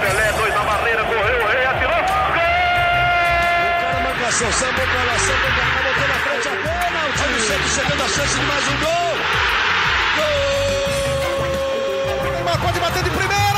Pelé, 0.00 0.32
dois 0.36 0.54
na 0.54 0.62
barreira, 0.64 1.02
correu, 1.04 1.42
o 1.42 1.46
rei 1.48 1.64
atirou. 1.64 2.02
Gol! 2.34 2.44
O 3.64 3.80
cara 3.80 4.00
marcação, 4.00 4.52
sambou 4.52 4.86
pra 4.86 5.02
lá, 5.04 5.18
sambou 5.18 5.50
pra 5.50 5.64
cá, 5.64 5.80
botou 5.82 6.08
na 6.08 6.14
frente 6.14 6.48
a. 6.48 6.50
Olha 7.22 7.36
o 7.36 7.40
Santos 7.40 7.72
chegando 7.72 8.02
a 8.02 8.08
chance 8.08 8.38
de 8.38 8.44
mais 8.44 8.68
um 8.68 8.76
gol. 8.80 9.16
Gol! 10.16 10.36
O 12.28 12.30
Neymar 12.32 12.58
pode 12.60 12.80
bater 12.80 13.02
de 13.02 13.10
primeira. 13.10 13.49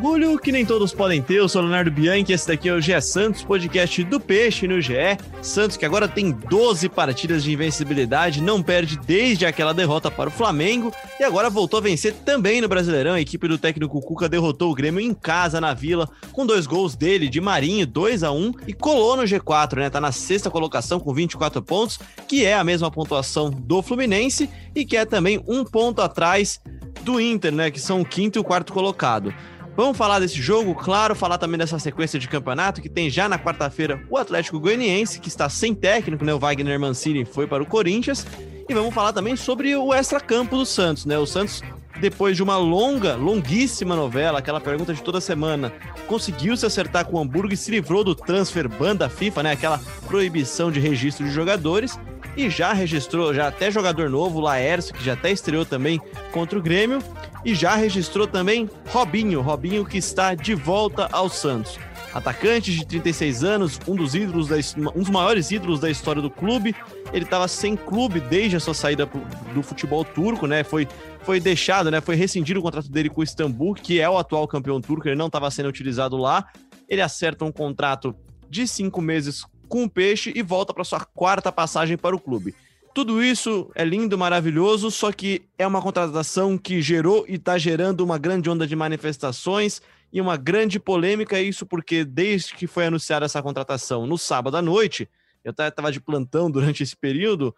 Orgulho 0.00 0.38
que 0.38 0.50
nem 0.50 0.64
todos 0.64 0.94
podem 0.94 1.20
ter. 1.20 1.34
Eu 1.34 1.48
sou 1.48 1.60
Leonardo 1.60 1.90
Bianchi, 1.90 2.32
esse 2.32 2.48
daqui 2.48 2.70
é 2.70 2.72
o 2.72 2.80
GE 2.80 2.98
Santos, 3.02 3.42
podcast 3.42 4.02
do 4.04 4.18
Peixe 4.18 4.66
no 4.66 4.80
GE. 4.80 4.94
Santos 5.42 5.76
que 5.76 5.84
agora 5.84 6.08
tem 6.08 6.32
12 6.32 6.88
partidas 6.88 7.44
de 7.44 7.52
invencibilidade, 7.52 8.40
não 8.40 8.62
perde 8.62 8.98
desde 8.98 9.44
aquela 9.44 9.74
derrota 9.74 10.10
para 10.10 10.30
o 10.30 10.32
Flamengo 10.32 10.90
e 11.18 11.22
agora 11.22 11.50
voltou 11.50 11.76
a 11.76 11.82
vencer 11.82 12.14
também 12.24 12.62
no 12.62 12.68
Brasileirão. 12.68 13.12
A 13.12 13.20
equipe 13.20 13.46
do 13.46 13.58
técnico 13.58 14.00
Cuca 14.00 14.26
derrotou 14.26 14.70
o 14.70 14.74
Grêmio 14.74 15.02
em 15.02 15.12
casa 15.12 15.60
na 15.60 15.74
Vila 15.74 16.08
com 16.32 16.46
dois 16.46 16.66
gols 16.66 16.96
dele 16.96 17.28
de 17.28 17.38
Marinho, 17.38 17.86
2 17.86 18.22
a 18.22 18.32
1 18.32 18.52
e 18.66 18.72
colou 18.72 19.18
no 19.18 19.24
G4, 19.24 19.80
né? 19.80 19.90
Tá 19.90 20.00
na 20.00 20.12
sexta 20.12 20.50
colocação 20.50 20.98
com 20.98 21.12
24 21.12 21.60
pontos, 21.60 22.00
que 22.26 22.46
é 22.46 22.54
a 22.54 22.64
mesma 22.64 22.90
pontuação 22.90 23.50
do 23.50 23.82
Fluminense 23.82 24.48
e 24.74 24.82
que 24.82 24.96
é 24.96 25.04
também 25.04 25.44
um 25.46 25.62
ponto 25.62 26.00
atrás 26.00 26.58
do 27.02 27.20
Inter, 27.20 27.52
né? 27.52 27.70
Que 27.70 27.80
são 27.80 28.00
o 28.00 28.04
quinto 28.04 28.38
e 28.38 28.40
o 28.40 28.44
quarto 28.44 28.72
colocado. 28.72 29.34
Vamos 29.76 29.96
falar 29.96 30.18
desse 30.18 30.40
jogo, 30.40 30.74
claro, 30.74 31.14
falar 31.14 31.38
também 31.38 31.56
dessa 31.56 31.78
sequência 31.78 32.18
de 32.18 32.28
campeonato 32.28 32.82
que 32.82 32.88
tem 32.88 33.08
já 33.08 33.28
na 33.28 33.38
quarta-feira 33.38 34.02
o 34.10 34.16
Atlético 34.16 34.58
Goianiense, 34.58 35.20
que 35.20 35.28
está 35.28 35.48
sem 35.48 35.74
técnico, 35.74 36.24
né? 36.24 36.34
O 36.34 36.38
Wagner 36.38 36.78
Mancini 36.78 37.24
foi 37.24 37.46
para 37.46 37.62
o 37.62 37.66
Corinthians. 37.66 38.26
E 38.68 38.74
vamos 38.74 38.94
falar 38.94 39.12
também 39.12 39.36
sobre 39.36 39.74
o 39.74 39.94
extra-campo 39.94 40.56
do 40.56 40.66
Santos, 40.66 41.06
né? 41.06 41.18
O 41.18 41.26
Santos, 41.26 41.62
depois 42.00 42.36
de 42.36 42.42
uma 42.42 42.56
longa, 42.56 43.14
longuíssima 43.14 43.96
novela, 43.96 44.40
aquela 44.40 44.60
pergunta 44.60 44.92
de 44.92 45.02
toda 45.02 45.20
semana, 45.20 45.72
conseguiu 46.06 46.56
se 46.56 46.66
acertar 46.66 47.06
com 47.06 47.16
o 47.16 47.20
Hamburgo 47.20 47.54
e 47.54 47.56
se 47.56 47.70
livrou 47.70 48.04
do 48.04 48.14
transfer 48.14 48.68
ban 48.68 48.94
da 48.94 49.08
FIFA, 49.08 49.42
né? 49.44 49.52
Aquela 49.52 49.80
proibição 50.06 50.70
de 50.70 50.78
registro 50.78 51.24
de 51.24 51.32
jogadores. 51.32 51.98
E 52.36 52.48
já 52.48 52.72
registrou, 52.72 53.34
já 53.34 53.48
até 53.48 53.70
jogador 53.70 54.08
novo, 54.08 54.40
Laércio, 54.40 54.94
que 54.94 55.04
já 55.04 55.14
até 55.14 55.30
estreou 55.30 55.64
também 55.64 56.00
contra 56.32 56.58
o 56.58 56.62
Grêmio. 56.62 57.02
E 57.44 57.54
já 57.54 57.74
registrou 57.74 58.26
também 58.26 58.68
Robinho, 58.88 59.40
Robinho 59.40 59.84
que 59.84 59.98
está 59.98 60.34
de 60.34 60.54
volta 60.54 61.08
ao 61.10 61.28
Santos. 61.28 61.78
Atacante 62.12 62.74
de 62.74 62.84
36 62.84 63.44
anos, 63.44 63.80
um 63.86 63.94
dos 63.94 64.14
ídolos 64.14 64.48
da, 64.48 64.56
um 64.94 65.00
dos 65.00 65.10
maiores 65.10 65.50
ídolos 65.50 65.80
da 65.80 65.88
história 65.88 66.20
do 66.20 66.28
clube. 66.28 66.74
Ele 67.12 67.24
estava 67.24 67.46
sem 67.48 67.76
clube 67.76 68.20
desde 68.20 68.56
a 68.56 68.60
sua 68.60 68.74
saída 68.74 69.08
do 69.54 69.62
futebol 69.62 70.04
turco, 70.04 70.46
né? 70.46 70.64
Foi, 70.64 70.88
foi 71.22 71.40
deixado, 71.40 71.90
né? 71.90 72.00
Foi 72.00 72.16
rescindido 72.16 72.60
o 72.60 72.62
contrato 72.62 72.90
dele 72.90 73.08
com 73.08 73.20
o 73.20 73.24
Istambul, 73.24 73.74
que 73.74 74.00
é 74.00 74.10
o 74.10 74.18
atual 74.18 74.46
campeão 74.46 74.80
turco. 74.80 75.08
Ele 75.08 75.16
não 75.16 75.26
estava 75.26 75.50
sendo 75.50 75.68
utilizado 75.68 76.16
lá. 76.16 76.46
Ele 76.88 77.00
acerta 77.00 77.44
um 77.44 77.52
contrato 77.52 78.14
de 78.48 78.66
cinco 78.66 79.00
meses 79.00 79.44
com 79.70 79.84
o 79.84 79.88
Peixe 79.88 80.32
e 80.34 80.42
volta 80.42 80.74
para 80.74 80.84
sua 80.84 81.00
quarta 81.00 81.50
passagem 81.52 81.96
para 81.96 82.14
o 82.14 82.20
clube. 82.20 82.54
Tudo 82.92 83.22
isso 83.22 83.70
é 83.76 83.84
lindo, 83.84 84.18
maravilhoso, 84.18 84.90
só 84.90 85.12
que 85.12 85.42
é 85.56 85.64
uma 85.64 85.80
contratação 85.80 86.58
que 86.58 86.82
gerou 86.82 87.24
e 87.28 87.36
está 87.36 87.56
gerando 87.56 88.00
uma 88.00 88.18
grande 88.18 88.50
onda 88.50 88.66
de 88.66 88.74
manifestações 88.74 89.80
e 90.12 90.20
uma 90.20 90.36
grande 90.36 90.80
polêmica. 90.80 91.40
Isso 91.40 91.64
porque, 91.64 92.04
desde 92.04 92.52
que 92.54 92.66
foi 92.66 92.86
anunciada 92.86 93.24
essa 93.24 93.40
contratação 93.40 94.08
no 94.08 94.18
sábado 94.18 94.56
à 94.56 94.62
noite, 94.62 95.08
eu 95.44 95.52
estava 95.52 95.92
de 95.92 96.00
plantão 96.00 96.50
durante 96.50 96.82
esse 96.82 96.96
período, 96.96 97.54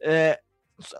é, 0.00 0.38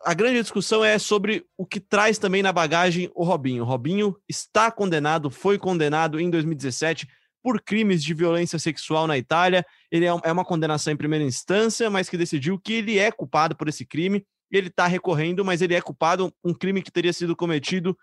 a 0.04 0.14
grande 0.14 0.40
discussão 0.42 0.84
é 0.84 0.98
sobre 0.98 1.46
o 1.56 1.64
que 1.64 1.78
traz 1.78 2.18
também 2.18 2.42
na 2.42 2.52
bagagem 2.52 3.08
o 3.14 3.22
Robinho. 3.22 3.62
O 3.62 3.66
Robinho 3.66 4.16
está 4.28 4.68
condenado, 4.68 5.30
foi 5.30 5.58
condenado 5.58 6.18
em 6.18 6.28
2017 6.28 7.06
por 7.46 7.60
crimes 7.60 8.02
de 8.02 8.12
violência 8.12 8.58
sexual 8.58 9.06
na 9.06 9.16
Itália. 9.16 9.64
Ele 9.88 10.04
é, 10.04 10.08
é 10.24 10.32
uma 10.32 10.44
condenação 10.44 10.92
em 10.92 10.96
primeira 10.96 11.24
instância, 11.24 11.88
mas 11.88 12.08
que 12.08 12.16
decidiu 12.16 12.58
que 12.58 12.72
ele 12.72 12.98
é 12.98 13.12
culpado 13.12 13.54
por 13.54 13.68
esse 13.68 13.86
crime. 13.86 14.26
Ele 14.50 14.66
está 14.66 14.88
recorrendo, 14.88 15.44
mas 15.44 15.62
ele 15.62 15.72
é 15.72 15.80
culpado 15.80 16.34
um 16.42 16.52
crime 16.52 16.82
que 16.82 16.90
teria 16.90 17.12
sido 17.12 17.36
cometido 17.36 17.96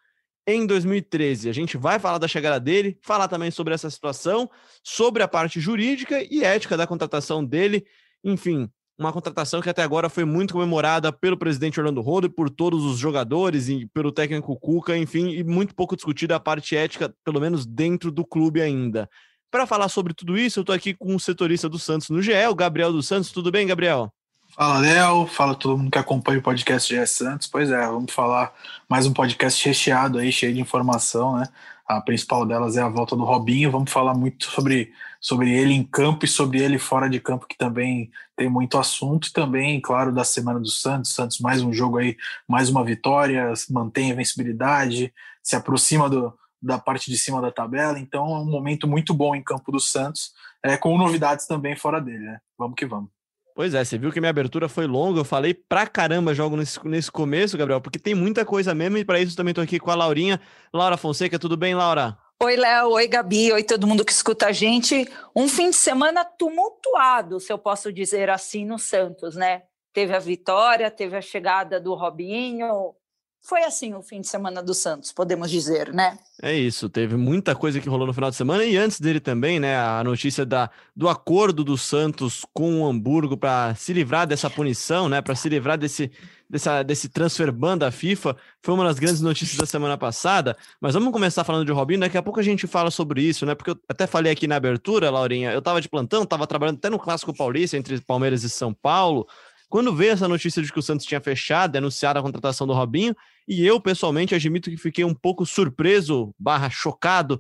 em 0.48 0.66
2013. 0.66 1.50
A 1.50 1.52
gente 1.52 1.76
vai 1.76 2.00
falar 2.00 2.20
da 2.20 2.28
chegada 2.28 2.58
dele, 2.58 2.98
falar 3.02 3.28
também 3.28 3.52
sobre 3.52 3.74
essa 3.74 3.90
situação, 3.90 4.50
sobre 4.82 5.22
a 5.22 5.28
parte 5.28 5.60
jurídica 5.60 6.26
e 6.32 6.42
ética 6.42 6.78
da 6.78 6.88
contratação 6.88 7.44
dele. 7.44 7.86
Enfim, 8.24 8.72
uma 8.98 9.12
contratação 9.12 9.60
que 9.60 9.70
até 9.70 9.82
agora 9.82 10.08
foi 10.08 10.24
muito 10.24 10.54
comemorada 10.54 11.12
pelo 11.12 11.38
presidente 11.38 11.80
Orlando 11.80 12.00
Rodo, 12.02 12.30
por 12.30 12.50
todos 12.50 12.86
os 12.86 13.00
jogadores 13.00 13.68
e 13.68 13.88
pelo 13.88 14.12
técnico 14.12 14.56
Cuca, 14.56 14.96
enfim, 14.96 15.32
e 15.32 15.44
muito 15.44 15.74
pouco 15.74 15.96
discutida 15.96 16.36
a 16.36 16.40
parte 16.40 16.76
ética, 16.76 17.14
pelo 17.24 17.42
menos 17.42 17.66
dentro 17.66 18.12
do 18.12 18.24
clube 18.24 18.62
ainda. 18.62 19.10
Para 19.54 19.68
falar 19.68 19.88
sobre 19.88 20.16
tudo 20.16 20.36
isso, 20.36 20.58
eu 20.58 20.62
estou 20.62 20.74
aqui 20.74 20.96
com 20.96 21.16
o 21.16 21.20
setorista 21.20 21.70
do 21.70 21.78
Santos 21.78 22.10
no 22.10 22.24
GE, 22.24 22.34
o 22.50 22.56
Gabriel 22.56 22.92
dos 22.92 23.08
Santos. 23.08 23.32
Tudo 23.32 23.52
bem, 23.52 23.68
Gabriel? 23.68 24.12
Fala, 24.50 24.80
Léo. 24.80 25.28
Fala 25.28 25.54
todo 25.54 25.78
mundo 25.78 25.92
que 25.92 25.98
acompanha 26.00 26.40
o 26.40 26.42
podcast 26.42 26.92
GE 26.92 27.06
Santos. 27.06 27.46
Pois 27.46 27.70
é, 27.70 27.86
vamos 27.86 28.12
falar 28.12 28.52
mais 28.90 29.06
um 29.06 29.14
podcast 29.14 29.64
recheado 29.64 30.18
aí, 30.18 30.32
cheio 30.32 30.56
de 30.56 30.60
informação, 30.60 31.38
né? 31.38 31.48
A 31.88 32.02
principal 32.02 32.48
delas 32.48 32.78
é 32.78 32.82
a 32.82 32.90
volta 32.90 33.16
do 33.16 33.24
Robinho. 33.24 33.70
Vamos 33.70 33.92
falar 33.92 34.16
muito 34.16 34.46
sobre, 34.50 34.92
sobre 35.22 35.52
ele 35.52 35.76
em 35.76 35.84
campo 35.84 36.26
e 36.26 36.28
sobre 36.28 36.60
ele 36.60 36.80
fora 36.80 37.08
de 37.08 37.20
campo, 37.20 37.46
que 37.46 37.56
também 37.56 38.10
tem 38.36 38.50
muito 38.50 38.80
assunto. 38.80 39.28
E 39.28 39.34
também, 39.34 39.80
claro, 39.80 40.12
da 40.12 40.24
semana 40.24 40.60
do 40.60 40.68
Santos. 40.68 41.14
Santos, 41.14 41.38
mais 41.38 41.62
um 41.62 41.72
jogo 41.72 42.00
aí, 42.00 42.18
mais 42.48 42.72
uma 42.72 42.84
vitória, 42.84 43.54
mantém 43.70 44.10
a 44.10 44.14
invencibilidade, 44.16 45.14
se 45.44 45.56
aproxima 45.56 46.10
do, 46.10 46.34
da 46.64 46.80
parte 46.80 47.12
de 47.12 47.18
cima 47.18 47.42
da 47.42 47.52
tabela, 47.52 48.00
então 48.00 48.26
é 48.36 48.40
um 48.40 48.46
momento 48.46 48.88
muito 48.88 49.14
bom 49.14 49.36
em 49.36 49.44
campo 49.44 49.72
do 49.72 49.80
Santos, 49.80 50.32
é, 50.64 50.78
com 50.78 50.98
novidades 50.98 51.46
também 51.46 51.76
fora 51.76 52.00
dele, 52.00 52.20
né? 52.20 52.40
Vamos 52.58 52.76
que 52.76 52.86
vamos. 52.86 53.10
Pois 53.54 53.76
é, 53.76 53.84
você 53.84 53.98
viu 53.98 54.12
que 54.12 54.20
minha 54.20 54.32
abertura 54.32 54.68
foi 54.68 54.88
longa, 54.88 55.20
eu 55.20 55.26
falei 55.26 55.54
pra 55.54 55.86
caramba 55.86 56.34
jogo 56.34 56.56
nesse, 56.56 56.80
nesse 56.88 57.12
começo, 57.12 57.58
Gabriel, 57.58 57.82
porque 57.82 58.00
tem 58.00 58.16
muita 58.16 58.46
coisa 58.46 58.74
mesmo, 58.74 58.98
e 58.98 59.06
para 59.06 59.20
isso 59.20 59.36
também 59.36 59.54
tô 59.54 59.62
aqui 59.62 59.78
com 59.78 59.92
a 59.92 59.96
Laurinha. 59.96 60.40
Laura 60.74 60.98
Fonseca, 60.98 61.38
tudo 61.38 61.56
bem, 61.56 61.76
Laura? 61.76 62.18
Oi, 62.42 62.56
Léo, 62.56 62.92
oi, 62.92 63.08
Gabi, 63.08 63.52
oi 63.52 63.64
todo 63.64 63.86
mundo 63.86 64.04
que 64.04 64.12
escuta 64.12 64.48
a 64.48 64.52
gente. 64.52 65.08
Um 65.36 65.48
fim 65.48 65.70
de 65.70 65.76
semana 65.76 66.26
tumultuado, 66.26 67.40
se 67.40 67.54
eu 67.54 67.60
posso 67.60 67.94
dizer 67.94 68.30
assim, 68.30 68.66
no 68.66 68.80
Santos, 68.80 69.36
né? 69.36 69.64
Teve 69.94 70.16
a 70.16 70.20
vitória, 70.20 70.90
teve 70.90 71.16
a 71.16 71.22
chegada 71.22 71.80
do 71.80 71.94
Robinho, 71.94 72.96
foi 73.44 73.62
assim 73.66 73.94
o 73.94 74.02
fim 74.02 74.22
de 74.22 74.28
semana 74.28 74.64
do 74.64 74.74
Santos, 74.74 75.12
podemos 75.12 75.52
dizer, 75.52 75.94
né? 75.94 76.18
É 76.42 76.56
isso, 76.56 76.88
teve 76.88 77.18
muita 77.18 77.54
coisa 77.54 77.78
que 77.82 77.90
rolou 77.90 78.08
no 78.08 78.14
final 78.14 78.30
de 78.30 78.38
semana 78.38 78.64
e 78.64 78.78
antes 78.78 79.02
dele 79.02 79.20
também, 79.20 79.60
né? 79.60 79.78
A 79.78 80.02
notícia 80.02 80.46
da, 80.46 80.70
do 80.96 81.10
acordo 81.10 81.62
do 81.62 81.78
Santos 81.78 82.46
com 82.54 82.82
o 82.82 82.88
Hamburgo 82.88 83.36
para 83.36 83.76
se 83.76 83.92
livrar 83.92 84.26
dessa 84.26 84.50
punição, 84.50 85.10
né? 85.10 85.22
Para 85.22 85.36
se 85.36 85.50
livrar 85.50 85.78
desse, 85.78 86.10
dessa, 86.50 86.84
desse 86.84 87.10
transfer 87.10 87.52
ban 87.52 87.78
da 87.78 87.92
FIFA, 87.92 88.38
foi 88.62 88.74
uma 88.74 88.86
das 88.86 88.98
grandes 88.98 89.20
notícias 89.20 89.58
da 89.58 89.66
semana 89.66 89.98
passada. 89.98 90.56
Mas 90.80 90.94
vamos 90.94 91.12
começar 91.12 91.44
falando 91.44 91.66
de 91.66 91.72
Robinho, 91.74 92.00
daqui 92.00 92.18
a 92.18 92.24
pouco 92.24 92.40
a 92.40 92.44
gente 92.44 92.66
fala 92.66 92.90
sobre 92.90 93.22
isso, 93.22 93.46
né? 93.46 93.56
Porque 93.56 93.72
eu 93.72 93.80
até 93.90 94.08
falei 94.08 94.32
aqui 94.32 94.48
na 94.48 94.56
abertura, 94.56 95.10
Laurinha, 95.10 95.52
eu 95.52 95.62
tava 95.62 95.82
de 95.82 95.90
plantão, 95.90 96.26
tava 96.26 96.48
trabalhando 96.48 96.78
até 96.78 96.90
no 96.90 96.98
Clássico 96.98 97.36
Paulista 97.36 97.76
entre 97.76 98.00
Palmeiras 98.00 98.46
e 98.46 98.50
São 98.50 98.74
Paulo. 98.74 99.28
Quando 99.68 99.94
veio 99.94 100.12
essa 100.12 100.28
notícia 100.28 100.62
de 100.62 100.72
que 100.72 100.80
o 100.80 100.84
Santos 100.84 101.06
tinha 101.06 101.20
fechado, 101.20 101.76
anunciado 101.76 102.20
a 102.20 102.22
contratação 102.22 102.66
do 102.68 102.74
Robinho, 102.74 103.16
e 103.48 103.66
eu 103.66 103.80
pessoalmente 103.80 104.36
admito 104.36 104.70
que 104.70 104.78
fiquei 104.78 105.04
um 105.04 105.14
pouco 105.14 105.46
surpreso, 105.46 106.34
barra 106.38 106.70
chocado, 106.70 107.40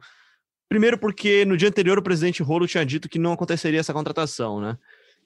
primeiro 0.68 0.98
porque 0.98 1.46
no 1.46 1.58
dia 1.58 1.70
anterior 1.70 1.98
o 1.98 2.04
presidente 2.04 2.44
Rolo 2.44 2.68
tinha 2.68 2.86
dito 2.86 3.10
que 3.10 3.20
não 3.20 3.34
aconteceria 3.34 3.80
essa 3.80 3.94
contratação, 3.94 4.60
né? 4.60 4.78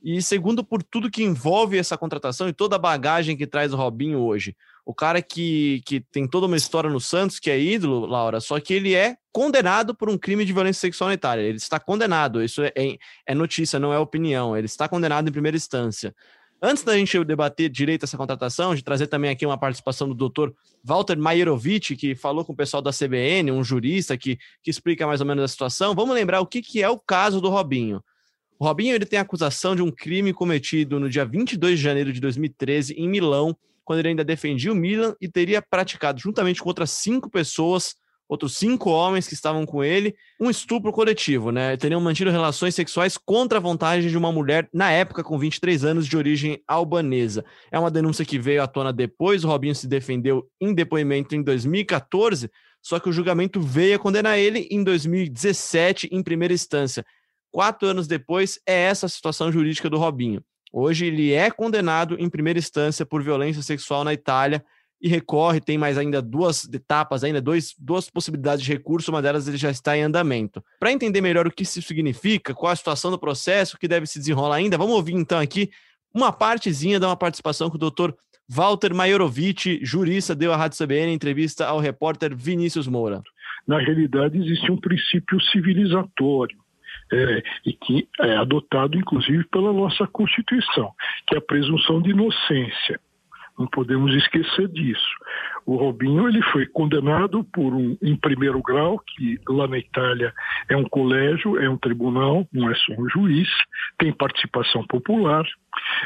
E 0.03 0.21
segundo, 0.21 0.63
por 0.63 0.83
tudo 0.83 1.09
que 1.09 1.24
envolve 1.24 1.77
essa 1.77 1.97
contratação 1.97 2.47
e 2.47 2.53
toda 2.53 2.75
a 2.75 2.79
bagagem 2.79 3.35
que 3.35 3.47
traz 3.47 3.74
o 3.74 3.75
Robinho 3.75 4.19
hoje. 4.19 4.56
O 4.85 4.94
cara 4.94 5.21
que, 5.21 5.81
que 5.85 6.00
tem 6.00 6.27
toda 6.27 6.45
uma 6.45 6.56
história 6.56 6.89
no 6.89 7.00
Santos, 7.00 7.39
que 7.39 7.50
é 7.50 7.59
ídolo, 7.59 8.06
Laura, 8.06 8.39
só 8.39 8.59
que 8.59 8.74
ele 8.74 8.94
é 8.94 9.18
condenado 9.31 9.95
por 9.95 10.09
um 10.09 10.18
crime 10.18 10.45
de 10.45 10.53
violência 10.53 10.81
sexual 10.81 11.09
na 11.09 11.15
Itália. 11.15 11.44
Ele 11.44 11.57
está 11.57 11.79
condenado, 11.79 12.44
isso 12.44 12.62
é, 12.62 12.71
é 13.25 13.35
notícia, 13.35 13.79
não 13.79 13.91
é 13.91 14.00
opinião. 14.00 14.56
Ele 14.56 14.68
está 14.68 14.88
condenado 14.88 15.27
em 15.27 15.31
primeira 15.31 15.57
instância. 15.57 16.15
Antes 16.59 16.83
da 16.83 16.98
gente 16.98 17.24
debater 17.24 17.69
direito 17.69 18.04
essa 18.04 18.18
contratação, 18.18 18.74
de 18.74 18.83
trazer 18.83 19.06
também 19.07 19.30
aqui 19.30 19.45
uma 19.45 19.59
participação 19.59 20.07
do 20.07 20.15
doutor 20.15 20.56
Walter 20.83 21.15
Maierovic, 21.15 21.95
que 21.95 22.15
falou 22.15 22.44
com 22.44 22.51
o 22.51 22.56
pessoal 22.56 22.81
da 22.81 22.92
CBN, 22.92 23.51
um 23.51 23.63
jurista 23.63 24.18
que, 24.18 24.39
que 24.63 24.71
explica 24.71 25.06
mais 25.06 25.21
ou 25.21 25.27
menos 25.27 25.44
a 25.44 25.48
situação, 25.48 25.94
vamos 25.94 26.15
lembrar 26.15 26.42
o 26.42 26.48
que, 26.48 26.62
que 26.62 26.81
é 26.81 26.89
o 26.89 26.98
caso 26.98 27.39
do 27.39 27.50
Robinho. 27.50 28.04
O 28.57 28.65
Robinho 28.65 28.95
ele 28.95 29.06
tem 29.06 29.19
acusação 29.19 29.75
de 29.75 29.83
um 29.83 29.92
crime 29.92 30.33
cometido 30.33 31.00
no 31.00 31.07
dia 31.07 31.24
22 31.24 31.77
de 31.77 31.83
janeiro 31.83 32.12
de 32.12 32.19
2013 32.19 32.94
em 32.94 33.07
Milão, 33.07 33.56
quando 33.86 34.00
ele 34.00 34.10
ainda 34.10 34.24
defendia 34.24 34.71
o 34.71 34.75
Milan 34.75 35.15
e 35.21 35.30
teria 35.30 35.62
praticado, 35.62 36.19
juntamente 36.19 36.60
com 36.60 36.69
outras 36.69 36.89
cinco 36.89 37.30
pessoas, 37.30 37.95
outros 38.27 38.57
cinco 38.57 38.89
homens 38.89 39.27
que 39.27 39.33
estavam 39.33 39.65
com 39.65 39.83
ele, 39.83 40.15
um 40.39 40.50
estupro 40.50 40.91
coletivo, 40.91 41.51
né? 41.51 41.77
Teriam 41.77 42.01
mantido 42.01 42.29
relações 42.29 42.75
sexuais 42.75 43.18
contra 43.18 43.57
a 43.57 43.62
vontade 43.62 44.09
de 44.09 44.18
uma 44.18 44.31
mulher, 44.31 44.68
na 44.74 44.91
época 44.91 45.24
com 45.24 45.39
23 45.39 45.85
anos, 45.85 46.07
de 46.07 46.18
origem 46.18 46.62
albanesa. 46.68 47.45
É 47.71 47.79
uma 47.79 47.91
denúncia 47.91 48.25
que 48.25 48.38
veio 48.38 48.62
à 48.62 48.68
tona 48.68 48.91
depois, 48.91 49.44
o 49.44 49.47
Robinho 49.47 49.75
se 49.75 49.88
defendeu 49.88 50.47
em 50.59 50.74
depoimento 50.74 51.35
em 51.35 51.41
2014, 51.41 52.50
só 52.81 53.00
que 53.00 53.09
o 53.09 53.13
julgamento 53.13 53.62
veio 53.62 53.95
a 53.95 54.00
condenar 54.00 54.38
ele 54.38 54.68
em 54.69 54.83
2017, 54.83 56.09
em 56.12 56.21
primeira 56.21 56.53
instância. 56.53 57.06
Quatro 57.51 57.88
anos 57.88 58.07
depois, 58.07 58.59
é 58.68 58.74
essa 58.74 59.06
a 59.06 59.09
situação 59.09 59.51
jurídica 59.51 59.89
do 59.89 59.97
Robinho. 59.97 60.44
Hoje 60.71 61.06
ele 61.06 61.33
é 61.33 61.50
condenado 61.50 62.18
em 62.19 62.29
primeira 62.29 62.59
instância 62.59 63.06
por 63.06 63.24
violência 63.24 63.62
sexual 63.62 64.03
na 64.03 64.13
Itália 64.13 64.63
e 65.01 65.07
recorre, 65.07 65.61
tem 65.61 65.77
mais 65.77 65.97
ainda 65.97 66.21
duas 66.21 66.67
etapas, 66.73 67.23
ainda 67.23 67.41
dois, 67.41 67.75
duas 67.77 68.09
possibilidades 68.09 68.63
de 68.63 68.71
recurso, 68.71 69.11
uma 69.11 69.21
delas 69.21 69.47
ele 69.47 69.57
já 69.57 69.69
está 69.69 69.97
em 69.97 70.01
andamento. 70.01 70.63
Para 70.79 70.91
entender 70.91 71.21
melhor 71.21 71.47
o 71.47 71.51
que 71.51 71.63
isso 71.63 71.81
significa, 71.81 72.53
qual 72.53 72.71
a 72.71 72.75
situação 72.75 73.11
do 73.11 73.19
processo, 73.19 73.75
o 73.75 73.79
que 73.79 73.88
deve 73.88 74.07
se 74.07 74.19
desenrolar 74.19 74.55
ainda, 74.55 74.77
vamos 74.77 74.95
ouvir 74.95 75.13
então 75.13 75.39
aqui 75.39 75.69
uma 76.13 76.31
partezinha 76.31 76.99
da 76.99 77.07
uma 77.07 77.17
participação 77.17 77.69
que 77.69 77.75
o 77.75 77.79
doutor 77.79 78.15
Walter 78.49 78.94
Majorovic, 78.94 79.79
jurista, 79.83 80.33
deu 80.33 80.53
à 80.53 80.55
Rádio 80.55 80.77
CBN 80.83 81.13
entrevista 81.13 81.67
ao 81.67 81.79
repórter 81.79 82.35
Vinícius 82.35 82.88
Moura. 82.88 83.21
Na 83.67 83.79
realidade, 83.79 84.38
existe 84.38 84.71
um 84.71 84.77
princípio 84.77 85.39
civilizatório 85.51 86.57
é, 87.11 87.43
e 87.65 87.73
que 87.73 88.07
é 88.21 88.38
adotado 88.38 88.97
inclusive 88.97 89.43
pela 89.45 89.73
nossa 89.73 90.07
Constituição, 90.07 90.91
que 91.27 91.35
é 91.35 91.38
a 91.38 91.41
presunção 91.41 92.01
de 92.01 92.11
inocência. 92.11 93.00
Não 93.57 93.68
podemos 93.68 94.13
esquecer 94.15 94.68
disso. 94.68 95.09
O 95.65 95.75
Robinho 95.75 96.30
ele 96.30 96.42
foi 96.44 96.65
condenado 96.68 97.44
por 97.45 97.74
um 97.74 97.98
em 98.01 98.15
primeiro 98.15 98.62
grau, 98.62 99.00
que 99.00 99.39
lá 99.50 99.68
na 99.68 99.77
Itália 99.80 100.33
é 100.69 100.77
um 100.77 100.86
colégio, 100.86 101.59
é 101.59 101.69
um 101.69 101.77
tribunal, 101.77 102.48
não 102.54 102.69
é 102.71 102.75
só 102.75 102.94
um 102.94 103.09
juiz, 103.09 103.50
tem 103.98 104.13
participação 104.13 104.86
popular. 104.86 105.45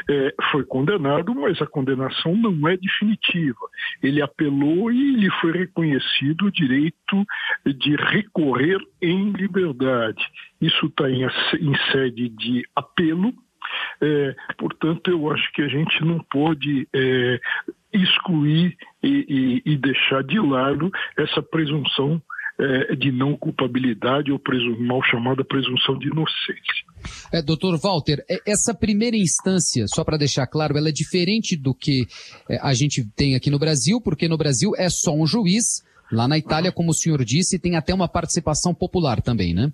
É, 0.08 0.34
foi 0.50 0.64
condenado, 0.64 1.34
mas 1.34 1.60
a 1.62 1.66
condenação 1.66 2.36
não 2.36 2.68
é 2.68 2.76
definitiva. 2.76 3.68
Ele 4.02 4.20
apelou 4.20 4.90
e 4.90 5.12
lhe 5.16 5.30
foi 5.40 5.52
reconhecido 5.52 6.46
o 6.46 6.52
direito 6.52 7.24
de 7.64 7.96
recorrer 7.96 8.78
em 9.00 9.30
liberdade. 9.30 10.22
Isso 10.60 10.86
está 10.86 11.10
em, 11.10 11.24
em 11.24 11.74
sede 11.90 12.28
de 12.30 12.62
apelo 12.74 13.32
é, 14.00 14.34
portanto, 14.58 15.10
eu 15.10 15.30
acho 15.30 15.52
que 15.52 15.62
a 15.62 15.68
gente 15.68 16.04
não 16.04 16.18
pode 16.30 16.88
é, 16.94 17.40
excluir 17.92 18.76
e, 19.02 19.62
e, 19.66 19.72
e, 19.72 19.76
deixar 19.76 20.22
de 20.22 20.38
lado 20.38 20.90
essa 21.16 21.42
presunção 21.42 22.20
é, 22.58 22.94
de 22.96 23.10
não 23.10 23.36
culpabilidade 23.36 24.30
ou 24.30 24.38
presum, 24.38 24.78
mal 24.80 25.02
chamada 25.02 25.44
presunção 25.44 25.98
de 25.98 26.08
inocência. 26.08 26.84
É, 27.32 27.42
doutor 27.42 27.78
Walter, 27.78 28.24
é, 28.30 28.38
essa 28.46 28.74
primeira 28.74 29.16
instância, 29.16 29.86
só 29.88 30.04
para 30.04 30.16
deixar 30.16 30.46
claro, 30.46 30.76
ela 30.76 30.88
é 30.88 30.92
diferente 30.92 31.56
do 31.56 31.74
que 31.74 32.06
é, 32.48 32.58
a 32.62 32.74
gente 32.74 33.04
tem 33.16 33.34
aqui 33.34 33.50
no 33.50 33.58
Brasil, 33.58 34.00
porque 34.00 34.28
no 34.28 34.38
Brasil 34.38 34.72
é 34.76 34.88
só 34.88 35.14
um 35.14 35.26
juiz. 35.26 35.82
Lá 36.10 36.28
na 36.28 36.36
Itália, 36.36 36.70
como 36.70 36.90
o 36.90 36.94
senhor 36.94 37.24
disse, 37.24 37.58
tem 37.58 37.74
até 37.74 37.94
uma 37.94 38.06
participação 38.06 38.74
popular 38.74 39.22
também, 39.22 39.54
né? 39.54 39.72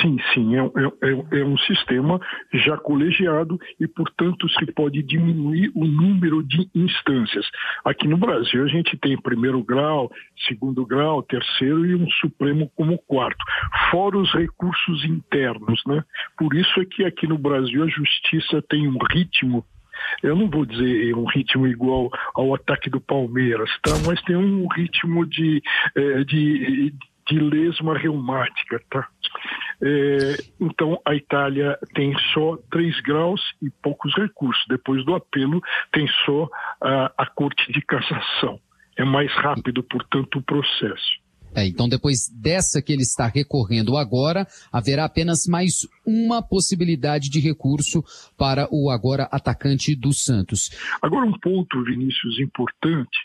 Sim, 0.00 0.18
sim, 0.32 0.56
é, 0.56 0.60
é, 0.60 1.08
é, 1.10 1.40
é, 1.40 1.44
um 1.44 1.58
sistema 1.58 2.20
já 2.52 2.76
colegiado 2.76 3.58
e, 3.80 3.88
portanto, 3.88 4.48
se 4.48 4.66
pode 4.72 5.02
diminuir 5.02 5.72
o 5.74 5.84
número 5.84 6.44
de 6.44 6.68
instâncias. 6.74 7.44
Aqui 7.84 8.06
no 8.06 8.16
Brasil, 8.16 8.62
a 8.62 8.68
gente 8.68 8.96
tem 8.98 9.20
primeiro 9.20 9.62
grau, 9.64 10.12
segundo 10.46 10.86
grau, 10.86 11.22
terceiro 11.24 11.84
e 11.86 11.94
um 11.96 12.08
Supremo 12.20 12.70
como 12.76 12.98
quarto, 12.98 13.42
fora 13.90 14.16
os 14.16 14.32
recursos 14.32 15.04
internos. 15.04 15.82
Né? 15.86 16.04
Por 16.38 16.54
isso 16.54 16.80
é 16.80 16.84
que 16.84 17.04
aqui 17.04 17.26
no 17.26 17.36
Brasil 17.36 17.82
a 17.82 17.88
justiça 17.88 18.62
tem 18.68 18.86
um 18.86 18.98
ritmo 19.10 19.64
eu 20.22 20.34
não 20.34 20.50
vou 20.50 20.66
dizer 20.66 21.14
um 21.14 21.24
ritmo 21.24 21.66
igual 21.66 22.10
ao 22.34 22.54
ataque 22.54 22.90
do 22.90 23.00
Palmeiras, 23.00 23.70
tá? 23.82 23.92
mas 24.06 24.20
tem 24.22 24.36
um 24.36 24.66
ritmo 24.68 25.24
de, 25.24 25.62
eh, 25.96 26.24
de, 26.24 26.92
de 27.26 27.38
lesma 27.38 27.96
reumática. 27.96 28.80
Tá? 28.90 29.08
É, 29.82 30.36
então, 30.60 31.00
a 31.06 31.14
Itália 31.14 31.78
tem 31.94 32.14
só 32.32 32.56
três 32.70 32.98
graus 33.00 33.40
e 33.62 33.70
poucos 33.82 34.14
recursos. 34.14 34.62
Depois 34.68 35.04
do 35.04 35.14
apelo, 35.14 35.60
tem 35.92 36.06
só 36.24 36.48
a, 36.80 37.12
a 37.18 37.26
Corte 37.26 37.70
de 37.72 37.80
Cassação. 37.82 38.58
É 38.96 39.04
mais 39.04 39.32
rápido, 39.32 39.82
portanto, 39.82 40.38
o 40.38 40.42
processo. 40.42 41.24
É, 41.56 41.66
então, 41.66 41.88
depois 41.88 42.28
dessa 42.28 42.82
que 42.82 42.92
ele 42.92 43.02
está 43.02 43.28
recorrendo 43.28 43.96
agora, 43.96 44.44
haverá 44.72 45.04
apenas 45.04 45.46
mais 45.46 45.86
uma 46.04 46.42
possibilidade 46.42 47.30
de 47.30 47.38
recurso 47.38 48.02
para 48.36 48.66
o 48.72 48.90
agora 48.90 49.28
atacante 49.30 49.94
do 49.94 50.12
Santos. 50.12 50.70
Agora, 51.00 51.24
um 51.24 51.38
ponto, 51.38 51.84
Vinícius, 51.84 52.40
importante 52.40 53.16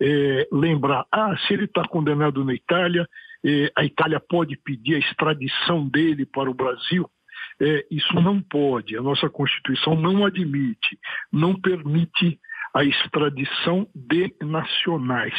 é 0.00 0.46
lembrar: 0.52 1.06
ah, 1.10 1.34
se 1.46 1.54
ele 1.54 1.64
está 1.64 1.82
condenado 1.88 2.44
na 2.44 2.54
Itália, 2.54 3.08
a 3.76 3.84
Itália 3.84 4.20
pode 4.20 4.56
pedir 4.56 4.96
a 4.96 4.98
extradição 4.98 5.88
dele 5.88 6.26
para 6.26 6.50
o 6.50 6.54
Brasil. 6.54 7.08
É, 7.60 7.86
isso 7.90 8.14
não 8.14 8.40
pode, 8.40 8.96
a 8.96 9.02
nossa 9.02 9.28
Constituição 9.28 9.96
não 9.96 10.24
admite, 10.24 10.98
não 11.32 11.54
permite 11.60 12.38
a 12.74 12.84
extradição 12.84 13.88
de 13.94 14.32
nacionais. 14.40 15.34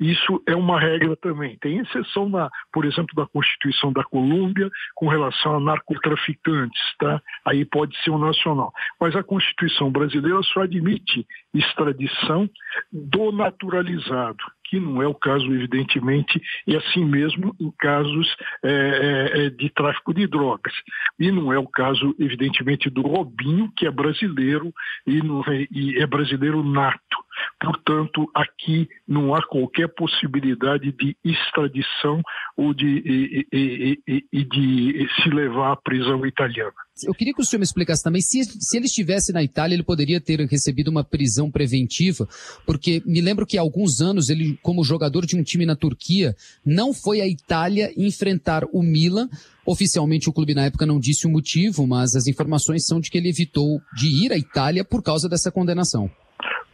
Isso 0.00 0.42
é 0.46 0.56
uma 0.56 0.80
regra 0.80 1.16
também. 1.16 1.56
Tem 1.58 1.78
exceção, 1.78 2.28
na, 2.28 2.50
por 2.72 2.84
exemplo, 2.84 3.14
da 3.14 3.26
Constituição 3.26 3.92
da 3.92 4.02
Colômbia 4.04 4.70
com 4.94 5.08
relação 5.08 5.56
a 5.56 5.60
narcotraficantes, 5.60 6.80
tá? 6.98 7.20
Aí 7.46 7.64
pode 7.64 7.96
ser 8.02 8.10
um 8.10 8.18
nacional. 8.18 8.72
Mas 9.00 9.14
a 9.14 9.22
Constituição 9.22 9.90
brasileira 9.90 10.42
só 10.42 10.62
admite 10.62 11.26
extradição 11.54 12.48
do 12.90 13.32
naturalizado 13.32 14.42
que 14.68 14.78
não 14.80 15.02
é 15.02 15.06
o 15.06 15.14
caso, 15.14 15.46
evidentemente, 15.52 16.40
e 16.66 16.76
assim 16.76 17.04
mesmo 17.04 17.54
em 17.60 17.70
casos 17.78 18.34
é, 18.62 18.70
é, 18.70 19.46
é, 19.46 19.50
de 19.50 19.70
tráfico 19.70 20.12
de 20.12 20.26
drogas. 20.26 20.72
E 21.18 21.30
não 21.30 21.52
é 21.52 21.58
o 21.58 21.66
caso, 21.66 22.14
evidentemente, 22.18 22.90
do 22.90 23.02
Robinho, 23.02 23.70
que 23.76 23.86
é 23.86 23.90
brasileiro 23.90 24.72
e, 25.06 25.22
não, 25.22 25.42
é, 25.42 25.66
e 25.70 25.98
é 25.98 26.06
brasileiro 26.06 26.62
nato. 26.62 27.16
Portanto, 27.60 28.30
aqui 28.34 28.88
não 29.06 29.34
há 29.34 29.42
qualquer 29.42 29.88
possibilidade 29.88 30.92
de 30.92 31.16
extradição 31.24 32.22
ou 32.56 32.72
de, 32.72 32.86
e, 32.86 33.46
e, 33.52 34.00
e, 34.06 34.24
e 34.32 34.44
de 34.44 35.08
se 35.22 35.28
levar 35.30 35.72
à 35.72 35.76
prisão 35.76 36.24
italiana. 36.26 36.85
Eu 37.04 37.12
queria 37.12 37.34
que 37.34 37.40
o 37.40 37.44
senhor 37.44 37.60
me 37.60 37.64
explicasse 37.64 38.02
também 38.02 38.22
se, 38.22 38.42
se 38.44 38.76
ele 38.76 38.86
estivesse 38.86 39.32
na 39.32 39.42
Itália, 39.42 39.74
ele 39.74 39.82
poderia 39.82 40.20
ter 40.20 40.40
recebido 40.40 40.88
uma 40.88 41.04
prisão 41.04 41.50
preventiva, 41.50 42.26
porque 42.64 43.02
me 43.04 43.20
lembro 43.20 43.46
que 43.46 43.58
há 43.58 43.60
alguns 43.60 44.00
anos 44.00 44.30
ele, 44.30 44.58
como 44.62 44.84
jogador 44.84 45.26
de 45.26 45.36
um 45.36 45.42
time 45.42 45.66
na 45.66 45.76
Turquia, 45.76 46.34
não 46.64 46.94
foi 46.94 47.20
à 47.20 47.26
Itália 47.26 47.92
enfrentar 47.96 48.64
o 48.72 48.82
Milan. 48.82 49.28
Oficialmente 49.66 50.28
o 50.28 50.32
clube 50.32 50.54
na 50.54 50.66
época 50.66 50.86
não 50.86 50.98
disse 50.98 51.26
o 51.26 51.30
motivo, 51.30 51.86
mas 51.86 52.14
as 52.14 52.26
informações 52.26 52.86
são 52.86 53.00
de 53.00 53.10
que 53.10 53.18
ele 53.18 53.28
evitou 53.28 53.80
de 53.94 54.24
ir 54.24 54.32
à 54.32 54.38
Itália 54.38 54.84
por 54.84 55.02
causa 55.02 55.28
dessa 55.28 55.50
condenação. 55.50 56.10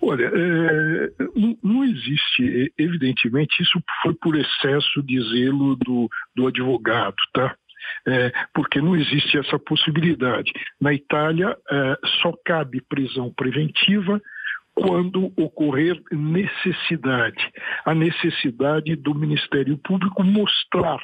Olha, 0.04 0.24
é, 0.24 1.12
não, 1.62 1.84
existe, 1.84 2.72
evidentemente, 2.76 3.62
isso 3.62 3.80
foi 4.02 4.12
por 4.14 4.36
excesso 4.36 5.00
de 5.00 5.20
zelo 5.30 5.76
do, 5.76 6.08
do 6.34 6.48
advogado, 6.48 7.14
tá? 7.32 7.54
É, 8.06 8.32
porque 8.54 8.80
não 8.80 8.96
existe 8.96 9.38
essa 9.38 9.58
possibilidade. 9.58 10.52
Na 10.80 10.92
Itália, 10.92 11.56
é, 11.70 11.96
só 12.20 12.32
cabe 12.44 12.80
prisão 12.88 13.32
preventiva 13.34 14.20
quando 14.74 15.32
ocorrer 15.36 16.00
necessidade. 16.10 17.50
A 17.84 17.94
necessidade 17.94 18.96
do 18.96 19.14
Ministério 19.14 19.78
Público 19.78 20.24
mostrar 20.24 20.98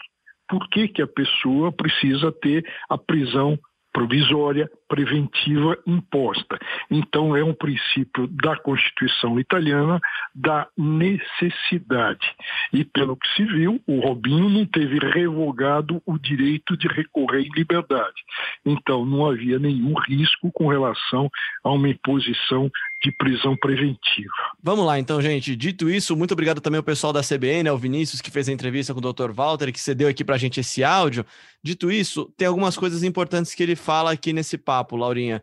por 0.48 0.68
que, 0.70 0.88
que 0.88 1.02
a 1.02 1.06
pessoa 1.06 1.70
precisa 1.70 2.32
ter 2.32 2.64
a 2.88 2.96
prisão 2.96 3.58
provisória 3.92 4.68
preventiva 4.88 5.76
imposta. 5.86 6.58
Então, 6.90 7.36
é 7.36 7.44
um 7.44 7.54
princípio 7.54 8.26
da 8.26 8.56
Constituição 8.56 9.38
italiana 9.38 10.00
da 10.34 10.66
necessidade. 10.76 12.26
E, 12.72 12.84
pelo 12.84 13.16
que 13.16 13.28
se 13.34 13.44
viu, 13.44 13.80
o 13.86 14.00
Robinho 14.00 14.48
não 14.48 14.64
teve 14.64 14.98
revogado 14.98 16.02
o 16.06 16.18
direito 16.18 16.76
de 16.76 16.88
recorrer 16.88 17.42
em 17.42 17.50
liberdade. 17.54 18.22
Então, 18.64 19.04
não 19.04 19.26
havia 19.26 19.58
nenhum 19.58 19.94
risco 19.94 20.50
com 20.52 20.68
relação 20.68 21.30
a 21.62 21.70
uma 21.70 21.88
imposição 21.88 22.70
de 23.02 23.12
prisão 23.12 23.56
preventiva. 23.56 24.32
Vamos 24.62 24.84
lá, 24.84 24.98
então, 24.98 25.22
gente. 25.22 25.54
Dito 25.54 25.88
isso, 25.88 26.16
muito 26.16 26.32
obrigado 26.32 26.60
também 26.60 26.78
ao 26.78 26.82
pessoal 26.82 27.12
da 27.12 27.22
CBN, 27.22 27.68
ao 27.68 27.78
Vinícius, 27.78 28.20
que 28.20 28.30
fez 28.30 28.48
a 28.48 28.52
entrevista 28.52 28.92
com 28.92 29.00
o 29.00 29.12
Dr. 29.12 29.30
Walter, 29.30 29.72
que 29.72 29.78
cedeu 29.78 30.08
aqui 30.08 30.24
para 30.24 30.34
a 30.34 30.38
gente 30.38 30.58
esse 30.58 30.82
áudio. 30.82 31.24
Dito 31.62 31.90
isso, 31.90 32.32
tem 32.36 32.48
algumas 32.48 32.76
coisas 32.76 33.02
importantes 33.02 33.54
que 33.54 33.62
ele 33.62 33.76
fala 33.76 34.12
aqui 34.12 34.32
nesse 34.32 34.56
papo, 34.56 34.77
Laurinha. 34.96 35.42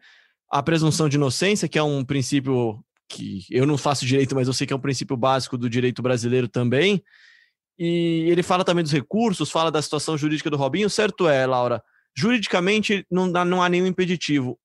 A 0.51 0.61
presunção 0.61 1.09
de 1.09 1.17
inocência, 1.17 1.67
que 1.67 1.77
é 1.77 1.83
um 1.83 2.03
princípio 2.03 2.83
que 3.07 3.45
eu 3.49 3.65
não 3.65 3.77
faço 3.77 4.05
direito, 4.05 4.35
mas 4.35 4.47
eu 4.47 4.53
sei 4.53 4.65
que 4.65 4.73
é 4.73 4.75
um 4.75 4.79
princípio 4.79 5.15
básico 5.15 5.57
do 5.57 5.69
direito 5.69 6.01
brasileiro 6.01 6.47
também. 6.47 7.03
E 7.77 8.27
ele 8.29 8.41
fala 8.41 8.63
também 8.63 8.83
dos 8.83 8.93
recursos, 8.93 9.51
fala 9.51 9.71
da 9.71 9.81
situação 9.81 10.17
jurídica 10.17 10.49
do 10.49 10.57
Robinho. 10.57 10.89
Certo 10.89 11.27
é, 11.27 11.45
Laura, 11.45 11.83
juridicamente 12.15 13.05
não, 13.11 13.31
dá, 13.31 13.43
não 13.43 13.61
há 13.61 13.69
nenhum 13.69 13.87
impeditivo. 13.87 14.57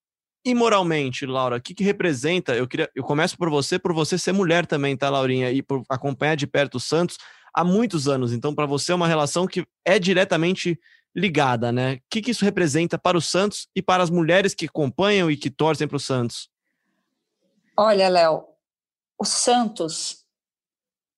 E 0.45 0.55
moralmente, 0.55 1.27
Laura, 1.27 1.57
o 1.57 1.61
que, 1.61 1.75
que 1.75 1.85
representa? 1.85 2.57
Eu 2.57 2.67
queria, 2.67 2.89
eu 2.95 3.03
começo 3.03 3.37
por 3.37 3.51
você, 3.51 3.79
por 3.79 3.93
você 3.93 4.17
ser 4.17 4.33
mulher 4.33 4.65
também, 4.65 4.97
tá, 4.97 5.11
Laurinha? 5.11 5.51
E 5.51 5.63
por 5.63 5.83
acompanhar 5.89 6.35
de 6.35 6.47
perto 6.47 6.77
o 6.77 6.81
Santos 6.81 7.19
há 7.53 7.63
muitos 7.63 8.09
anos. 8.09 8.33
Então, 8.33 8.55
para 8.55 8.65
você 8.65 8.93
é 8.93 8.95
uma 8.95 9.09
relação 9.09 9.47
que 9.47 9.67
é 9.85 9.99
diretamente 9.99 10.79
ligada, 11.15 11.73
né? 11.73 11.95
O 11.95 12.03
que, 12.11 12.23
que 12.23 12.31
isso 12.31 12.45
representa 12.45 12.99
para 12.99 13.19
o 13.19 13.21
Santos 13.21 13.69
e 13.75 13.83
para 13.83 14.03
as 14.03 14.11
mulheres 14.11 14.55
que 14.55 14.67
acompanham 14.67 15.31
e 15.31 15.37
que 15.37 15.51
torcem 15.51 15.89
para 15.89 15.97
o 15.97 16.01
Santos? 16.01 16.49
Olha, 17.77 18.09
Léo, 18.09 18.45
o 19.19 19.25
Santos 19.25 20.25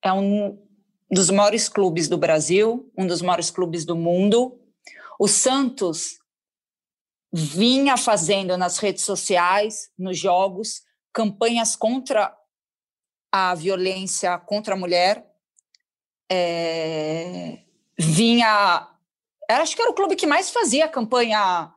é 0.02 0.12
um 0.12 0.58
dos 1.11 1.30
maiores 1.30 1.68
clubes 1.68 2.08
do 2.08 2.16
Brasil, 2.16 2.90
um 2.96 3.06
dos 3.06 3.20
maiores 3.20 3.50
clubes 3.50 3.84
do 3.84 3.96
mundo. 3.96 4.58
O 5.18 5.28
Santos 5.28 6.18
vinha 7.32 7.96
fazendo 7.96 8.56
nas 8.56 8.78
redes 8.78 9.04
sociais, 9.04 9.90
nos 9.99 10.18
jogos, 10.18 10.82
campanhas 11.12 11.76
contra 11.76 12.34
a 13.32 13.54
violência 13.54 14.38
contra 14.38 14.75
a 14.75 14.76
mulher. 14.76 15.26
É, 16.30 17.61
vinha 17.99 18.91
acho 19.49 19.75
que 19.75 19.82
era 19.82 19.90
o 19.90 19.94
clube 19.94 20.16
que 20.16 20.26
mais 20.26 20.50
fazia 20.50 20.88
campanha 20.88 21.72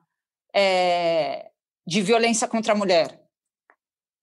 é, 0.54 1.50
de 1.86 2.02
violência 2.02 2.48
contra 2.48 2.74
a 2.74 2.76
mulher. 2.76 3.22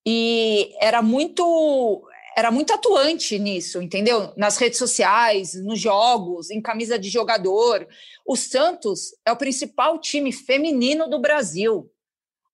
E 0.07 0.75
era 0.81 1.03
muito 1.03 2.03
era 2.37 2.51
muito 2.51 2.73
atuante 2.73 3.39
nisso, 3.39 3.83
entendeu? 3.83 4.33
Nas 4.37 4.57
redes 4.57 4.79
sociais, 4.79 5.55
nos 5.55 5.79
jogos, 5.79 6.51
em 6.51 6.61
camisa 6.61 6.99
de 6.99 7.09
jogador. 7.09 7.87
O 8.27 8.37
Santos 8.37 9.15
é 9.25 9.31
o 9.31 9.37
principal 9.37 9.99
time 9.99 10.33
feminino 10.33 11.09
do 11.09 11.21
Brasil. 11.21 11.91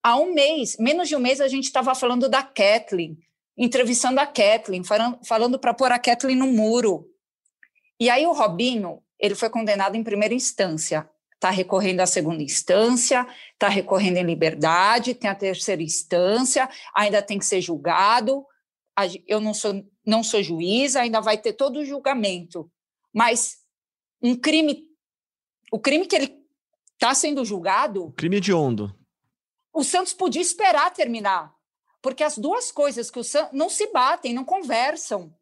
Há 0.03 0.17
um 0.17 0.33
mês, 0.33 0.77
menos 0.79 1.09
de 1.09 1.17
um 1.17 1.21
mês, 1.21 1.41
a 1.41 1.49
gente 1.49 1.65
estava 1.65 1.95
falando 1.95 2.29
da 2.29 2.43
Kathleen, 2.43 3.19
entrevistando 3.57 4.21
a 4.21 4.27
Kathleen, 4.27 4.83
falando, 5.25 5.59
para 5.59 5.75
pôr 5.75 5.93
a 5.93 5.99
Kathleen 5.99 6.37
no 6.37 6.47
muro. 6.47 7.09
E 8.01 8.09
aí 8.09 8.27
o 8.27 8.33
Robinho, 8.33 9.03
ele 9.19 9.35
foi 9.35 9.51
condenado 9.51 9.97
em 9.97 10.05
primeira 10.05 10.35
instância, 10.35 11.09
está 11.35 11.51
recorrendo 11.51 12.01
à 12.01 12.07
segunda 12.07 12.43
instância, 12.43 13.27
está 13.53 13.69
recorrendo 13.69 14.17
em 14.17 14.25
liberdade, 14.25 15.15
tem 15.15 15.31
a 15.31 15.35
terceira 15.35 15.83
instância, 15.83 16.69
ainda 16.95 17.23
tem 17.23 17.39
que 17.39 17.47
ser 17.47 17.61
julgado. 17.61 18.45
Eu 19.27 19.41
não 19.41 19.55
sou, 19.55 19.85
não 20.05 20.25
sou 20.25 20.43
juiz, 20.43 20.97
ainda 20.97 21.21
vai 21.21 21.39
ter 21.39 21.53
todo 21.53 21.79
o 21.79 21.85
julgamento. 21.85 22.71
Mas 23.13 23.59
um 24.21 24.37
crime, 24.37 24.85
o 25.73 25.79
crime 25.79 26.07
que 26.07 26.17
ele 26.17 26.39
está 26.95 27.15
sendo 27.15 27.45
julgado. 27.45 28.13
Crime 28.17 28.41
de 28.41 28.53
ondo. 28.53 28.93
O 29.73 29.85
Santos 29.85 30.13
podia 30.13 30.43
esperar 30.43 30.93
terminar, 30.93 31.55
porque 32.03 32.25
as 32.25 32.37
duas 32.37 32.73
coisas 32.73 33.11
que 33.11 33.19
o 33.21 33.25
Santos 33.25 33.57
não 33.57 33.71
se 33.71 33.87
batem, 33.93 34.35
não 34.35 34.45
conversam. 34.45 35.33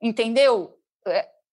Entendeu? 0.00 0.78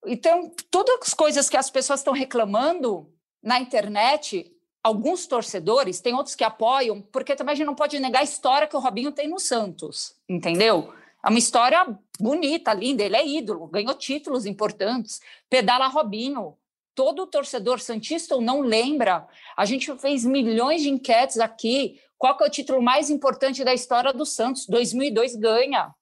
Então, 0.05 0.51
todas 0.70 1.00
as 1.01 1.13
coisas 1.13 1.50
que 1.50 1.58
as 1.58 1.70
pessoas 1.70 2.00
estão 2.00 2.13
reclamando 2.13 3.12
na 3.41 3.60
internet, 3.60 4.51
alguns 4.84 5.27
torcedores, 5.27 6.01
tem 6.01 6.13
outros 6.13 6.36
que 6.36 6.43
apoiam, 6.43 7.01
porque 7.01 7.36
também 7.36 7.53
a 7.53 7.55
gente 7.55 7.67
não 7.67 7.75
pode 7.75 8.00
negar 8.00 8.20
a 8.20 8.24
história 8.24 8.67
que 8.67 8.75
o 8.75 8.79
Robinho 8.79 9.12
tem 9.12 9.27
no 9.27 9.39
Santos, 9.39 10.15
entendeu? 10.27 10.93
É 11.24 11.29
uma 11.29 11.38
história 11.38 11.86
bonita, 12.20 12.74
linda, 12.74 13.03
ele 13.03 13.15
é 13.15 13.25
ídolo, 13.25 13.67
ganhou 13.67 13.93
títulos 13.93 14.46
importantes, 14.46 15.20
pedala 15.50 15.88
Robinho. 15.88 16.58
Todo 16.93 17.25
torcedor 17.25 17.79
santista 17.79 18.36
ou 18.36 18.41
não 18.41 18.60
lembra, 18.60 19.25
a 19.55 19.65
gente 19.65 19.98
fez 19.98 20.25
milhões 20.25 20.81
de 20.81 20.89
enquetes 20.89 21.39
aqui, 21.39 22.01
qual 22.17 22.38
é 22.41 22.46
o 22.46 22.50
título 22.50 22.81
mais 22.81 23.10
importante 23.10 23.63
da 23.63 23.74
história 23.74 24.12
do 24.12 24.25
Santos? 24.25 24.67
2002 24.67 25.36
ganha, 25.38 25.96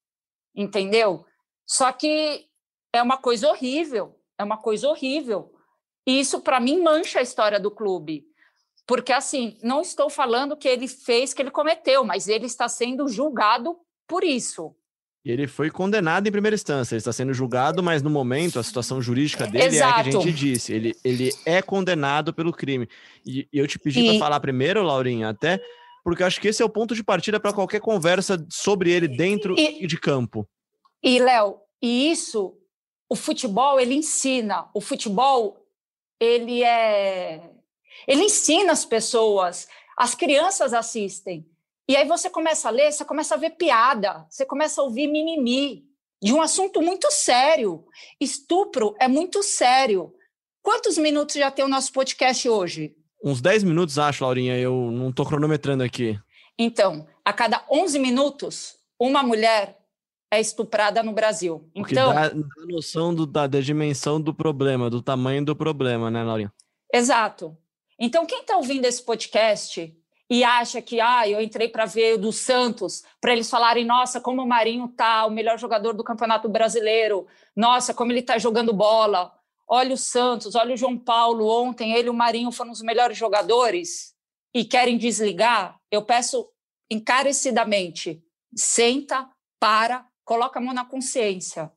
entendeu? 0.56 1.24
Só 1.66 1.92
que 1.92 2.49
é 2.94 3.02
uma 3.02 3.18
coisa 3.18 3.50
horrível, 3.50 4.16
é 4.38 4.44
uma 4.44 4.58
coisa 4.58 4.88
horrível. 4.88 5.54
E 6.08 6.20
isso, 6.20 6.42
para 6.42 6.60
mim, 6.60 6.82
mancha 6.82 7.20
a 7.20 7.22
história 7.22 7.60
do 7.60 7.70
clube. 7.70 8.26
Porque, 8.88 9.14
assim, 9.14 9.58
não 9.62 9.82
estou 9.82 10.10
falando 10.10 10.58
que 10.58 10.68
ele 10.68 10.88
fez, 10.88 11.34
que 11.34 11.42
ele 11.42 11.52
cometeu, 11.52 12.04
mas 12.04 12.28
ele 12.28 12.46
está 12.46 12.68
sendo 12.68 13.08
julgado 13.08 13.78
por 14.08 14.24
isso. 14.24 14.76
E 15.24 15.32
ele 15.32 15.48
foi 15.48 15.70
condenado 15.70 16.28
em 16.28 16.32
primeira 16.32 16.56
instância, 16.56 16.96
ele 16.96 17.02
está 17.02 17.12
sendo 17.12 17.34
julgado, 17.34 17.84
mas 17.84 18.02
no 18.02 18.10
momento 18.10 18.58
a 18.58 18.64
situação 18.64 19.02
jurídica 19.02 19.46
dele 19.46 19.66
Exato. 19.66 19.98
é 19.98 20.00
a 20.00 20.04
que 20.04 20.10
a 20.10 20.12
gente 20.22 20.32
disse, 20.32 20.74
ele, 20.74 20.96
ele 21.04 21.30
é 21.46 21.62
condenado 21.62 22.34
pelo 22.34 22.54
crime. 22.54 22.88
E, 23.26 23.48
e 23.52 23.60
eu 23.60 23.68
te 23.68 23.78
pedi 23.78 24.00
e... 24.00 24.10
para 24.10 24.20
falar 24.20 24.40
primeiro, 24.40 24.82
Laurinha, 24.82 25.30
até 25.30 25.62
porque 26.04 26.24
eu 26.24 26.28
acho 26.28 26.40
que 26.40 26.48
esse 26.48 26.62
é 26.64 26.66
o 26.66 26.70
ponto 26.70 26.96
de 26.96 27.04
partida 27.04 27.40
para 27.40 27.54
qualquer 27.54 27.82
conversa 27.82 28.44
sobre 28.50 28.92
ele 28.92 29.08
dentro 29.08 29.54
e, 29.60 29.86
de 29.86 30.00
campo. 30.00 30.48
E, 31.04 31.20
Léo, 31.20 31.58
e 31.82 32.10
isso 32.10 32.59
o 33.10 33.16
futebol 33.16 33.80
ele 33.80 33.96
ensina, 33.96 34.70
o 34.74 34.80
futebol 34.80 35.58
ele 36.20 36.64
é 36.64 37.50
ele 38.08 38.24
ensina 38.24 38.72
as 38.72 38.86
pessoas, 38.86 39.68
as 39.98 40.16
crianças 40.16 40.74
assistem. 40.74 41.46
E 41.88 41.96
aí 41.96 42.08
você 42.08 42.30
começa 42.30 42.68
a 42.68 42.72
ler, 42.72 42.92
você 42.92 43.04
começa 43.04 43.34
a 43.34 43.38
ver 43.38 43.52
piada, 43.52 44.26
você 44.30 44.46
começa 44.46 44.80
a 44.80 44.84
ouvir 44.84 45.08
mimimi 45.08 45.84
de 46.22 46.34
um 46.34 46.42
assunto 46.42 46.82
muito 46.82 47.10
sério. 47.12 47.86
Estupro 48.22 48.96
é 49.00 49.08
muito 49.08 49.42
sério. 49.42 50.14
Quantos 50.62 50.98
minutos 50.98 51.36
já 51.36 51.50
tem 51.50 51.66
o 51.66 51.70
nosso 51.70 51.92
podcast 51.92 52.48
hoje? 52.48 52.96
Uns 53.24 53.42
10 53.42 53.64
minutos, 53.64 53.98
acho, 53.98 54.24
Laurinha. 54.24 54.58
Eu 54.58 54.92
não 54.92 55.10
estou 55.10 55.26
cronometrando 55.26 55.84
aqui. 55.84 56.18
Então, 56.58 57.08
a 57.26 57.34
cada 57.34 57.66
11 57.70 57.98
minutos, 58.00 58.78
uma 59.00 59.24
mulher 59.24 59.79
é 60.32 60.40
estuprada 60.40 61.02
no 61.02 61.12
Brasil. 61.12 61.70
Então, 61.74 62.14
dá, 62.14 62.30
dá 62.30 62.66
noção 62.68 63.14
do, 63.14 63.26
da, 63.26 63.48
da, 63.48 63.60
dimensão 63.60 64.22
do 64.22 64.34
problema, 64.34 64.90
do 64.90 65.02
tamanho 65.02 65.44
do 65.44 65.56
problema, 65.56 66.12
né, 66.12 66.24
Laurinha? 66.24 66.54
Exato. 66.94 67.58
Então, 67.98 68.26
quem 68.26 68.42
está 68.42 68.56
ouvindo 68.56 68.86
esse 68.86 69.04
podcast 69.04 69.96
e 70.30 70.44
acha 70.44 70.82
que 70.82 71.02
ah, 71.02 71.28
eu 71.28 71.42
entrei 71.42 71.68
para 71.68 71.86
ver 71.86 72.14
o 72.14 72.18
do 72.18 72.32
Santos, 72.32 73.04
para 73.20 73.34
eles 73.34 73.50
falarem, 73.50 73.84
nossa, 73.84 74.22
como 74.22 74.44
o 74.44 74.48
Marinho 74.48 74.88
tá, 74.88 75.26
o 75.26 75.32
melhor 75.32 75.58
jogador 75.58 75.94
do 75.94 76.04
Campeonato 76.04 76.48
Brasileiro, 76.48 77.26
nossa, 77.56 77.94
como 77.94 78.12
ele 78.12 78.20
está 78.20 78.38
jogando 78.38 78.72
bola. 78.72 79.34
Olha 79.68 79.94
o 79.94 79.98
Santos, 79.98 80.56
olha 80.56 80.74
o 80.74 80.78
João 80.78 80.98
Paulo 80.98 81.48
ontem, 81.48 81.94
ele 81.94 82.08
e 82.08 82.10
o 82.12 82.14
Marinho 82.14 82.52
foram 82.52 82.72
os 82.72 82.82
melhores 82.82 83.18
jogadores 83.18 84.14
e 84.54 84.64
querem 84.64 84.98
desligar. 84.98 85.80
Eu 85.92 86.04
peço 86.04 86.48
encarecidamente, 86.92 88.24
senta, 88.56 89.28
para, 89.60 90.06
coloca 90.30 90.60
a 90.60 90.62
mão 90.62 90.76
na 90.76 90.86
consciência. 90.86 91.72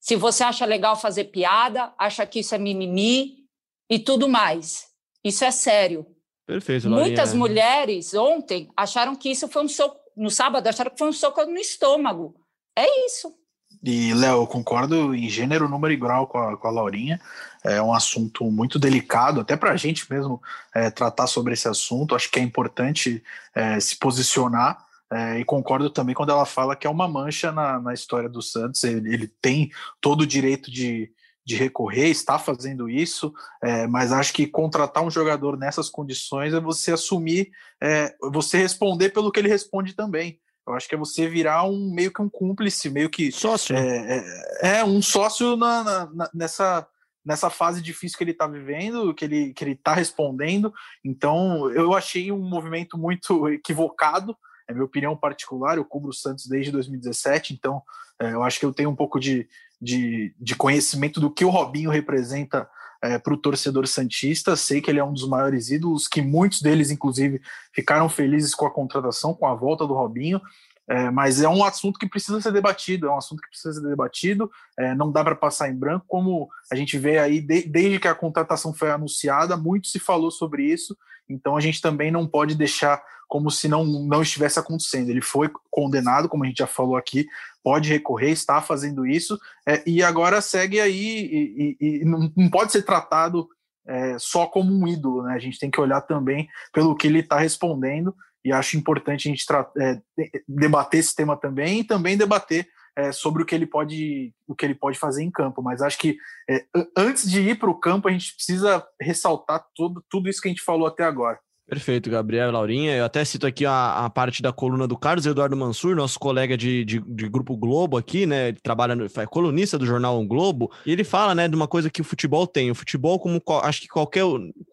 Se 0.00 0.16
você 0.16 0.42
acha 0.42 0.66
legal 0.66 0.96
fazer 0.96 1.26
piada, 1.26 1.92
acha 1.96 2.26
que 2.26 2.40
isso 2.40 2.52
é 2.52 2.58
mimimi 2.58 3.44
e 3.88 3.96
tudo 4.00 4.28
mais. 4.28 4.88
Isso 5.22 5.44
é 5.44 5.52
sério. 5.52 6.04
Perfeito, 6.44 6.88
Laurinha. 6.88 7.06
Muitas 7.06 7.32
mulheres 7.32 8.12
ontem 8.12 8.68
acharam 8.76 9.14
que 9.14 9.30
isso 9.30 9.46
foi 9.46 9.62
um 9.62 9.68
soco, 9.68 10.00
no 10.16 10.30
sábado 10.30 10.66
acharam 10.66 10.90
que 10.90 10.98
foi 10.98 11.10
um 11.10 11.12
soco 11.12 11.44
no 11.44 11.56
estômago. 11.56 12.34
É 12.76 13.06
isso. 13.06 13.32
E, 13.80 14.12
Léo, 14.14 14.42
eu 14.42 14.46
concordo 14.48 15.14
em 15.14 15.28
gênero, 15.28 15.68
número 15.68 15.94
e 15.94 15.96
grau 15.96 16.26
com 16.26 16.38
a, 16.38 16.56
com 16.56 16.66
a 16.66 16.72
Laurinha. 16.72 17.20
É 17.62 17.80
um 17.80 17.94
assunto 17.94 18.50
muito 18.50 18.80
delicado, 18.80 19.40
até 19.40 19.56
para 19.56 19.70
a 19.70 19.76
gente 19.76 20.12
mesmo 20.12 20.42
é, 20.74 20.90
tratar 20.90 21.28
sobre 21.28 21.52
esse 21.52 21.68
assunto. 21.68 22.16
Acho 22.16 22.28
que 22.28 22.40
é 22.40 22.42
importante 22.42 23.22
é, 23.54 23.78
se 23.78 23.96
posicionar 23.96 24.84
é, 25.12 25.40
e 25.40 25.44
concordo 25.44 25.90
também 25.90 26.14
quando 26.14 26.30
ela 26.30 26.46
fala 26.46 26.74
que 26.74 26.86
é 26.86 26.90
uma 26.90 27.06
mancha 27.06 27.52
na, 27.52 27.78
na 27.78 27.92
história 27.92 28.28
do 28.28 28.40
Santos. 28.40 28.82
Ele, 28.82 29.12
ele 29.12 29.28
tem 29.40 29.70
todo 30.00 30.22
o 30.22 30.26
direito 30.26 30.70
de, 30.70 31.12
de 31.44 31.54
recorrer, 31.54 32.08
está 32.08 32.38
fazendo 32.38 32.88
isso, 32.88 33.32
é, 33.62 33.86
mas 33.86 34.10
acho 34.10 34.32
que 34.32 34.46
contratar 34.46 35.04
um 35.04 35.10
jogador 35.10 35.58
nessas 35.58 35.90
condições 35.90 36.54
é 36.54 36.60
você 36.60 36.92
assumir, 36.92 37.50
é, 37.82 38.14
você 38.32 38.56
responder 38.56 39.10
pelo 39.10 39.30
que 39.30 39.38
ele 39.38 39.48
responde 39.48 39.92
também. 39.92 40.40
Eu 40.66 40.74
acho 40.74 40.88
que 40.88 40.94
é 40.94 40.98
você 40.98 41.28
virar 41.28 41.64
um 41.64 41.92
meio 41.92 42.12
que 42.12 42.22
um 42.22 42.28
cúmplice, 42.30 42.88
meio 42.88 43.10
que 43.10 43.30
sócio. 43.32 43.76
É, 43.76 44.24
é, 44.62 44.78
é 44.78 44.84
um 44.84 45.02
sócio 45.02 45.56
na, 45.56 46.08
na, 46.12 46.30
nessa 46.32 46.86
nessa 47.24 47.48
fase 47.48 47.80
difícil 47.80 48.18
que 48.18 48.24
ele 48.24 48.32
está 48.32 48.48
vivendo, 48.48 49.14
que 49.14 49.24
ele 49.24 49.52
que 49.52 49.62
ele 49.62 49.72
está 49.72 49.92
respondendo. 49.92 50.72
Então 51.04 51.70
eu 51.70 51.92
achei 51.94 52.32
um 52.32 52.48
movimento 52.48 52.96
muito 52.96 53.48
equivocado 53.48 54.36
é 54.72 54.74
minha 54.74 54.84
opinião 54.84 55.16
particular, 55.16 55.76
eu 55.76 55.84
cubro 55.84 56.10
o 56.10 56.14
Santos 56.14 56.46
desde 56.46 56.72
2017, 56.72 57.54
então 57.54 57.82
é, 58.20 58.32
eu 58.32 58.42
acho 58.42 58.58
que 58.58 58.66
eu 58.66 58.72
tenho 58.72 58.90
um 58.90 58.96
pouco 58.96 59.20
de, 59.20 59.48
de, 59.80 60.34
de 60.38 60.54
conhecimento 60.56 61.20
do 61.20 61.30
que 61.30 61.44
o 61.44 61.50
Robinho 61.50 61.90
representa 61.90 62.68
é, 63.02 63.18
para 63.18 63.34
o 63.34 63.36
torcedor 63.36 63.86
Santista. 63.88 64.54
Sei 64.54 64.80
que 64.80 64.90
ele 64.90 65.00
é 65.00 65.04
um 65.04 65.12
dos 65.12 65.26
maiores 65.26 65.70
ídolos, 65.70 66.06
que 66.06 66.22
muitos 66.22 66.62
deles, 66.62 66.90
inclusive, 66.90 67.40
ficaram 67.74 68.08
felizes 68.08 68.54
com 68.54 68.64
a 68.64 68.70
contratação, 68.70 69.34
com 69.34 69.46
a 69.46 69.54
volta 69.54 69.86
do 69.86 69.94
Robinho. 69.94 70.40
é, 70.88 71.10
mas 71.10 71.40
é 71.40 71.48
um 71.48 71.64
assunto 71.64 71.98
que 71.98 72.08
precisa 72.08 72.40
ser 72.40 72.52
debatido, 72.52 73.06
é 73.06 73.10
um 73.10 73.16
assunto 73.16 73.40
que 73.40 73.48
precisa 73.48 73.80
ser 73.80 73.88
debatido, 73.88 74.50
é, 74.78 74.94
não 74.94 75.10
dá 75.10 75.24
para 75.24 75.34
passar 75.34 75.70
em 75.70 75.76
branco, 75.76 76.04
como 76.08 76.48
a 76.70 76.76
gente 76.76 76.98
vê 76.98 77.18
aí, 77.18 77.40
de, 77.40 77.62
desde 77.62 77.98
que 77.98 78.08
a 78.08 78.14
contratação 78.14 78.74
foi 78.74 78.90
anunciada, 78.90 79.56
muito 79.56 79.88
se 79.88 79.98
falou 79.98 80.30
sobre 80.30 80.64
isso, 80.64 80.96
então 81.28 81.56
a 81.56 81.60
gente 81.60 81.80
também 81.80 82.10
não 82.10 82.26
pode 82.26 82.54
deixar 82.56 83.02
como 83.32 83.50
se 83.50 83.66
não, 83.66 83.82
não 83.82 84.20
estivesse 84.20 84.58
acontecendo. 84.58 85.08
Ele 85.08 85.22
foi 85.22 85.50
condenado, 85.70 86.28
como 86.28 86.44
a 86.44 86.46
gente 86.46 86.58
já 86.58 86.66
falou 86.66 86.98
aqui, 86.98 87.26
pode 87.64 87.88
recorrer, 87.88 88.28
está 88.28 88.60
fazendo 88.60 89.06
isso, 89.06 89.38
é, 89.66 89.82
e 89.86 90.02
agora 90.02 90.42
segue 90.42 90.78
aí, 90.78 91.30
e, 91.32 91.76
e, 91.80 92.02
e 92.02 92.04
não, 92.04 92.30
não, 92.36 92.50
pode 92.50 92.72
ser 92.72 92.82
tratado 92.82 93.48
é, 93.86 94.18
só 94.18 94.44
como 94.44 94.70
um 94.70 94.86
ídolo, 94.86 95.22
né? 95.22 95.32
A 95.32 95.38
gente 95.38 95.58
tem 95.58 95.70
que 95.70 95.80
olhar 95.80 96.02
também 96.02 96.46
pelo 96.74 96.94
que 96.94 97.06
ele 97.06 97.20
está 97.20 97.38
respondendo, 97.38 98.14
e 98.44 98.52
acho 98.52 98.76
importante 98.76 99.26
a 99.26 99.30
gente 99.30 99.46
é, 99.78 100.02
debater 100.46 101.00
esse 101.00 101.16
tema 101.16 101.34
também 101.34 101.80
e 101.80 101.84
também 101.84 102.18
debater 102.18 102.68
é, 102.94 103.12
sobre 103.12 103.42
o 103.42 103.46
que 103.46 103.54
ele 103.54 103.66
pode 103.66 104.34
o 104.46 104.54
que 104.54 104.66
ele 104.66 104.74
pode 104.74 104.98
fazer 104.98 105.22
em 105.22 105.30
campo. 105.30 105.62
Mas 105.62 105.80
acho 105.80 105.96
que 105.96 106.18
é, 106.50 106.66
antes 106.94 107.30
de 107.30 107.40
ir 107.40 107.58
para 107.58 107.70
o 107.70 107.80
campo 107.80 108.08
a 108.08 108.12
gente 108.12 108.34
precisa 108.34 108.86
ressaltar 109.00 109.64
tudo, 109.74 110.04
tudo 110.10 110.28
isso 110.28 110.42
que 110.42 110.48
a 110.48 110.50
gente 110.50 110.62
falou 110.62 110.86
até 110.86 111.02
agora. 111.02 111.40
Perfeito, 111.72 112.10
Gabriel 112.10 112.52
Laurinha. 112.52 112.94
Eu 112.94 113.06
até 113.06 113.24
cito 113.24 113.46
aqui 113.46 113.64
a, 113.64 114.04
a, 114.04 114.10
parte 114.10 114.42
da 114.42 114.52
coluna 114.52 114.86
do 114.86 114.94
Carlos 114.94 115.24
Eduardo 115.24 115.56
Mansur, 115.56 115.96
nosso 115.96 116.18
colega 116.18 116.54
de, 116.54 116.84
de, 116.84 117.00
de 117.00 117.28
Grupo 117.30 117.56
Globo 117.56 117.96
aqui, 117.96 118.26
né? 118.26 118.48
Ele 118.48 118.58
trabalha, 118.62 118.94
no, 118.94 119.06
é 119.06 119.26
colunista 119.26 119.78
do 119.78 119.86
jornal 119.86 120.22
Globo, 120.26 120.70
e 120.84 120.92
ele 120.92 121.02
fala, 121.02 121.34
né, 121.34 121.48
de 121.48 121.56
uma 121.56 121.66
coisa 121.66 121.88
que 121.88 122.02
o 122.02 122.04
futebol 122.04 122.46
tem. 122.46 122.70
O 122.70 122.74
futebol, 122.74 123.18
como 123.18 123.42
acho 123.62 123.80
que 123.80 123.88
qualquer, 123.88 124.22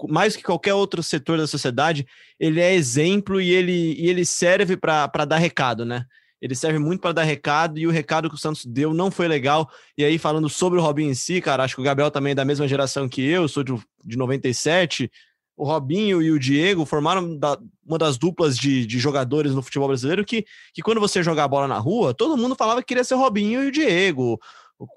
mais 0.10 0.36
que 0.36 0.44
qualquer 0.44 0.74
outro 0.74 1.02
setor 1.02 1.38
da 1.38 1.48
sociedade, 1.48 2.06
ele 2.38 2.60
é 2.60 2.76
exemplo 2.76 3.40
e 3.40 3.50
ele, 3.50 3.96
e 3.98 4.10
ele 4.10 4.26
serve 4.26 4.76
para 4.76 5.24
dar 5.24 5.38
recado, 5.38 5.86
né? 5.86 6.04
Ele 6.42 6.54
serve 6.54 6.80
muito 6.80 7.00
para 7.00 7.14
dar 7.14 7.24
recado 7.24 7.80
e 7.80 7.88
o 7.88 7.92
recado 7.92 8.28
que 8.28 8.36
o 8.36 8.38
Santos 8.38 8.66
deu 8.66 8.94
não 8.94 9.10
foi 9.10 9.30
legal. 9.30 9.70
E 9.98 10.04
aí, 10.04 10.18
falando 10.18 10.50
sobre 10.50 10.78
o 10.78 10.82
Robinho 10.82 11.12
em 11.12 11.16
si, 11.16 11.40
cara, 11.40 11.64
acho 11.64 11.76
que 11.76 11.82
o 11.82 11.84
Gabriel 11.86 12.12
também 12.12 12.32
é 12.32 12.36
da 12.36 12.44
mesma 12.44 12.68
geração 12.68 13.08
que 13.08 13.26
eu, 13.26 13.48
sou 13.48 13.64
de, 13.64 13.74
de 14.04 14.18
97 14.18 15.10
o 15.60 15.66
Robinho 15.66 16.22
e 16.22 16.32
o 16.32 16.40
Diego 16.40 16.86
formaram 16.86 17.38
da, 17.38 17.60
uma 17.86 17.98
das 17.98 18.18
duplas 18.18 18.58
de, 18.58 18.86
de, 18.86 18.98
jogadores 18.98 19.54
no 19.54 19.62
futebol 19.62 19.90
brasileiro 19.90 20.24
que, 20.24 20.46
que 20.74 20.82
quando 20.82 21.02
você 21.02 21.22
jogar 21.22 21.44
a 21.44 21.48
bola 21.50 21.68
na 21.68 21.78
rua, 21.78 22.14
todo 22.14 22.38
mundo 22.38 22.56
falava 22.56 22.80
que 22.80 22.88
queria 22.88 23.04
ser 23.04 23.16
o 23.16 23.20
Robinho 23.20 23.62
e 23.62 23.68
o 23.68 23.72
Diego. 23.72 24.40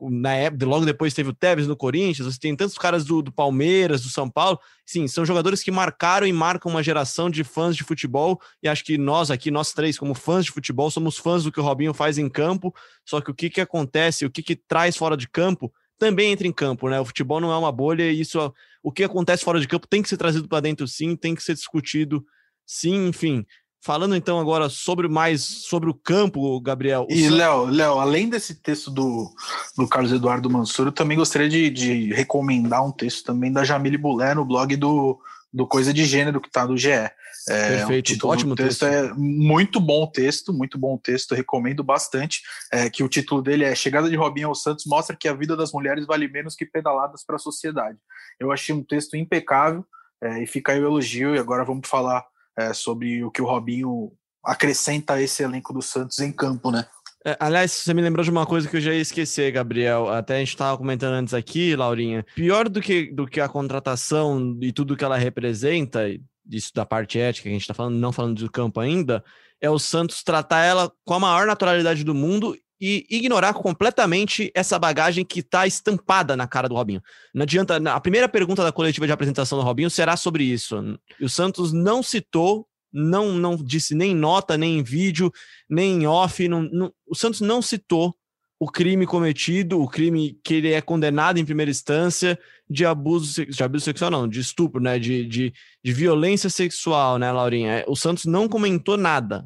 Na 0.08 0.32
época, 0.34 0.64
logo 0.64 0.86
depois 0.86 1.12
teve 1.12 1.30
o 1.30 1.34
Tevez 1.34 1.66
no 1.66 1.74
Corinthians, 1.74 2.32
você 2.32 2.38
tem 2.38 2.54
tantos 2.54 2.78
caras 2.78 3.04
do, 3.04 3.20
do 3.20 3.32
Palmeiras, 3.32 4.02
do 4.02 4.08
São 4.08 4.30
Paulo. 4.30 4.56
Sim, 4.86 5.08
são 5.08 5.26
jogadores 5.26 5.64
que 5.64 5.72
marcaram 5.72 6.24
e 6.24 6.32
marcam 6.32 6.70
uma 6.70 6.84
geração 6.84 7.28
de 7.28 7.42
fãs 7.42 7.74
de 7.74 7.82
futebol. 7.82 8.40
E 8.62 8.68
acho 8.68 8.84
que 8.84 8.96
nós 8.96 9.32
aqui, 9.32 9.50
nós 9.50 9.72
três, 9.72 9.98
como 9.98 10.14
fãs 10.14 10.44
de 10.44 10.52
futebol, 10.52 10.88
somos 10.92 11.18
fãs 11.18 11.42
do 11.42 11.50
que 11.50 11.58
o 11.58 11.64
Robinho 11.64 11.92
faz 11.92 12.18
em 12.18 12.28
campo. 12.28 12.72
Só 13.04 13.20
que 13.20 13.32
o 13.32 13.34
que, 13.34 13.50
que 13.50 13.60
acontece, 13.60 14.24
o 14.24 14.30
que, 14.30 14.44
que 14.44 14.54
traz 14.54 14.96
fora 14.96 15.16
de 15.16 15.28
campo, 15.28 15.72
também 16.02 16.32
entra 16.32 16.48
em 16.48 16.52
campo, 16.52 16.88
né? 16.88 16.98
O 16.98 17.04
futebol 17.04 17.40
não 17.40 17.52
é 17.52 17.56
uma 17.56 17.70
bolha 17.70 18.10
e 18.10 18.20
isso, 18.20 18.52
o 18.82 18.90
que 18.90 19.04
acontece 19.04 19.44
fora 19.44 19.60
de 19.60 19.68
campo 19.68 19.86
tem 19.86 20.02
que 20.02 20.08
ser 20.08 20.16
trazido 20.16 20.48
para 20.48 20.58
dentro 20.58 20.88
sim, 20.88 21.14
tem 21.14 21.32
que 21.32 21.44
ser 21.44 21.54
discutido 21.54 22.26
sim, 22.66 23.06
enfim. 23.06 23.46
Falando 23.80 24.16
então 24.16 24.40
agora 24.40 24.68
sobre 24.68 25.06
mais 25.06 25.42
sobre 25.42 25.88
o 25.88 25.94
campo, 25.94 26.60
Gabriel. 26.60 27.06
E 27.08 27.28
Léo, 27.28 27.66
Léo, 27.66 28.00
além 28.00 28.28
desse 28.28 28.56
texto 28.56 28.90
do, 28.90 29.32
do 29.76 29.86
Carlos 29.86 30.12
Eduardo 30.12 30.50
Mansur, 30.50 30.86
eu 30.86 30.92
também 30.92 31.16
gostaria 31.16 31.48
de, 31.48 31.70
de 31.70 32.12
recomendar 32.12 32.84
um 32.84 32.90
texto 32.90 33.24
também 33.24 33.52
da 33.52 33.62
Jamile 33.62 33.96
Bulé 33.96 34.34
no 34.34 34.44
blog 34.44 34.74
do, 34.74 35.20
do 35.52 35.68
Coisa 35.68 35.94
de 35.94 36.04
Gênero 36.04 36.40
que 36.40 36.48
está 36.48 36.66
no 36.66 36.76
GE. 36.76 37.10
É, 37.48 37.78
Perfeito, 37.78 38.26
um 38.26 38.30
ótimo 38.30 38.54
texto. 38.54 38.80
texto. 38.80 38.84
É 38.84 39.12
muito 39.14 39.80
bom 39.80 40.06
texto, 40.06 40.52
muito 40.52 40.78
bom 40.78 40.96
texto, 40.96 41.34
recomendo 41.34 41.82
bastante. 41.82 42.40
É, 42.72 42.88
que 42.88 43.02
o 43.02 43.08
título 43.08 43.42
dele 43.42 43.64
é 43.64 43.74
Chegada 43.74 44.08
de 44.08 44.16
Robinho 44.16 44.48
aos 44.48 44.62
Santos 44.62 44.84
mostra 44.86 45.16
que 45.16 45.28
a 45.28 45.34
vida 45.34 45.56
das 45.56 45.72
mulheres 45.72 46.06
vale 46.06 46.28
menos 46.28 46.54
que 46.54 46.66
pedaladas 46.66 47.24
para 47.24 47.36
a 47.36 47.40
sociedade. 47.40 47.98
Eu 48.38 48.52
achei 48.52 48.74
um 48.74 48.84
texto 48.84 49.16
impecável 49.16 49.84
é, 50.22 50.42
e 50.42 50.46
fica 50.46 50.72
aí 50.72 50.80
o 50.80 50.86
elogio. 50.86 51.34
E 51.34 51.38
agora 51.38 51.64
vamos 51.64 51.88
falar 51.88 52.24
é, 52.56 52.72
sobre 52.72 53.24
o 53.24 53.30
que 53.30 53.42
o 53.42 53.46
Robinho 53.46 54.12
acrescenta 54.44 55.14
a 55.14 55.22
esse 55.22 55.42
elenco 55.42 55.72
do 55.72 55.82
Santos 55.82 56.18
em 56.18 56.32
campo, 56.32 56.70
né? 56.70 56.86
É, 57.24 57.36
aliás, 57.38 57.70
você 57.70 57.94
me 57.94 58.02
lembrou 58.02 58.24
de 58.24 58.30
uma 58.30 58.44
coisa 58.44 58.68
que 58.68 58.76
eu 58.76 58.80
já 58.80 58.92
ia 58.92 59.00
esquecer, 59.00 59.52
Gabriel. 59.52 60.08
Até 60.08 60.36
a 60.36 60.38
gente 60.38 60.48
estava 60.48 60.76
comentando 60.76 61.14
antes 61.14 61.32
aqui, 61.32 61.76
Laurinha. 61.76 62.26
Pior 62.34 62.68
do 62.68 62.80
que, 62.80 63.12
do 63.12 63.26
que 63.28 63.40
a 63.40 63.48
contratação 63.48 64.58
e 64.60 64.72
tudo 64.72 64.96
que 64.96 65.04
ela 65.04 65.16
representa, 65.16 66.02
isso 66.50 66.72
da 66.74 66.84
parte 66.84 67.18
ética 67.18 67.44
que 67.44 67.48
a 67.48 67.52
gente 67.52 67.62
está 67.62 67.74
falando, 67.74 67.96
não 67.96 68.12
falando 68.12 68.38
do 68.38 68.50
campo 68.50 68.80
ainda, 68.80 69.24
é 69.60 69.70
o 69.70 69.78
Santos 69.78 70.22
tratar 70.22 70.64
ela 70.64 70.92
com 71.04 71.14
a 71.14 71.20
maior 71.20 71.46
naturalidade 71.46 72.04
do 72.04 72.14
mundo 72.14 72.56
e 72.80 73.06
ignorar 73.08 73.54
completamente 73.54 74.50
essa 74.56 74.76
bagagem 74.76 75.24
que 75.24 75.38
está 75.38 75.68
estampada 75.68 76.36
na 76.36 76.48
cara 76.48 76.68
do 76.68 76.74
Robinho. 76.74 77.00
Não 77.32 77.44
adianta. 77.44 77.76
A 77.76 78.00
primeira 78.00 78.28
pergunta 78.28 78.64
da 78.64 78.72
coletiva 78.72 79.06
de 79.06 79.12
apresentação 79.12 79.56
do 79.56 79.64
Robinho 79.64 79.88
será 79.88 80.16
sobre 80.16 80.42
isso. 80.42 80.98
E 81.20 81.24
o 81.24 81.28
Santos 81.28 81.72
não 81.72 82.02
citou, 82.02 82.66
não, 82.92 83.34
não 83.34 83.54
disse 83.54 83.94
nem 83.94 84.16
nota, 84.16 84.58
nem 84.58 84.80
em 84.80 84.82
vídeo, 84.82 85.30
nem 85.70 86.02
em 86.02 86.06
off. 86.08 86.48
Não, 86.48 86.62
não, 86.62 86.92
o 87.06 87.14
Santos 87.14 87.40
não 87.40 87.62
citou 87.62 88.12
o 88.62 88.68
crime 88.68 89.04
cometido, 89.06 89.82
o 89.82 89.88
crime 89.88 90.38
que 90.44 90.54
ele 90.54 90.72
é 90.72 90.80
condenado 90.80 91.36
em 91.36 91.44
primeira 91.44 91.68
instância 91.68 92.38
de 92.70 92.86
abuso, 92.86 93.44
de 93.44 93.60
abuso 93.60 93.84
sexual, 93.84 94.08
não, 94.08 94.28
de 94.28 94.38
estupro, 94.38 94.80
né? 94.80 95.00
De, 95.00 95.24
de, 95.26 95.52
de 95.82 95.92
violência 95.92 96.48
sexual, 96.48 97.18
né, 97.18 97.32
Laurinha? 97.32 97.78
É, 97.78 97.84
o 97.88 97.96
Santos 97.96 98.24
não 98.24 98.48
comentou 98.48 98.96
nada. 98.96 99.44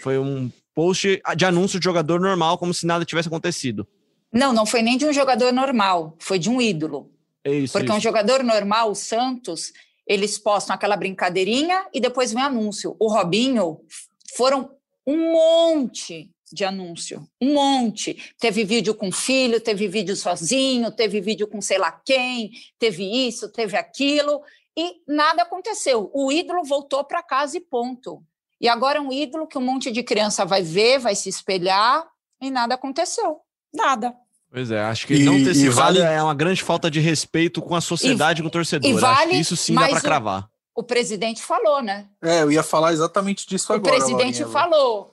Foi 0.00 0.16
um 0.16 0.48
post 0.76 1.20
de 1.36 1.44
anúncio 1.44 1.80
de 1.80 1.84
jogador 1.84 2.20
normal, 2.20 2.56
como 2.56 2.72
se 2.72 2.86
nada 2.86 3.04
tivesse 3.04 3.26
acontecido. 3.26 3.84
Não, 4.32 4.52
não 4.52 4.64
foi 4.64 4.80
nem 4.80 4.96
de 4.96 5.06
um 5.06 5.12
jogador 5.12 5.52
normal, 5.52 6.14
foi 6.20 6.38
de 6.38 6.48
um 6.48 6.62
ídolo. 6.62 7.10
É 7.42 7.52
isso, 7.52 7.72
Porque 7.72 7.88
isso. 7.88 7.96
um 7.96 8.00
jogador 8.00 8.44
normal, 8.44 8.92
o 8.92 8.94
Santos, 8.94 9.72
eles 10.06 10.38
postam 10.38 10.76
aquela 10.76 10.96
brincadeirinha 10.96 11.84
e 11.92 12.00
depois 12.00 12.32
vem 12.32 12.44
anúncio. 12.44 12.94
O 13.00 13.12
Robinho 13.12 13.80
foram 14.36 14.70
um 15.04 15.32
monte 15.32 16.30
de 16.54 16.64
anúncio, 16.64 17.26
um 17.40 17.54
monte. 17.54 18.32
Teve 18.38 18.64
vídeo 18.64 18.94
com 18.94 19.10
filho, 19.10 19.60
teve 19.60 19.88
vídeo 19.88 20.16
sozinho, 20.16 20.90
teve 20.90 21.20
vídeo 21.20 21.46
com 21.46 21.60
sei 21.60 21.78
lá 21.78 21.92
quem, 22.04 22.50
teve 22.78 23.04
isso, 23.26 23.50
teve 23.50 23.76
aquilo, 23.76 24.40
e 24.76 24.96
nada 25.06 25.42
aconteceu. 25.42 26.10
O 26.14 26.30
ídolo 26.32 26.64
voltou 26.64 27.04
para 27.04 27.22
casa 27.22 27.56
e 27.56 27.60
ponto. 27.60 28.22
E 28.60 28.68
agora 28.68 28.98
é 28.98 29.00
um 29.00 29.12
ídolo 29.12 29.46
que 29.46 29.58
um 29.58 29.62
monte 29.62 29.90
de 29.90 30.02
criança 30.02 30.44
vai 30.44 30.62
ver, 30.62 30.98
vai 30.98 31.14
se 31.14 31.28
espelhar, 31.28 32.06
e 32.40 32.50
nada 32.50 32.74
aconteceu. 32.74 33.40
Nada. 33.74 34.14
Pois 34.50 34.70
é, 34.70 34.82
acho 34.82 35.06
que 35.06 35.14
e, 35.14 35.24
não 35.24 35.42
ter 35.42 35.54
citado 35.54 35.74
vale... 35.74 36.00
é 36.00 36.22
uma 36.22 36.34
grande 36.34 36.62
falta 36.62 36.90
de 36.90 37.00
respeito 37.00 37.62
com 37.62 37.74
a 37.74 37.80
sociedade 37.80 38.40
e 38.40 38.42
com 38.42 38.48
o 38.48 38.50
torcedor. 38.50 38.90
E 38.90 38.92
vale, 38.94 39.34
isso 39.34 39.56
sim 39.56 39.74
dá 39.74 39.88
para 39.88 40.00
cravar. 40.00 40.48
O 40.74 40.82
presidente 40.82 41.42
falou, 41.42 41.82
né? 41.82 42.06
É, 42.22 42.42
eu 42.42 42.52
ia 42.52 42.62
falar 42.62 42.92
exatamente 42.92 43.46
disso 43.46 43.72
o 43.72 43.76
agora. 43.76 43.94
O 43.94 43.98
presidente 43.98 44.42
Laurinha, 44.42 44.48
falou. 44.48 45.11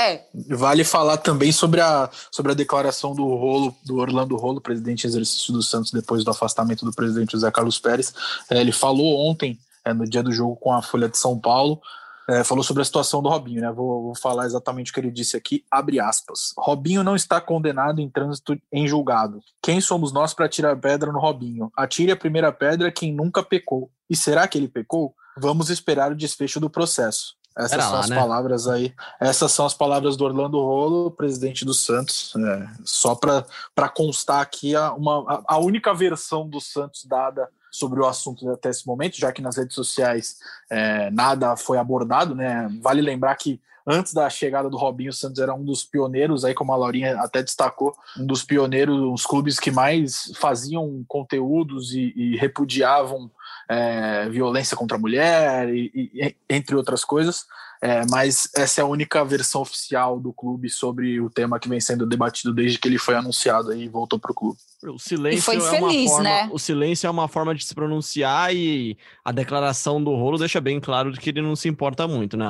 É. 0.00 0.22
Vale 0.50 0.84
falar 0.84 1.16
também 1.16 1.50
sobre 1.50 1.80
a, 1.80 2.08
sobre 2.30 2.52
a 2.52 2.54
declaração 2.54 3.14
do 3.14 3.24
Rolo, 3.34 3.74
do 3.84 3.96
Orlando 3.96 4.36
Rolo, 4.36 4.60
presidente 4.60 5.06
exercício 5.06 5.52
do 5.52 5.60
Santos, 5.60 5.90
depois 5.90 6.22
do 6.22 6.30
afastamento 6.30 6.84
do 6.84 6.92
presidente 6.92 7.32
José 7.32 7.50
Carlos 7.50 7.80
Pérez. 7.80 8.14
É, 8.48 8.60
ele 8.60 8.70
falou 8.70 9.28
ontem, 9.28 9.58
é, 9.84 9.92
no 9.92 10.08
dia 10.08 10.22
do 10.22 10.30
jogo 10.30 10.54
com 10.56 10.72
a 10.72 10.82
Folha 10.82 11.08
de 11.08 11.18
São 11.18 11.38
Paulo, 11.38 11.80
é, 12.28 12.44
falou 12.44 12.62
sobre 12.62 12.82
a 12.82 12.84
situação 12.84 13.22
do 13.22 13.28
Robinho, 13.28 13.62
né? 13.62 13.72
Vou, 13.72 14.02
vou, 14.02 14.14
falar 14.14 14.44
exatamente 14.44 14.90
o 14.90 14.94
que 14.94 15.00
ele 15.00 15.10
disse 15.10 15.36
aqui, 15.36 15.64
abre 15.70 15.98
aspas. 15.98 16.52
Robinho 16.58 17.02
não 17.02 17.16
está 17.16 17.40
condenado 17.40 18.00
em 18.00 18.08
trânsito 18.08 18.56
em 18.70 18.86
julgado. 18.86 19.40
Quem 19.62 19.80
somos 19.80 20.12
nós 20.12 20.34
para 20.34 20.48
tirar 20.48 20.76
pedra 20.76 21.10
no 21.10 21.18
Robinho? 21.18 21.72
Atire 21.74 22.12
a 22.12 22.16
primeira 22.16 22.52
pedra 22.52 22.92
quem 22.92 23.12
nunca 23.12 23.42
pecou. 23.42 23.90
E 24.10 24.14
será 24.14 24.46
que 24.46 24.58
ele 24.58 24.68
pecou? 24.68 25.14
Vamos 25.38 25.70
esperar 25.70 26.12
o 26.12 26.16
desfecho 26.16 26.60
do 26.60 26.68
processo. 26.68 27.37
Essas 27.58 27.72
Era 27.72 27.82
são 27.82 27.92
lá, 27.92 28.00
as 28.00 28.08
né? 28.08 28.16
palavras 28.16 28.68
aí. 28.68 28.94
Essas 29.18 29.50
são 29.50 29.66
as 29.66 29.74
palavras 29.74 30.16
do 30.16 30.24
Orlando 30.24 30.58
Rolo, 30.58 31.10
presidente 31.10 31.64
do 31.64 31.74
Santos. 31.74 32.32
É, 32.36 32.68
só 32.84 33.16
para 33.16 33.88
constar 33.88 34.40
aqui 34.40 34.76
a, 34.76 34.92
uma, 34.92 35.42
a 35.44 35.58
única 35.58 35.92
versão 35.92 36.48
do 36.48 36.60
Santos 36.60 37.04
dada 37.04 37.48
sobre 37.70 38.00
o 38.00 38.06
assunto 38.06 38.48
até 38.50 38.70
esse 38.70 38.86
momento, 38.86 39.18
já 39.18 39.32
que 39.32 39.42
nas 39.42 39.56
redes 39.56 39.74
sociais 39.74 40.38
é, 40.70 41.10
nada 41.10 41.56
foi 41.56 41.78
abordado, 41.78 42.34
né? 42.34 42.68
Vale 42.80 43.02
lembrar 43.02 43.34
que 43.34 43.60
antes 43.84 44.12
da 44.12 44.30
chegada 44.30 44.70
do 44.70 44.76
Robinho, 44.76 45.10
o 45.10 45.14
Santos 45.14 45.40
era 45.40 45.52
um 45.52 45.64
dos 45.64 45.82
pioneiros, 45.82 46.44
aí 46.44 46.54
como 46.54 46.72
a 46.72 46.76
Laurinha 46.76 47.18
até 47.20 47.42
destacou, 47.42 47.96
um 48.18 48.26
dos 48.26 48.44
pioneiros, 48.44 48.96
os 49.12 49.26
clubes 49.26 49.58
que 49.58 49.70
mais 49.70 50.30
faziam 50.36 51.04
conteúdos 51.08 51.92
e, 51.92 52.12
e 52.14 52.36
repudiavam 52.36 53.30
é, 53.68 54.28
violência 54.28 54.76
contra 54.76 54.96
a 54.96 55.00
mulher, 55.00 55.68
e, 55.68 55.90
e 55.94 56.36
entre 56.48 56.74
outras 56.74 57.04
coisas. 57.04 57.44
É, 57.80 58.04
mas 58.10 58.50
essa 58.56 58.80
é 58.80 58.84
a 58.84 58.86
única 58.86 59.24
versão 59.24 59.60
oficial 59.60 60.18
do 60.18 60.32
clube 60.32 60.68
sobre 60.68 61.20
o 61.20 61.30
tema 61.30 61.60
que 61.60 61.68
vem 61.68 61.80
sendo 61.80 62.06
debatido 62.06 62.52
desde 62.52 62.76
que 62.76 62.88
ele 62.88 62.98
foi 62.98 63.14
anunciado 63.14 63.72
e 63.72 63.88
voltou 63.88 64.18
para 64.18 64.32
o 64.32 64.34
clube. 64.34 64.58
O 64.84 64.98
silêncio 64.98 65.38
e 65.38 65.42
foi 65.42 65.56
é 65.56 65.60
feliz, 65.60 66.10
forma, 66.10 66.24
né? 66.24 66.48
O 66.52 66.58
silêncio 66.58 67.06
é 67.06 67.10
uma 67.10 67.28
forma 67.28 67.54
de 67.54 67.64
se 67.64 67.74
pronunciar 67.74 68.52
e 68.54 68.98
a 69.24 69.30
declaração 69.30 70.02
do 70.02 70.10
rolo 70.10 70.38
deixa 70.38 70.60
bem 70.60 70.80
claro 70.80 71.12
de 71.12 71.20
que 71.20 71.30
ele 71.30 71.42
não 71.42 71.54
se 71.54 71.68
importa 71.68 72.08
muito, 72.08 72.36
né? 72.36 72.46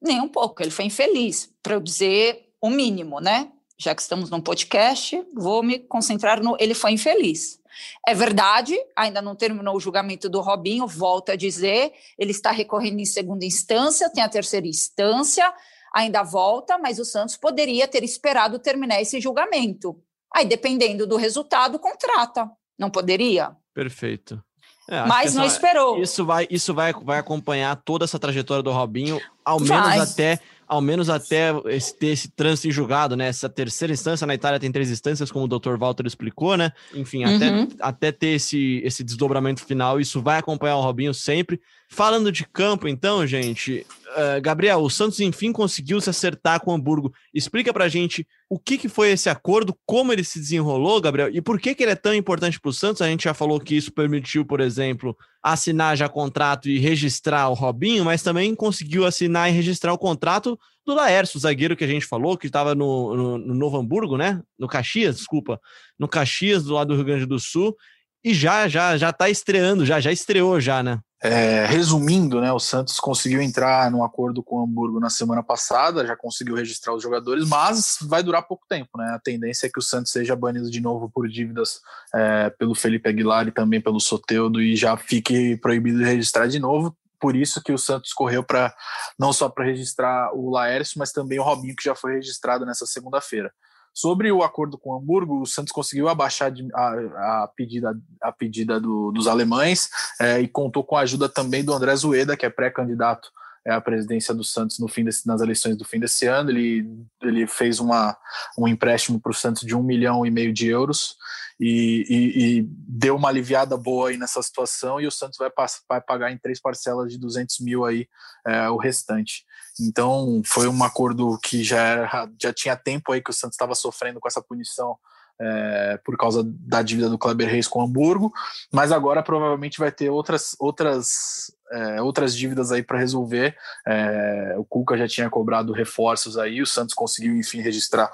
Nem 0.00 0.20
um 0.20 0.28
pouco, 0.28 0.62
ele 0.62 0.70
foi 0.70 0.84
infeliz. 0.84 1.50
Para 1.62 1.74
eu 1.74 1.80
dizer, 1.80 2.50
o 2.60 2.68
mínimo, 2.68 3.20
né? 3.20 3.50
Já 3.78 3.94
que 3.94 4.02
estamos 4.02 4.28
num 4.28 4.40
podcast, 4.40 5.24
vou 5.34 5.62
me 5.62 5.78
concentrar 5.78 6.42
no 6.42 6.56
ele 6.60 6.74
foi 6.74 6.92
infeliz. 6.92 7.58
É 8.06 8.14
verdade, 8.14 8.76
ainda 8.96 9.20
não 9.20 9.34
terminou 9.34 9.76
o 9.76 9.80
julgamento 9.80 10.28
do 10.28 10.40
Robinho, 10.40 10.86
volta 10.86 11.32
a 11.32 11.36
dizer, 11.36 11.92
ele 12.18 12.30
está 12.30 12.50
recorrendo 12.50 13.00
em 13.00 13.04
segunda 13.04 13.44
instância, 13.44 14.10
tem 14.10 14.22
a 14.22 14.28
terceira 14.28 14.66
instância, 14.66 15.52
ainda 15.94 16.22
volta, 16.22 16.78
mas 16.78 16.98
o 16.98 17.04
Santos 17.04 17.36
poderia 17.36 17.88
ter 17.88 18.02
esperado 18.04 18.58
terminar 18.58 19.00
esse 19.00 19.20
julgamento. 19.20 20.00
Aí, 20.34 20.44
dependendo 20.44 21.06
do 21.06 21.16
resultado, 21.16 21.78
contrata. 21.78 22.50
Não 22.78 22.90
poderia? 22.90 23.56
Perfeito. 23.74 24.42
É, 24.88 25.04
mas 25.04 25.34
não 25.34 25.44
esperou. 25.44 26.00
Isso 26.00 26.24
vai, 26.24 26.46
isso 26.50 26.72
vai, 26.72 26.92
vai 26.94 27.18
acompanhar 27.18 27.76
toda 27.76 28.04
essa 28.04 28.18
trajetória 28.18 28.62
do 28.62 28.72
Robinho, 28.72 29.20
ao 29.44 29.58
vai. 29.58 29.96
menos 29.96 30.12
até 30.12 30.40
ao 30.68 30.80
menos 30.80 31.08
até 31.08 31.50
esse, 31.66 31.96
ter 31.96 32.08
esse 32.08 32.28
trânsito 32.28 32.68
em 32.68 32.70
julgado, 32.70 33.16
né? 33.16 33.28
Essa 33.28 33.48
terceira 33.48 33.92
instância, 33.92 34.26
na 34.26 34.34
Itália 34.34 34.60
tem 34.60 34.70
três 34.70 34.90
instâncias, 34.90 35.32
como 35.32 35.46
o 35.46 35.48
Dr. 35.48 35.76
Walter 35.78 36.06
explicou, 36.06 36.56
né? 36.56 36.72
Enfim, 36.94 37.24
uhum. 37.24 37.36
até, 37.36 37.68
até 37.80 38.12
ter 38.12 38.28
esse, 38.34 38.82
esse 38.84 39.02
desdobramento 39.02 39.64
final, 39.64 39.98
isso 39.98 40.20
vai 40.20 40.38
acompanhar 40.38 40.76
o 40.76 40.82
Robinho 40.82 41.14
sempre. 41.14 41.60
Falando 41.90 42.30
de 42.30 42.46
campo, 42.46 42.86
então, 42.86 43.26
gente, 43.26 43.86
uh, 44.08 44.40
Gabriel, 44.42 44.80
o 44.80 44.90
Santos 44.90 45.20
enfim 45.20 45.50
conseguiu 45.50 45.98
se 46.02 46.10
acertar 46.10 46.60
com 46.60 46.70
o 46.70 46.74
Hamburgo. 46.74 47.12
Explica 47.32 47.72
pra 47.72 47.88
gente 47.88 48.26
o 48.48 48.58
que, 48.58 48.76
que 48.76 48.90
foi 48.90 49.10
esse 49.10 49.30
acordo, 49.30 49.74
como 49.86 50.12
ele 50.12 50.22
se 50.22 50.38
desenrolou, 50.38 51.00
Gabriel, 51.00 51.30
e 51.32 51.40
por 51.40 51.58
que, 51.58 51.74
que 51.74 51.82
ele 51.82 51.92
é 51.92 51.96
tão 51.96 52.14
importante 52.14 52.60
para 52.60 52.68
o 52.68 52.74
Santos. 52.74 53.00
A 53.00 53.08
gente 53.08 53.24
já 53.24 53.32
falou 53.32 53.58
que 53.58 53.74
isso 53.74 53.90
permitiu, 53.90 54.44
por 54.44 54.60
exemplo, 54.60 55.16
assinar 55.42 55.96
já 55.96 56.10
contrato 56.10 56.68
e 56.68 56.78
registrar 56.78 57.48
o 57.48 57.54
Robinho, 57.54 58.04
mas 58.04 58.22
também 58.22 58.54
conseguiu 58.54 59.06
assinar 59.06 59.48
e 59.48 59.52
registrar 59.52 59.92
o 59.92 59.98
contrato 59.98 60.58
do 60.84 60.94
Laércio, 60.94 61.38
o 61.38 61.40
zagueiro 61.40 61.76
que 61.76 61.84
a 61.84 61.88
gente 61.88 62.04
falou, 62.04 62.36
que 62.36 62.46
estava 62.46 62.74
no, 62.74 63.16
no, 63.16 63.38
no 63.38 63.54
Novo 63.54 63.78
Hamburgo, 63.78 64.18
né? 64.18 64.42
No 64.58 64.68
Caxias, 64.68 65.16
desculpa, 65.16 65.58
no 65.98 66.06
Caxias, 66.06 66.64
do 66.64 66.74
lado 66.74 66.88
do 66.88 66.96
Rio 66.96 67.04
Grande 67.04 67.26
do 67.26 67.38
Sul, 67.38 67.74
e 68.22 68.34
já 68.34 68.68
já 68.68 68.96
já 68.96 69.10
está 69.10 69.30
estreando, 69.30 69.86
já 69.86 70.00
já 70.00 70.12
estreou 70.12 70.60
já, 70.60 70.82
né? 70.82 71.00
É, 71.20 71.66
resumindo, 71.66 72.40
né, 72.40 72.52
o 72.52 72.60
Santos 72.60 73.00
conseguiu 73.00 73.42
entrar 73.42 73.90
num 73.90 74.04
acordo 74.04 74.40
com 74.40 74.60
o 74.60 74.62
Hamburgo 74.62 75.00
na 75.00 75.10
semana 75.10 75.42
passada, 75.42 76.06
já 76.06 76.16
conseguiu 76.16 76.54
registrar 76.54 76.94
os 76.94 77.02
jogadores, 77.02 77.44
mas 77.48 77.98
vai 78.02 78.22
durar 78.22 78.46
pouco 78.46 78.64
tempo. 78.68 78.96
Né? 78.96 79.10
A 79.14 79.18
tendência 79.18 79.66
é 79.66 79.70
que 79.70 79.80
o 79.80 79.82
Santos 79.82 80.12
seja 80.12 80.36
banido 80.36 80.70
de 80.70 80.80
novo 80.80 81.10
por 81.10 81.28
dívidas 81.28 81.80
é, 82.14 82.50
pelo 82.50 82.74
Felipe 82.74 83.08
Aguilar 83.08 83.48
e 83.48 83.52
também 83.52 83.80
pelo 83.80 83.98
Soteudo 83.98 84.62
e 84.62 84.76
já 84.76 84.96
fique 84.96 85.56
proibido 85.56 85.98
de 85.98 86.04
registrar 86.04 86.46
de 86.46 86.60
novo. 86.60 86.96
Por 87.20 87.34
isso 87.34 87.60
que 87.60 87.72
o 87.72 87.78
Santos 87.78 88.12
correu 88.12 88.44
para 88.44 88.72
não 89.18 89.32
só 89.32 89.48
para 89.48 89.64
registrar 89.64 90.32
o 90.32 90.50
Laércio, 90.50 91.00
mas 91.00 91.10
também 91.10 91.40
o 91.40 91.42
Robinho, 91.42 91.74
que 91.74 91.82
já 91.82 91.96
foi 91.96 92.14
registrado 92.14 92.64
nessa 92.64 92.86
segunda-feira. 92.86 93.52
Sobre 93.94 94.30
o 94.30 94.42
acordo 94.42 94.78
com 94.78 94.90
o 94.90 94.96
Hamburgo, 94.96 95.40
o 95.40 95.46
Santos 95.46 95.72
conseguiu 95.72 96.08
abaixar 96.08 96.52
a, 96.74 97.44
a 97.44 97.50
pedida, 97.54 97.98
a 98.22 98.32
pedida 98.32 98.80
do, 98.80 99.10
dos 99.10 99.26
alemães 99.26 99.90
é, 100.20 100.40
e 100.40 100.48
contou 100.48 100.84
com 100.84 100.96
a 100.96 101.00
ajuda 101.00 101.28
também 101.28 101.64
do 101.64 101.72
André 101.72 101.94
Zueda, 101.96 102.36
que 102.36 102.46
é 102.46 102.50
pré-candidato 102.50 103.30
é, 103.68 103.72
à 103.72 103.80
presidência 103.80 104.32
do 104.32 104.42
Santos 104.42 104.78
no 104.78 104.88
fim 104.88 105.04
desse, 105.04 105.26
nas 105.26 105.42
eleições 105.42 105.76
do 105.76 105.84
fim 105.84 106.00
desse 106.00 106.26
ano. 106.26 106.50
Ele, 106.50 106.88
ele 107.22 107.46
fez 107.46 107.78
uma, 107.78 108.16
um 108.56 108.66
empréstimo 108.66 109.20
para 109.20 109.30
o 109.30 109.34
Santos 109.34 109.62
de 109.62 109.76
um 109.76 109.82
milhão 109.82 110.24
e 110.24 110.30
meio 110.30 110.54
de 110.54 110.68
euros 110.68 111.16
e, 111.60 112.06
e, 112.08 112.58
e, 112.60 112.68
deu 112.88 113.16
uma 113.16 113.28
aliviada 113.28 113.76
boa 113.76 114.08
aí 114.08 114.16
nessa 114.16 114.40
situação 114.40 115.00
e 115.00 115.06
o 115.06 115.10
Santos 115.10 115.38
vai, 115.38 115.50
vai 115.88 116.00
pagar 116.00 116.32
em 116.32 116.38
três 116.38 116.60
parcelas 116.60 117.12
de 117.12 117.18
200 117.18 117.60
mil 117.60 117.84
aí 117.84 118.08
é, 118.46 118.70
o 118.70 118.78
restante. 118.78 119.44
Então 119.80 120.40
foi 120.46 120.66
um 120.66 120.82
acordo 120.82 121.38
que 121.42 121.62
já, 121.62 121.82
era, 121.82 122.30
já 122.40 122.52
tinha 122.52 122.76
tempo 122.76 123.12
aí 123.12 123.20
que 123.20 123.30
o 123.30 123.34
Santos 123.34 123.54
estava 123.54 123.74
sofrendo 123.74 124.18
com 124.18 124.28
essa 124.28 124.42
punição 124.42 124.96
é, 125.40 126.00
por 126.04 126.16
causa 126.16 126.42
da 126.44 126.82
dívida 126.82 127.08
do 127.08 127.18
Kleber 127.18 127.48
Reis 127.48 127.68
com 127.68 127.80
o 127.80 127.82
Hamburgo, 127.82 128.32
mas 128.72 128.90
agora 128.90 129.22
provavelmente 129.22 129.78
vai 129.78 129.92
ter 129.92 130.10
outras, 130.10 130.56
outras, 130.58 131.52
é, 131.70 132.02
outras 132.02 132.36
dívidas 132.36 132.72
aí 132.72 132.82
para 132.82 132.98
resolver. 132.98 133.56
É, 133.86 134.54
o 134.58 134.64
Cuca 134.64 134.96
já 134.96 135.06
tinha 135.06 135.30
cobrado 135.30 135.72
reforços 135.72 136.36
aí, 136.36 136.60
o 136.60 136.66
Santos 136.66 136.94
conseguiu 136.94 137.36
enfim 137.36 137.60
registrar 137.60 138.10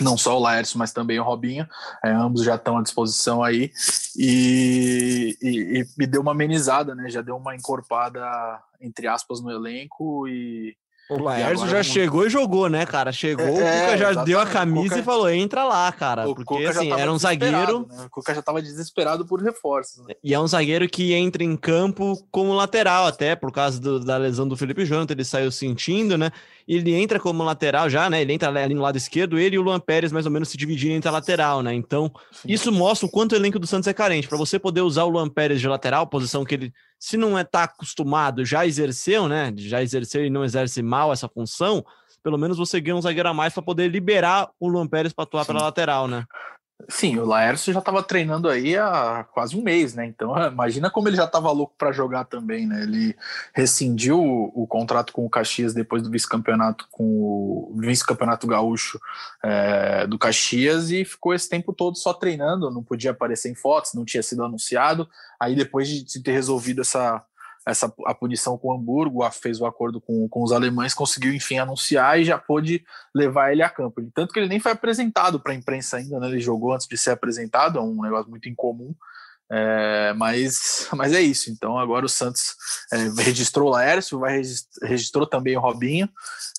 não 0.00 0.16
só 0.16 0.36
o 0.36 0.40
Laércio, 0.40 0.78
mas 0.78 0.92
também 0.92 1.18
o 1.18 1.24
Robinho, 1.24 1.68
é, 2.04 2.10
ambos 2.10 2.44
já 2.44 2.54
estão 2.54 2.78
à 2.78 2.82
disposição 2.82 3.42
aí 3.42 3.72
e, 4.16 5.36
e, 5.42 5.86
e, 5.98 6.06
deu 6.06 6.22
uma 6.22 6.32
amenizada, 6.32 6.94
né? 6.94 7.08
Já 7.08 7.22
deu 7.22 7.36
uma 7.36 7.54
encorpada 7.54 8.20
entre 8.80 9.08
aspas 9.08 9.40
no 9.40 9.50
elenco 9.50 10.28
e 10.28 10.76
o 11.08 11.22
Laércio 11.22 11.66
já 11.68 11.82
chegou 11.82 12.26
e 12.26 12.30
jogou, 12.30 12.68
né, 12.68 12.84
cara? 12.84 13.10
Chegou, 13.10 13.46
é, 13.46 13.50
o 13.50 13.54
Cuca 13.54 13.96
já 13.96 14.10
exatamente. 14.10 14.26
deu 14.26 14.40
a 14.40 14.46
camisa 14.46 14.88
Cuca... 14.88 15.00
e 15.00 15.02
falou: 15.02 15.30
entra 15.30 15.64
lá, 15.64 15.90
cara. 15.90 16.28
O 16.28 16.34
porque 16.34 16.54
Cuca 16.54 16.70
assim, 16.70 16.92
era 16.92 17.10
um 17.10 17.18
zagueiro. 17.18 17.86
Né? 17.88 18.04
O 18.04 18.10
Cuca 18.10 18.34
já 18.34 18.42
tava 18.42 18.60
desesperado 18.60 19.24
por 19.24 19.42
reforços. 19.42 20.06
Né? 20.06 20.14
E 20.22 20.34
é 20.34 20.40
um 20.40 20.46
zagueiro 20.46 20.86
que 20.86 21.14
entra 21.14 21.42
em 21.42 21.56
campo 21.56 22.14
como 22.30 22.52
lateral, 22.52 23.06
até 23.06 23.34
por 23.34 23.50
causa 23.50 23.80
do, 23.80 24.00
da 24.00 24.18
lesão 24.18 24.46
do 24.46 24.56
Felipe 24.56 24.84
Jonathan, 24.84 25.14
ele 25.14 25.24
saiu 25.24 25.50
sentindo, 25.50 26.18
né? 26.18 26.30
Ele 26.66 26.94
entra 26.94 27.18
como 27.18 27.42
lateral 27.42 27.88
já, 27.88 28.10
né? 28.10 28.20
Ele 28.20 28.34
entra 28.34 28.48
ali 28.50 28.74
no 28.74 28.82
lado 28.82 28.98
esquerdo, 28.98 29.38
ele 29.38 29.56
e 29.56 29.58
o 29.58 29.62
Luan 29.62 29.80
Pérez 29.80 30.12
mais 30.12 30.26
ou 30.26 30.32
menos 30.32 30.50
se 30.50 30.58
dividindo 30.58 30.92
entre 30.92 31.08
a 31.08 31.12
lateral, 31.12 31.62
né? 31.62 31.72
Então, 31.72 32.12
Sim. 32.30 32.52
isso 32.52 32.70
mostra 32.70 33.06
o 33.06 33.10
quanto 33.10 33.32
o 33.32 33.36
elenco 33.36 33.58
do 33.58 33.66
Santos 33.66 33.88
é 33.88 33.94
carente. 33.94 34.28
Para 34.28 34.36
você 34.36 34.58
poder 34.58 34.82
usar 34.82 35.04
o 35.04 35.08
Luan 35.08 35.30
Pérez 35.30 35.58
de 35.58 35.68
lateral, 35.68 36.06
posição 36.06 36.44
que 36.44 36.54
ele 36.54 36.72
se 36.98 37.16
não 37.16 37.38
é 37.38 37.44
tá 37.44 37.64
acostumado, 37.64 38.44
já 38.44 38.66
exerceu, 38.66 39.28
né? 39.28 39.52
Já 39.56 39.82
exerceu 39.82 40.24
e 40.24 40.30
não 40.30 40.44
exerce 40.44 40.82
mal 40.82 41.12
essa 41.12 41.28
função, 41.28 41.84
pelo 42.22 42.38
menos 42.38 42.58
você 42.58 42.80
ganha 42.80 42.96
um 42.96 43.02
zagueiro 43.02 43.28
a 43.28 43.34
mais 43.34 43.54
para 43.54 43.62
poder 43.62 43.88
liberar 43.88 44.50
o 44.58 44.68
Luan 44.68 44.86
Pérez 44.86 45.12
para 45.12 45.22
atuar 45.22 45.44
Sim. 45.44 45.52
pela 45.52 45.64
lateral, 45.64 46.08
né? 46.08 46.24
Sim, 46.86 47.18
o 47.18 47.24
Laércio 47.24 47.72
já 47.72 47.80
estava 47.80 48.02
treinando 48.04 48.48
aí 48.48 48.76
há 48.76 49.26
quase 49.32 49.56
um 49.56 49.62
mês, 49.62 49.94
né? 49.94 50.06
Então, 50.06 50.32
imagina 50.46 50.88
como 50.88 51.08
ele 51.08 51.16
já 51.16 51.24
estava 51.24 51.50
louco 51.50 51.74
para 51.76 51.90
jogar 51.90 52.24
também, 52.24 52.66
né? 52.66 52.82
Ele 52.82 53.16
rescindiu 53.52 54.20
o, 54.20 54.62
o, 54.62 54.66
contrato 54.66 55.12
com 55.12 55.26
o 55.26 55.30
Caxias 55.30 55.74
depois 55.74 56.02
do 56.02 56.10
vice-campeonato 56.10 56.86
com 56.90 57.04
o 57.04 57.74
vice-campeonato 57.76 58.46
gaúcho 58.46 59.00
é, 59.42 60.06
do 60.06 60.18
Caxias 60.18 60.90
e 60.90 61.04
ficou 61.04 61.34
esse 61.34 61.48
tempo 61.48 61.72
todo 61.72 61.98
só 61.98 62.14
treinando, 62.14 62.70
não 62.70 62.82
podia 62.82 63.10
aparecer 63.10 63.50
em 63.50 63.56
fotos, 63.56 63.92
não 63.94 64.04
tinha 64.04 64.22
sido 64.22 64.44
anunciado. 64.44 65.08
Aí 65.40 65.56
depois 65.56 65.88
de 65.88 66.22
ter 66.22 66.32
resolvido 66.32 66.82
essa 66.82 67.24
essa 67.68 67.92
a 68.06 68.14
punição 68.14 68.56
com 68.56 68.68
o 68.68 68.72
Hamburgo, 68.72 69.28
fez 69.30 69.60
o 69.60 69.66
acordo 69.66 70.00
com, 70.00 70.28
com 70.28 70.42
os 70.42 70.52
alemães, 70.52 70.94
conseguiu 70.94 71.34
enfim 71.34 71.58
anunciar 71.58 72.18
e 72.18 72.24
já 72.24 72.38
pôde 72.38 72.84
levar 73.14 73.52
ele 73.52 73.62
a 73.62 73.68
campo. 73.68 74.02
Tanto 74.14 74.32
que 74.32 74.38
ele 74.40 74.48
nem 74.48 74.58
foi 74.58 74.72
apresentado 74.72 75.38
para 75.38 75.52
a 75.52 75.54
imprensa 75.54 75.98
ainda, 75.98 76.18
né? 76.18 76.28
ele 76.28 76.40
jogou 76.40 76.72
antes 76.72 76.86
de 76.86 76.96
ser 76.96 77.10
apresentado, 77.10 77.78
é 77.78 77.82
um 77.82 78.02
negócio 78.02 78.30
muito 78.30 78.48
incomum. 78.48 78.94
É, 79.50 80.12
mas, 80.14 80.88
mas 80.94 81.12
é 81.12 81.20
isso. 81.20 81.50
Então 81.50 81.78
agora 81.78 82.04
o 82.04 82.08
Santos 82.08 82.54
é, 82.92 83.22
registrou 83.22 83.68
o 83.68 83.70
Laércio, 83.70 84.18
vai 84.18 84.42
registrou 84.82 85.26
também 85.26 85.56
o 85.56 85.60
Robinho, 85.60 86.08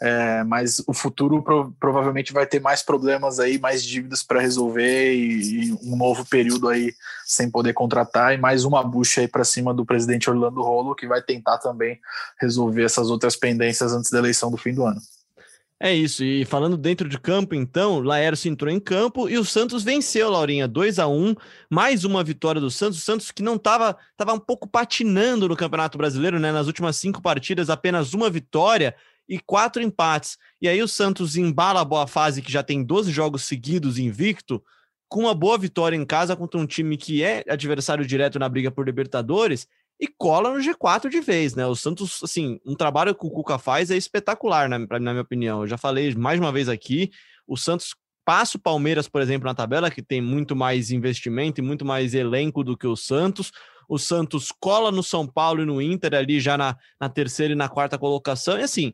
é, 0.02 0.44
mas 0.44 0.82
o 0.88 0.94
futuro 0.94 1.44
pro, 1.44 1.72
provavelmente 1.80 2.34
vai 2.34 2.48
ter 2.48 2.60
mais 2.60 2.82
problemas 2.82 3.40
aí, 3.40 3.60
mais 3.60 3.84
dívidas 3.84 4.24
para 4.24 4.42
resolver 4.42 5.14
e, 5.14 5.70
e, 5.70 5.74
um 5.84 5.96
novo 5.96 6.26
período 6.26 6.68
aí 6.68 6.94
sem 7.26 7.50
poder 7.52 7.74
contratar 7.74 8.34
e 8.34 8.38
mais 8.38 8.66
uma 8.66 8.84
bucha 8.84 9.22
aí 9.22 9.28
para 9.28 9.44
cima 9.44 9.74
do 9.74 9.86
presidente 9.86 10.30
Orlando 10.30 10.62
Rolo 10.62 10.96
que 10.96 11.08
vai 11.08 11.22
tentar 11.22 11.60
também 11.60 12.00
resolver 12.40 12.84
essas 12.84 13.10
outras 13.12 13.36
pendências 13.36 13.94
antes 13.94 14.10
da 14.10 14.18
eleição 14.18 14.50
do 14.50 14.58
fim 14.58 14.74
do 14.74 14.86
ano. 14.86 15.02
É 15.82 15.94
isso, 15.94 16.26
e 16.26 16.44
falando 16.44 16.76
dentro 16.76 17.08
de 17.08 17.18
campo, 17.18 17.56
então, 17.56 18.02
Laércio 18.02 18.52
entrou 18.52 18.70
em 18.70 18.82
campo 18.82 19.30
e 19.30 19.38
o 19.38 19.46
Santos 19.46 19.82
venceu, 19.82 20.30
Laurinha, 20.30 20.68
2 20.68 21.00
a 21.00 21.08
1 21.08 21.34
mais 21.70 22.04
uma 22.04 22.22
vitória 22.22 22.60
do 22.60 22.70
Santos. 22.70 23.00
O 23.00 23.02
Santos 23.02 23.32
que 23.32 23.42
não 23.42 23.56
estava 23.56 23.98
tava 24.18 24.34
um 24.34 24.40
pouco 24.40 24.68
patinando 24.68 25.48
no 25.48 25.56
Campeonato 25.56 25.98
Brasileiro, 25.98 26.38
né? 26.38 26.52
Nas 26.52 26.68
últimas 26.68 26.98
cinco 26.98 27.22
partidas, 27.22 27.70
apenas 27.70 28.14
uma 28.14 28.30
vitória 28.30 28.94
e 29.28 29.40
quatro 29.40 29.82
empates. 29.82 30.38
E 30.62 30.68
aí 30.68 30.84
o 30.84 30.88
Santos 30.88 31.38
embala 31.38 31.80
a 31.80 31.86
boa 31.86 32.06
fase, 32.06 32.42
que 32.42 32.52
já 32.52 32.62
tem 32.62 32.84
12 32.84 33.10
jogos 33.10 33.44
seguidos 33.44 33.98
invicto, 33.98 34.62
com 35.08 35.22
uma 35.22 35.34
boa 35.34 35.58
vitória 35.58 35.96
em 35.96 36.06
casa 36.06 36.36
contra 36.36 36.60
um 36.60 36.66
time 36.66 36.98
que 36.98 37.24
é 37.24 37.46
adversário 37.48 38.06
direto 38.06 38.38
na 38.38 38.50
briga 38.50 38.70
por 38.70 38.86
Libertadores 38.86 39.66
e 40.00 40.08
cola 40.08 40.54
no 40.54 40.60
G4 40.60 41.10
de 41.10 41.20
vez, 41.20 41.56
né? 41.56 41.66
O 41.66 41.76
Santos, 41.76 42.22
assim, 42.24 42.60
um 42.66 42.76
trabalho 42.76 43.14
que 43.14 43.26
o 43.26 43.30
Cuca 43.30 43.60
faz 43.60 43.92
é 43.92 43.98
espetacular, 43.98 44.70
na, 44.70 44.80
na 44.80 45.12
minha 45.12 45.22
opinião. 45.22 45.62
Eu 45.62 45.68
já 45.68 45.78
falei 45.78 46.16
mais 46.16 46.40
uma 46.40 46.52
vez 46.52 46.70
aqui, 46.70 47.12
o 47.46 47.58
Santos 47.58 47.96
passa 48.24 48.58
o 48.58 48.62
Palmeiras, 48.62 49.10
por 49.10 49.22
exemplo, 49.22 49.48
na 49.48 49.56
tabela, 49.56 49.90
que 49.90 50.04
tem 50.04 50.22
muito 50.22 50.56
mais 50.56 50.92
investimento 50.92 51.60
e 51.60 51.64
muito 51.64 51.84
mais 51.84 52.14
elenco 52.14 52.64
do 52.64 52.78
que 52.78 52.88
o 52.88 52.96
Santos. 52.96 53.52
O 53.90 53.98
Santos 53.98 54.52
cola 54.52 54.92
no 54.92 55.02
São 55.02 55.28
Paulo 55.28 55.64
e 55.64 55.66
no 55.66 55.82
Inter 55.82 56.14
ali 56.14 56.40
já 56.40 56.56
na, 56.56 56.78
na 57.02 57.10
terceira 57.10 57.54
e 57.54 57.58
na 57.58 57.68
quarta 57.68 57.98
colocação. 57.98 58.60
E 58.60 58.62
assim, 58.62 58.94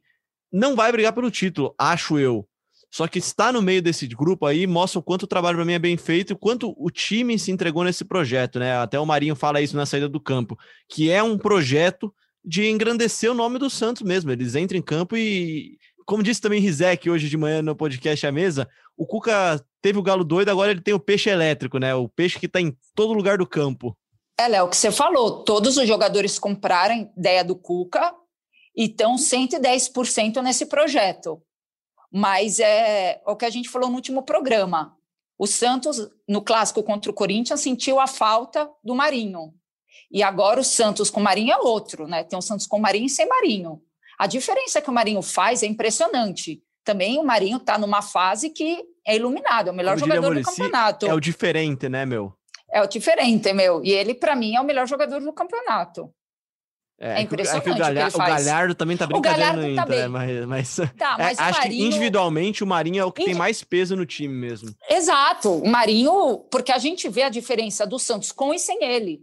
não 0.51 0.75
vai 0.75 0.91
brigar 0.91 1.11
pelo 1.11 1.29
título, 1.29 1.75
acho 1.77 2.17
eu. 2.17 2.47
Só 2.95 3.09
que 3.09 3.19
estar 3.19 3.51
no 3.51 3.61
meio 3.61 3.81
desse 3.81 4.07
grupo 4.07 4.45
aí 4.45 4.65
mostra 4.65 4.99
o 4.99 5.03
quanto 5.03 5.23
o 5.23 5.27
trabalho 5.27 5.57
para 5.57 5.65
mim 5.65 5.73
é 5.73 5.79
bem 5.79 5.97
feito 5.97 6.31
e 6.31 6.33
o 6.33 6.37
quanto 6.37 6.73
o 6.77 6.89
time 6.89 7.37
se 7.37 7.51
entregou 7.51 7.83
nesse 7.83 8.05
projeto, 8.05 8.57
né? 8.57 8.77
Até 8.77 8.97
o 8.97 9.05
Marinho 9.05 9.35
fala 9.35 9.59
isso 9.59 9.75
na 9.75 9.85
saída 9.85 10.07
do 10.07 10.17
campo, 10.17 10.57
que 10.87 11.11
é 11.11 11.21
um 11.21 11.37
projeto 11.37 12.15
de 12.41 12.69
engrandecer 12.69 13.29
o 13.29 13.33
nome 13.33 13.59
do 13.59 13.69
Santos 13.69 14.01
mesmo. 14.01 14.31
Eles 14.31 14.55
entram 14.55 14.79
em 14.79 14.81
campo 14.81 15.17
e 15.17 15.77
como 16.05 16.23
disse 16.23 16.39
também 16.39 16.61
Rizek 16.61 17.09
hoje 17.09 17.27
de 17.27 17.35
manhã 17.35 17.61
no 17.61 17.75
podcast 17.75 18.25
A 18.25 18.31
Mesa, 18.31 18.65
o 18.95 19.05
Cuca 19.05 19.61
teve 19.81 19.99
o 19.99 20.03
galo 20.03 20.23
doido, 20.23 20.47
agora 20.47 20.71
ele 20.71 20.79
tem 20.79 20.93
o 20.93 20.99
peixe 20.99 21.29
elétrico, 21.29 21.77
né? 21.77 21.93
O 21.93 22.07
peixe 22.07 22.39
que 22.39 22.45
está 22.45 22.61
em 22.61 22.77
todo 22.95 23.11
lugar 23.11 23.37
do 23.37 23.45
campo. 23.45 23.93
É, 24.39 24.47
Léo, 24.47 24.67
o 24.67 24.69
que 24.69 24.77
você 24.77 24.89
falou, 24.89 25.43
todos 25.43 25.75
os 25.75 25.85
jogadores 25.85 26.39
compraram 26.39 27.11
ideia 27.17 27.43
do 27.43 27.57
Cuca 27.57 28.15
e 28.73 28.85
estão 28.85 29.17
110% 29.17 30.41
nesse 30.41 30.65
projeto. 30.67 31.41
Mas 32.11 32.59
é 32.59 33.21
o 33.25 33.35
que 33.35 33.45
a 33.45 33.49
gente 33.49 33.69
falou 33.69 33.89
no 33.89 33.95
último 33.95 34.23
programa. 34.23 34.95
O 35.37 35.45
Santos, 35.45 36.09
no 36.27 36.41
clássico 36.41 36.81
contra 36.81 37.11
o 37.11 37.13
Corinthians, 37.13 37.59
sentiu 37.59 37.99
a 37.99 38.07
falta 38.07 38.69
do 38.83 38.95
Marinho. 38.95 39.53
E 40.11 40.23
agora 40.23 40.59
o 40.59 40.63
Santos 40.63 41.09
com 41.09 41.19
o 41.19 41.23
Marinho 41.23 41.51
é 41.51 41.57
outro, 41.57 42.07
né? 42.07 42.23
Tem 42.23 42.37
o 42.37 42.41
Santos 42.41 42.65
com 42.65 42.77
o 42.77 42.81
Marinho 42.81 43.05
e 43.05 43.09
sem 43.09 43.27
Marinho. 43.27 43.81
A 44.17 44.27
diferença 44.27 44.81
que 44.81 44.89
o 44.89 44.93
Marinho 44.93 45.21
faz 45.21 45.61
é 45.61 45.65
impressionante. 45.65 46.61
Também 46.83 47.19
o 47.19 47.23
Marinho 47.23 47.57
está 47.57 47.77
numa 47.77 48.01
fase 48.01 48.49
que 48.49 48.83
é 49.05 49.15
iluminado, 49.15 49.69
é 49.69 49.71
o 49.71 49.75
melhor 49.75 49.99
Como 49.99 50.07
jogador 50.07 50.35
do 50.35 50.41
campeonato. 50.41 51.05
É 51.05 51.13
o 51.13 51.19
diferente, 51.19 51.89
né, 51.89 52.05
meu? 52.05 52.33
É 52.71 52.81
o 52.81 52.87
diferente, 52.87 53.51
meu. 53.53 53.83
E 53.83 53.91
ele, 53.91 54.13
para 54.13 54.35
mim, 54.35 54.55
é 54.55 54.61
o 54.61 54.65
melhor 54.65 54.87
jogador 54.87 55.21
do 55.21 55.33
campeonato. 55.33 56.13
É, 56.99 57.19
é 57.19 57.21
impressionante. 57.21 57.61
É 57.61 57.63
que 57.63 57.69
o, 57.69 57.77
Galhardo, 57.77 58.15
o, 58.15 58.19
Galhardo 58.19 58.75
também 58.75 58.95
tá 58.95 59.05
brincando 59.05 59.57
no 59.57 59.67
Inter, 59.67 59.75
tá 59.75 59.85
né? 59.85 60.07
Mas, 60.07 60.45
mas, 60.45 60.75
tá, 60.97 61.15
mas 61.19 61.37
é, 61.37 61.41
acho 61.41 61.59
Marinho... 61.59 61.81
que 61.81 61.87
individualmente 61.87 62.63
o 62.63 62.67
Marinho 62.67 63.01
é 63.01 63.05
o 63.05 63.11
que 63.11 63.21
Indi... 63.23 63.31
tem 63.31 63.37
mais 63.37 63.63
peso 63.63 63.95
no 63.95 64.05
time 64.05 64.33
mesmo. 64.33 64.73
Exato. 64.89 65.51
O 65.51 65.67
Marinho, 65.67 66.45
porque 66.49 66.71
a 66.71 66.77
gente 66.77 67.09
vê 67.09 67.23
a 67.23 67.29
diferença 67.29 67.85
do 67.85 67.99
Santos 67.99 68.31
com 68.31 68.53
e 68.53 68.59
sem 68.59 68.83
ele. 68.83 69.21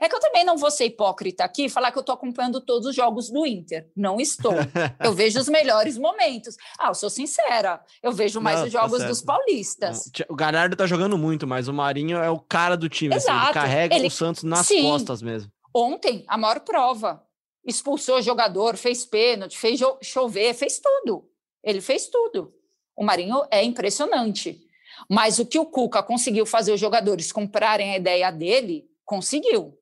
É 0.00 0.08
que 0.08 0.14
eu 0.14 0.20
também 0.20 0.44
não 0.44 0.56
vou 0.56 0.70
ser 0.70 0.86
hipócrita 0.86 1.44
aqui 1.44 1.64
e 1.64 1.68
falar 1.68 1.90
que 1.90 1.98
eu 1.98 2.02
estou 2.02 2.14
acompanhando 2.14 2.60
todos 2.60 2.86
os 2.86 2.94
jogos 2.94 3.30
do 3.30 3.46
Inter. 3.46 3.88
Não 3.96 4.20
estou. 4.20 4.52
Eu 5.02 5.14
vejo 5.14 5.40
os 5.40 5.48
melhores 5.48 5.96
momentos. 5.96 6.56
Ah, 6.78 6.88
eu 6.88 6.94
sou 6.94 7.08
sincera. 7.08 7.80
Eu 8.02 8.12
vejo 8.12 8.40
mais 8.40 8.58
não, 8.58 8.66
os 8.66 8.72
tá 8.72 8.80
jogos 8.80 8.98
tá 8.98 9.06
dos 9.06 9.22
paulistas. 9.22 10.10
O 10.28 10.34
Galhardo 10.34 10.76
tá 10.76 10.86
jogando 10.86 11.16
muito, 11.16 11.46
mas 11.46 11.68
o 11.68 11.72
Marinho 11.72 12.18
é 12.18 12.28
o 12.28 12.38
cara 12.38 12.76
do 12.76 12.88
time. 12.88 13.14
Assim, 13.14 13.30
ele 13.30 13.52
carrega 13.52 13.94
ele... 13.94 14.08
o 14.08 14.10
Santos 14.10 14.42
nas 14.42 14.66
Sim. 14.66 14.82
costas 14.82 15.22
mesmo. 15.22 15.50
Ontem, 15.74 16.24
a 16.26 16.36
maior 16.36 16.60
prova. 16.60 17.24
Expulsou 17.64 18.22
jogador, 18.22 18.76
fez 18.76 19.04
pênalti, 19.04 19.58
fez 19.58 19.80
chover, 20.02 20.54
fez 20.54 20.78
tudo. 20.78 21.30
Ele 21.62 21.80
fez 21.80 22.06
tudo. 22.06 22.54
O 22.96 23.04
Marinho 23.04 23.42
é 23.50 23.62
impressionante. 23.62 24.66
Mas 25.08 25.38
o 25.38 25.46
que 25.46 25.58
o 25.58 25.66
Cuca 25.66 26.02
conseguiu 26.02 26.46
fazer 26.46 26.72
os 26.72 26.80
jogadores 26.80 27.30
comprarem 27.30 27.92
a 27.92 27.96
ideia 27.96 28.30
dele, 28.30 28.88
conseguiu. 29.04 29.78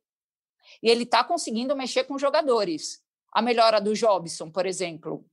E 0.83 0.91
ele 0.91 1.05
está 1.05 1.25
conseguindo 1.25 1.77
mexer 1.77 2.05
com 2.05 2.19
jogadores. 2.19 3.01
A 3.33 3.41
melhora 3.41 3.81
do 3.81 3.95
Jobson, 3.95 4.51
por 4.51 4.67
exemplo. 4.67 5.25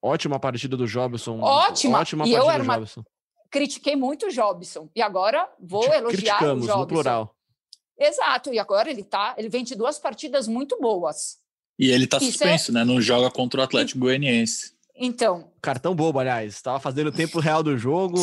Ótima 0.00 0.38
partida 0.38 0.76
do 0.76 0.86
Jobson. 0.86 1.40
Ótima. 1.40 2.00
Ótima 2.00 2.26
e 2.26 2.32
partida 2.32 2.46
eu 2.46 2.50
era 2.50 2.62
uma... 2.62 2.78
Jobson. 2.78 3.04
Critiquei 3.50 3.94
muito 3.94 4.26
o 4.26 4.30
Jobson. 4.30 4.88
E 4.94 5.02
agora 5.02 5.48
vou 5.60 5.84
elogiar 5.84 6.42
o 6.42 6.60
Jobson. 6.60 6.78
no 6.78 6.86
plural. 6.86 7.36
Exato, 7.98 8.52
e 8.52 8.58
agora 8.58 8.90
ele 8.90 9.04
tá, 9.04 9.34
ele 9.38 9.48
vem 9.48 9.64
de 9.64 9.74
duas 9.74 9.98
partidas 9.98 10.48
muito 10.48 10.78
boas. 10.80 11.38
E 11.78 11.90
ele 11.90 12.06
tá 12.06 12.18
Isso 12.18 12.26
é 12.26 12.30
suspenso, 12.30 12.70
é... 12.70 12.74
né? 12.74 12.84
Não 12.84 13.00
joga 13.00 13.30
contra 13.30 13.60
o 13.60 13.64
Atlético 13.64 13.98
e... 13.98 14.00
Goianiense. 14.00 14.74
Então. 14.96 15.50
Cartão 15.60 15.92
bobo, 15.92 16.20
aliás. 16.20 16.54
Estava 16.54 16.78
fazendo 16.78 17.08
o 17.08 17.12
tempo 17.12 17.40
real 17.40 17.64
do 17.64 17.76
jogo. 17.76 18.16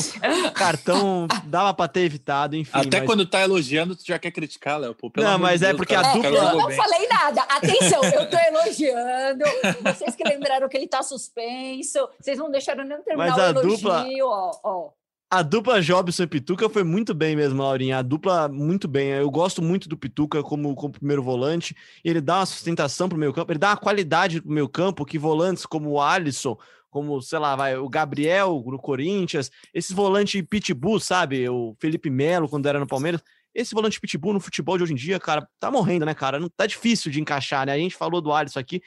cartão 0.54 1.28
dava 1.46 1.74
para 1.74 1.90
ter 1.90 2.02
evitado, 2.02 2.56
enfim. 2.56 2.72
Até 2.72 3.00
mas... 3.00 3.08
quando 3.08 3.26
tá 3.26 3.42
elogiando, 3.42 3.94
tu 3.94 4.04
já 4.06 4.18
quer 4.18 4.32
criticar, 4.32 4.80
Léo. 4.80 4.96
Não, 5.18 5.38
mas 5.38 5.62
é 5.62 5.68
Deus, 5.68 5.78
porque 5.78 5.94
cara, 5.94 6.12
a 6.12 6.14
dupla. 6.14 6.30
eu 6.30 6.58
não 6.58 6.68
bem. 6.68 6.78
falei 6.78 7.08
nada. 7.10 7.42
Atenção, 7.42 8.02
eu 8.06 8.30
tô 8.30 8.38
elogiando. 8.40 9.44
Vocês 9.84 10.16
que 10.16 10.24
lembraram 10.24 10.70
que 10.70 10.78
ele 10.78 10.88
tá 10.88 11.04
suspenso. 11.04 12.08
Vocês 12.18 12.38
não 12.38 12.50
deixaram 12.50 12.86
nem 12.86 13.02
terminar 13.02 13.36
mas 13.36 13.38
o 13.38 13.60
elogio, 13.60 13.70
dupla... 13.72 14.06
ó, 14.24 14.60
ó. 14.64 14.90
A 15.34 15.42
dupla 15.44 15.82
Jobson 15.82 16.24
e 16.24 16.28
Pituca 16.28 16.68
foi 16.68 16.84
muito 16.84 17.14
bem 17.14 17.38
mesmo, 17.38 17.64
Laurinha. 17.64 18.00
A 18.00 18.02
dupla 18.02 18.50
muito 18.50 18.86
bem. 18.86 19.12
Eu 19.12 19.32
gosto 19.32 19.62
muito 19.62 19.88
do 19.88 19.96
Pituca 19.96 20.44
como, 20.44 20.76
como 20.76 20.92
primeiro 20.92 21.24
volante. 21.24 21.74
Ele 22.04 22.20
dá 22.20 22.40
uma 22.40 22.46
sustentação 22.46 23.08
para 23.08 23.16
o 23.16 23.20
meio 23.20 23.32
campo, 23.32 23.50
ele 23.50 23.58
dá 23.58 23.70
uma 23.70 23.78
qualidade 23.78 24.42
para 24.42 24.50
o 24.50 24.54
meio 24.54 24.68
campo 24.68 25.06
que 25.06 25.18
volantes 25.18 25.66
como 25.66 25.90
o 25.92 26.02
Alisson, 26.02 26.58
como, 26.90 27.22
sei 27.22 27.40
lá, 27.40 27.56
vai, 27.56 27.78
o 27.78 27.88
Gabriel 27.88 28.62
no 28.68 28.78
Corinthians, 28.78 29.50
esse 29.74 29.94
volante 29.94 30.44
pitbull, 30.44 31.00
sabe? 31.00 31.48
O 31.48 31.78
Felipe 31.80 32.10
Melo, 32.10 32.50
quando 32.50 32.66
era 32.66 32.78
no 32.78 32.86
Palmeiras. 32.86 33.22
Esse 33.56 33.74
volante 33.74 34.02
pitbull 34.02 34.34
no 34.34 34.42
futebol 34.42 34.76
de 34.78 34.84
hoje 34.84 34.92
em 34.92 34.98
dia, 34.98 35.18
cara, 35.18 35.48
tá 35.62 35.72
morrendo, 35.72 36.06
né, 36.06 36.14
cara? 36.14 36.42
Não 36.42 36.50
tá 36.50 36.66
difícil 36.66 37.10
de 37.10 37.22
encaixar, 37.22 37.66
né? 37.66 37.72
A 37.72 37.78
gente 37.78 37.96
falou 37.96 38.20
do 38.20 38.34
Alisson 38.34 38.60
aqui 38.60 38.82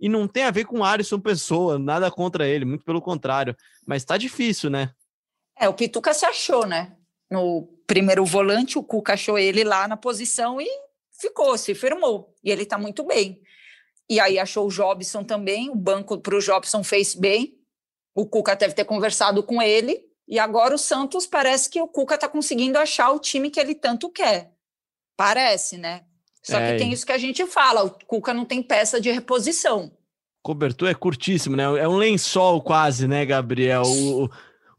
e 0.00 0.08
não 0.08 0.26
tem 0.26 0.44
a 0.44 0.50
ver 0.50 0.64
com 0.64 0.78
o 0.78 0.84
Alisson 0.84 1.20
pessoa, 1.20 1.78
nada 1.78 2.10
contra 2.10 2.48
ele, 2.48 2.64
muito 2.64 2.84
pelo 2.84 3.02
contrário. 3.02 3.54
Mas 3.86 4.02
tá 4.02 4.16
difícil, 4.16 4.70
né? 4.70 4.94
É, 5.60 5.68
o 5.68 5.74
Pituca 5.74 6.14
se 6.14 6.24
achou, 6.24 6.66
né? 6.66 6.96
No 7.30 7.68
primeiro 7.86 8.24
volante, 8.24 8.78
o 8.78 8.82
Cuca 8.82 9.12
achou 9.12 9.38
ele 9.38 9.62
lá 9.62 9.86
na 9.86 9.96
posição 9.96 10.58
e 10.58 10.66
ficou, 11.12 11.58
se 11.58 11.74
firmou. 11.74 12.34
E 12.42 12.50
ele 12.50 12.62
está 12.62 12.78
muito 12.78 13.04
bem. 13.04 13.42
E 14.08 14.18
aí 14.18 14.38
achou 14.38 14.66
o 14.66 14.70
Jobson 14.70 15.22
também, 15.22 15.68
o 15.68 15.74
banco 15.74 16.18
para 16.18 16.34
o 16.34 16.40
Jobson 16.40 16.82
fez 16.82 17.14
bem. 17.14 17.58
O 18.14 18.26
Cuca 18.26 18.56
deve 18.56 18.72
ter 18.74 18.84
conversado 18.84 19.42
com 19.42 19.60
ele. 19.60 20.02
E 20.26 20.38
agora 20.38 20.74
o 20.74 20.78
Santos 20.78 21.26
parece 21.26 21.68
que 21.68 21.80
o 21.80 21.86
Cuca 21.86 22.14
está 22.14 22.26
conseguindo 22.26 22.78
achar 22.78 23.10
o 23.10 23.18
time 23.18 23.50
que 23.50 23.60
ele 23.60 23.74
tanto 23.74 24.08
quer. 24.08 24.52
Parece, 25.16 25.76
né? 25.76 26.04
Só 26.42 26.58
é, 26.58 26.72
que 26.72 26.78
tem 26.78 26.92
isso 26.92 27.04
que 27.04 27.12
a 27.12 27.18
gente 27.18 27.44
fala: 27.46 27.84
o 27.84 27.90
Cuca 27.90 28.32
não 28.32 28.46
tem 28.46 28.62
peça 28.62 29.00
de 29.00 29.10
reposição. 29.10 29.92
Cobertura 30.42 30.92
é 30.92 30.94
curtíssimo, 30.94 31.54
né? 31.54 31.64
É 31.64 31.86
um 31.86 31.96
lençol 31.96 32.62
quase, 32.62 33.06
né, 33.06 33.26
Gabriel? 33.26 33.82
O, 33.82 34.30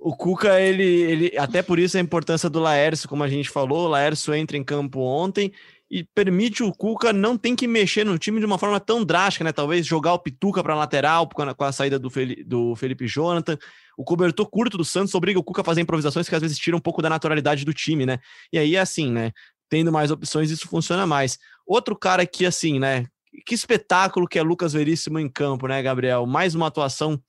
o 0.04 0.16
Cuca, 0.16 0.60
ele, 0.60 0.84
ele, 0.84 1.38
até 1.38 1.62
por 1.62 1.78
isso 1.78 1.96
a 1.96 2.02
importância 2.02 2.50
do 2.50 2.60
Laércio, 2.60 3.08
como 3.08 3.24
a 3.24 3.28
gente 3.28 3.52
falou, 3.52 3.86
o 3.86 3.88
Laércio 3.88 4.34
entra 4.34 4.58
em 4.58 4.64
campo 4.64 5.00
ontem 5.00 5.54
e 5.92 6.04
permite 6.04 6.64
o 6.64 6.74
Cuca 6.74 7.14
não 7.14 7.38
tem 7.38 7.56
que 7.56 7.68
mexer 7.68 8.04
no 8.04 8.18
time 8.18 8.40
de 8.40 8.46
uma 8.46 8.58
forma 8.58 8.80
tão 8.80 9.06
drástica, 9.06 9.44
né? 9.44 9.52
Talvez 9.52 9.86
jogar 9.86 10.14
o 10.14 10.20
Pituca 10.20 10.64
para 10.64 10.74
lateral 10.74 11.30
com 11.30 11.64
a 11.64 11.72
saída 11.72 12.00
do, 12.00 12.10
Felipe, 12.10 12.44
do 12.44 12.76
Felipe 12.76 13.08
Jonathan. 13.08 13.60
O 13.96 14.04
cobertor 14.04 14.50
curto 14.50 14.76
do 14.76 14.84
Santos 14.84 15.14
obriga 15.14 15.38
o 15.38 15.44
Cuca 15.44 15.62
a 15.62 15.66
fazer 15.66 15.82
improvisações 15.82 16.28
que 16.28 16.34
às 16.34 16.42
vezes 16.42 16.58
tiram 16.58 16.80
um 16.80 16.82
pouco 16.82 17.02
da 17.02 17.10
naturalidade 17.10 17.64
do 17.64 17.74
time, 17.74 18.04
né? 18.04 18.18
E 18.52 18.58
aí, 18.58 18.76
assim, 18.76 19.12
né? 19.12 19.32
Tendo 19.70 19.92
mais 19.92 20.10
opções, 20.10 20.50
isso 20.50 20.68
funciona 20.68 21.06
mais. 21.06 21.38
Outro 21.68 21.96
cara 21.96 22.26
que, 22.26 22.44
assim, 22.44 22.80
né? 22.80 23.06
Que 23.46 23.54
espetáculo 23.54 24.28
que 24.28 24.40
é 24.40 24.42
Lucas 24.42 24.74
Veríssimo 24.74 25.20
em 25.20 25.30
campo, 25.30 25.68
né, 25.68 25.80
Gabriel? 25.84 26.26
Mais 26.26 26.56
uma 26.56 26.68
atuação 26.68 27.22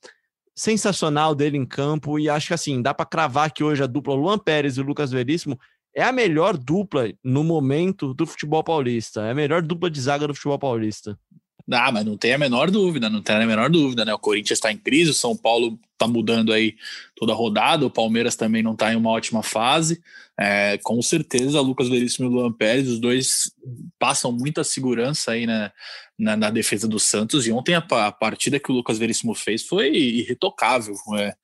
sensacional 0.54 1.34
dele 1.34 1.56
em 1.56 1.64
campo 1.64 2.18
e 2.18 2.28
acho 2.28 2.48
que 2.48 2.54
assim, 2.54 2.82
dá 2.82 2.92
para 2.92 3.06
cravar 3.06 3.52
que 3.52 3.64
hoje 3.64 3.82
a 3.82 3.86
dupla 3.86 4.14
Luan 4.14 4.38
Pérez 4.38 4.76
e 4.76 4.82
Lucas 4.82 5.10
Veríssimo 5.10 5.58
é 5.94 6.02
a 6.02 6.12
melhor 6.12 6.56
dupla 6.56 7.12
no 7.22 7.44
momento 7.44 8.14
do 8.14 8.26
futebol 8.26 8.64
paulista, 8.64 9.22
é 9.22 9.30
a 9.30 9.34
melhor 9.34 9.62
dupla 9.62 9.90
de 9.90 10.00
zaga 10.00 10.26
do 10.26 10.34
futebol 10.34 10.58
paulista. 10.58 11.18
Ah, 11.70 11.92
mas 11.92 12.04
não 12.04 12.16
tem 12.16 12.32
a 12.32 12.38
menor 12.38 12.70
dúvida, 12.70 13.08
não 13.08 13.22
tem 13.22 13.36
a 13.36 13.46
menor 13.46 13.70
dúvida, 13.70 14.04
né? 14.04 14.12
O 14.12 14.18
Corinthians 14.18 14.58
está 14.58 14.72
em 14.72 14.76
crise, 14.76 15.10
o 15.10 15.14
São 15.14 15.36
Paulo 15.36 15.78
está 15.92 16.06
mudando 16.06 16.52
aí 16.52 16.74
toda 17.16 17.32
a 17.32 17.36
rodada, 17.36 17.86
o 17.86 17.90
Palmeiras 17.90 18.34
também 18.34 18.62
não 18.62 18.72
está 18.72 18.92
em 18.92 18.96
uma 18.96 19.10
ótima 19.10 19.42
fase. 19.42 20.02
É, 20.38 20.78
com 20.78 21.00
certeza, 21.02 21.60
Lucas 21.60 21.88
Veríssimo 21.88 22.28
e 22.28 22.32
Luan 22.32 22.52
Pérez, 22.52 22.88
os 22.88 22.98
dois 22.98 23.52
passam 23.98 24.32
muita 24.32 24.64
segurança 24.64 25.32
aí 25.32 25.46
na, 25.46 25.72
na, 26.18 26.36
na 26.36 26.50
defesa 26.50 26.88
do 26.88 26.98
Santos. 26.98 27.46
E 27.46 27.52
ontem 27.52 27.74
a, 27.74 27.78
a, 27.78 28.12
partida 28.12 28.58
que 28.58 28.72
o 28.72 28.74
Lucas 28.74 28.98
Veríssimo 28.98 29.34
fez 29.34 29.62
foi 29.62 29.94
irretocável. 29.94 30.94
É, 31.18 31.34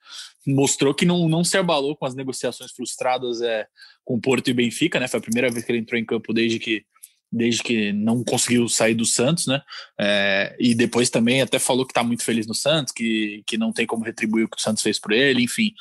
mostrou 0.46 0.94
que 0.94 1.04
não, 1.04 1.28
não 1.28 1.44
se 1.44 1.56
abalou 1.56 1.94
com 1.94 2.06
as 2.06 2.14
negociações 2.14 2.72
frustradas 2.72 3.42
é, 3.42 3.66
com 4.04 4.18
Porto 4.18 4.48
e 4.48 4.54
Benfica, 4.54 4.98
né? 4.98 5.06
Foi 5.06 5.18
a 5.18 5.22
primeira 5.22 5.50
vez 5.50 5.64
que 5.64 5.70
ele 5.70 5.80
entrou 5.80 6.00
em 6.00 6.04
campo 6.04 6.32
desde 6.32 6.58
que 6.58 6.84
desde 7.30 7.62
que 7.62 7.92
não 7.92 8.24
conseguiu 8.24 8.68
sair 8.68 8.94
do 8.94 9.04
Santos, 9.04 9.46
né? 9.46 9.62
É, 10.00 10.56
e 10.58 10.74
depois 10.74 11.10
também 11.10 11.42
até 11.42 11.58
falou 11.58 11.84
que 11.84 11.92
está 11.92 12.02
muito 12.02 12.24
feliz 12.24 12.46
no 12.46 12.54
Santos, 12.54 12.92
que, 12.92 13.42
que 13.46 13.58
não 13.58 13.72
tem 13.72 13.86
como 13.86 14.04
retribuir 14.04 14.46
o 14.46 14.48
que 14.48 14.56
o 14.56 14.60
Santos 14.60 14.82
fez 14.82 14.98
por 14.98 15.12
ele, 15.12 15.42
enfim. 15.42 15.72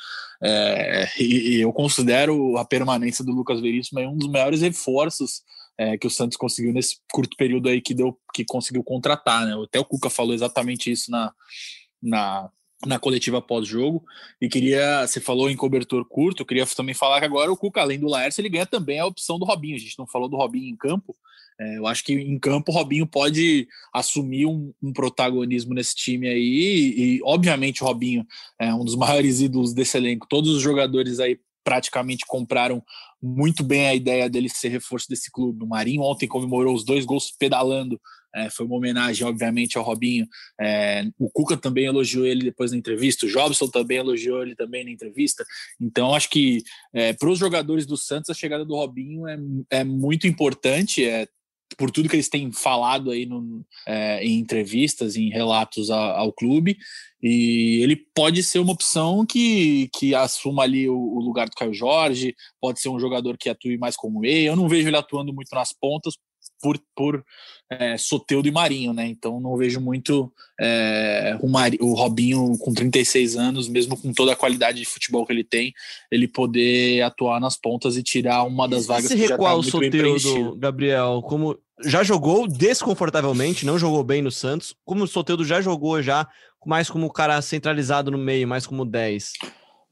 É, 0.42 1.08
e, 1.18 1.56
e, 1.56 1.60
eu 1.60 1.72
considero 1.72 2.56
a 2.58 2.64
permanência 2.64 3.24
do 3.24 3.32
Lucas 3.32 3.60
Veríssimo 3.60 3.98
um 4.00 4.16
dos 4.16 4.28
maiores 4.28 4.60
reforços 4.60 5.42
é, 5.76 5.98
que 5.98 6.06
o 6.06 6.10
Santos 6.10 6.36
conseguiu 6.36 6.72
nesse 6.72 6.98
curto 7.10 7.36
período 7.36 7.68
aí 7.68 7.80
que 7.80 7.94
deu 7.94 8.16
que 8.34 8.44
conseguiu 8.44 8.84
contratar, 8.84 9.46
né? 9.46 9.54
Até 9.64 9.80
o 9.80 9.84
Cuca 9.84 10.10
falou 10.10 10.34
exatamente 10.34 10.90
isso 10.92 11.10
na, 11.10 11.32
na 12.02 12.50
na 12.86 12.98
coletiva 12.98 13.42
pós-jogo 13.42 14.04
e 14.40 14.48
queria, 14.48 15.04
você 15.04 15.20
falou 15.20 15.50
em 15.50 15.56
cobertor 15.56 16.04
curto, 16.04 16.42
eu 16.42 16.46
queria 16.46 16.64
também 16.66 16.94
falar 16.94 17.18
que 17.18 17.26
agora 17.26 17.50
o 17.50 17.56
Cuca, 17.56 17.80
além 17.80 17.98
do 17.98 18.06
Laércio, 18.06 18.40
ele 18.40 18.48
ganha 18.48 18.66
também 18.66 19.00
a 19.00 19.06
opção 19.06 19.38
do 19.38 19.44
Robinho, 19.44 19.74
a 19.74 19.80
gente 19.80 19.98
não 19.98 20.06
falou 20.06 20.28
do 20.28 20.36
Robinho 20.36 20.68
em 20.68 20.76
campo, 20.76 21.16
é, 21.60 21.78
eu 21.78 21.86
acho 21.86 22.04
que 22.04 22.12
em 22.12 22.38
campo 22.38 22.70
o 22.70 22.74
Robinho 22.74 23.06
pode 23.06 23.66
assumir 23.92 24.46
um, 24.46 24.72
um, 24.82 24.92
protagonismo 24.92 25.74
nesse 25.74 25.94
time 25.94 26.28
aí 26.28 26.36
e, 26.36 27.16
e 27.16 27.20
obviamente 27.24 27.82
o 27.82 27.86
Robinho 27.86 28.24
é 28.60 28.72
um 28.72 28.84
dos 28.84 28.94
maiores 28.96 29.40
ídolos 29.40 29.74
desse 29.74 29.96
elenco, 29.96 30.26
todos 30.28 30.50
os 30.50 30.62
jogadores 30.62 31.18
aí 31.18 31.38
praticamente 31.64 32.24
compraram 32.26 32.82
muito 33.22 33.62
bem 33.62 33.88
a 33.88 33.94
ideia 33.94 34.30
dele 34.30 34.48
ser 34.48 34.68
reforço 34.68 35.06
desse 35.06 35.30
clube. 35.30 35.64
O 35.64 35.68
Marinho 35.68 36.00
ontem 36.00 36.26
comemorou 36.26 36.74
os 36.74 36.82
dois 36.82 37.04
gols 37.04 37.30
pedalando. 37.38 38.00
É, 38.34 38.48
foi 38.48 38.64
uma 38.64 38.76
homenagem, 38.76 39.26
obviamente, 39.26 39.76
ao 39.76 39.84
Robinho. 39.84 40.26
É, 40.58 41.04
o 41.18 41.28
Cuca 41.30 41.58
também 41.58 41.84
elogiou 41.84 42.24
ele 42.24 42.44
depois 42.44 42.70
na 42.70 42.78
entrevista. 42.78 43.26
O 43.26 43.28
Jobson 43.28 43.68
também 43.68 43.98
elogiou 43.98 44.42
ele 44.42 44.54
também 44.54 44.82
na 44.82 44.90
entrevista. 44.90 45.44
Então, 45.78 46.14
acho 46.14 46.30
que 46.30 46.62
é, 46.94 47.12
para 47.12 47.28
os 47.28 47.38
jogadores 47.38 47.84
do 47.84 47.98
Santos, 47.98 48.30
a 48.30 48.34
chegada 48.34 48.64
do 48.64 48.74
Robinho 48.74 49.26
é, 49.26 49.38
é 49.70 49.84
muito 49.84 50.26
importante. 50.26 51.04
É, 51.04 51.28
por 51.76 51.90
tudo 51.90 52.08
que 52.08 52.16
eles 52.16 52.28
têm 52.28 52.50
falado 52.52 53.10
aí 53.10 53.26
no, 53.26 53.64
é, 53.86 54.24
em 54.24 54.38
entrevistas, 54.38 55.16
em 55.16 55.28
relatos 55.28 55.90
a, 55.90 56.18
ao 56.18 56.32
clube, 56.32 56.78
e 57.22 57.80
ele 57.82 57.96
pode 58.14 58.42
ser 58.42 58.60
uma 58.60 58.72
opção 58.72 59.26
que, 59.26 59.88
que 59.94 60.14
assuma 60.14 60.62
ali 60.62 60.88
o, 60.88 60.96
o, 60.96 61.20
lugar 61.20 61.48
do 61.48 61.56
Caio 61.56 61.74
Jorge, 61.74 62.34
pode 62.60 62.80
ser 62.80 62.88
um 62.88 63.00
jogador 63.00 63.36
que 63.36 63.48
atue 63.48 63.76
mais 63.76 63.96
como 63.96 64.20
meia. 64.20 64.48
Eu 64.48 64.56
não 64.56 64.68
vejo 64.68 64.88
ele 64.88 64.96
atuando 64.96 65.32
muito 65.32 65.52
nas 65.52 65.72
pontas 65.72 66.14
por, 66.60 66.78
por 66.94 67.24
é, 67.70 67.96
Soteudo 67.98 68.48
e 68.48 68.50
Marinho, 68.50 68.92
né? 68.92 69.06
Então 69.06 69.40
não 69.40 69.56
vejo 69.56 69.80
muito 69.80 70.32
é, 70.60 71.38
o, 71.40 71.48
Mar... 71.48 71.70
o 71.80 71.94
Robinho 71.94 72.56
com 72.58 72.72
36 72.72 73.36
anos, 73.36 73.68
mesmo 73.68 73.96
com 73.96 74.12
toda 74.12 74.32
a 74.32 74.36
qualidade 74.36 74.78
de 74.78 74.84
futebol 74.86 75.26
que 75.26 75.32
ele 75.32 75.44
tem, 75.44 75.72
ele 76.10 76.26
poder 76.26 77.02
atuar 77.02 77.40
nas 77.40 77.56
pontas 77.56 77.96
e 77.96 78.02
tirar 78.02 78.44
uma 78.44 78.68
das 78.68 78.86
vagas 78.86 79.06
Esse 79.06 79.16
que 79.16 79.26
já 79.26 79.36
tá 79.36 79.54
o 79.54 79.62
preenchido. 79.62 80.56
Gabriel, 80.56 81.22
como 81.26 81.58
já 81.84 82.02
jogou 82.02 82.48
desconfortavelmente, 82.48 83.64
não 83.64 83.78
jogou 83.78 84.02
bem 84.02 84.22
no 84.22 84.30
Santos, 84.30 84.74
como 84.84 85.04
o 85.04 85.08
Soteldo 85.08 85.44
já 85.44 85.60
jogou 85.60 86.02
já, 86.02 86.26
mais 86.66 86.90
como 86.90 87.12
cara 87.12 87.40
centralizado 87.40 88.10
no 88.10 88.18
meio, 88.18 88.48
mais 88.48 88.66
como 88.66 88.84
10. 88.84 89.32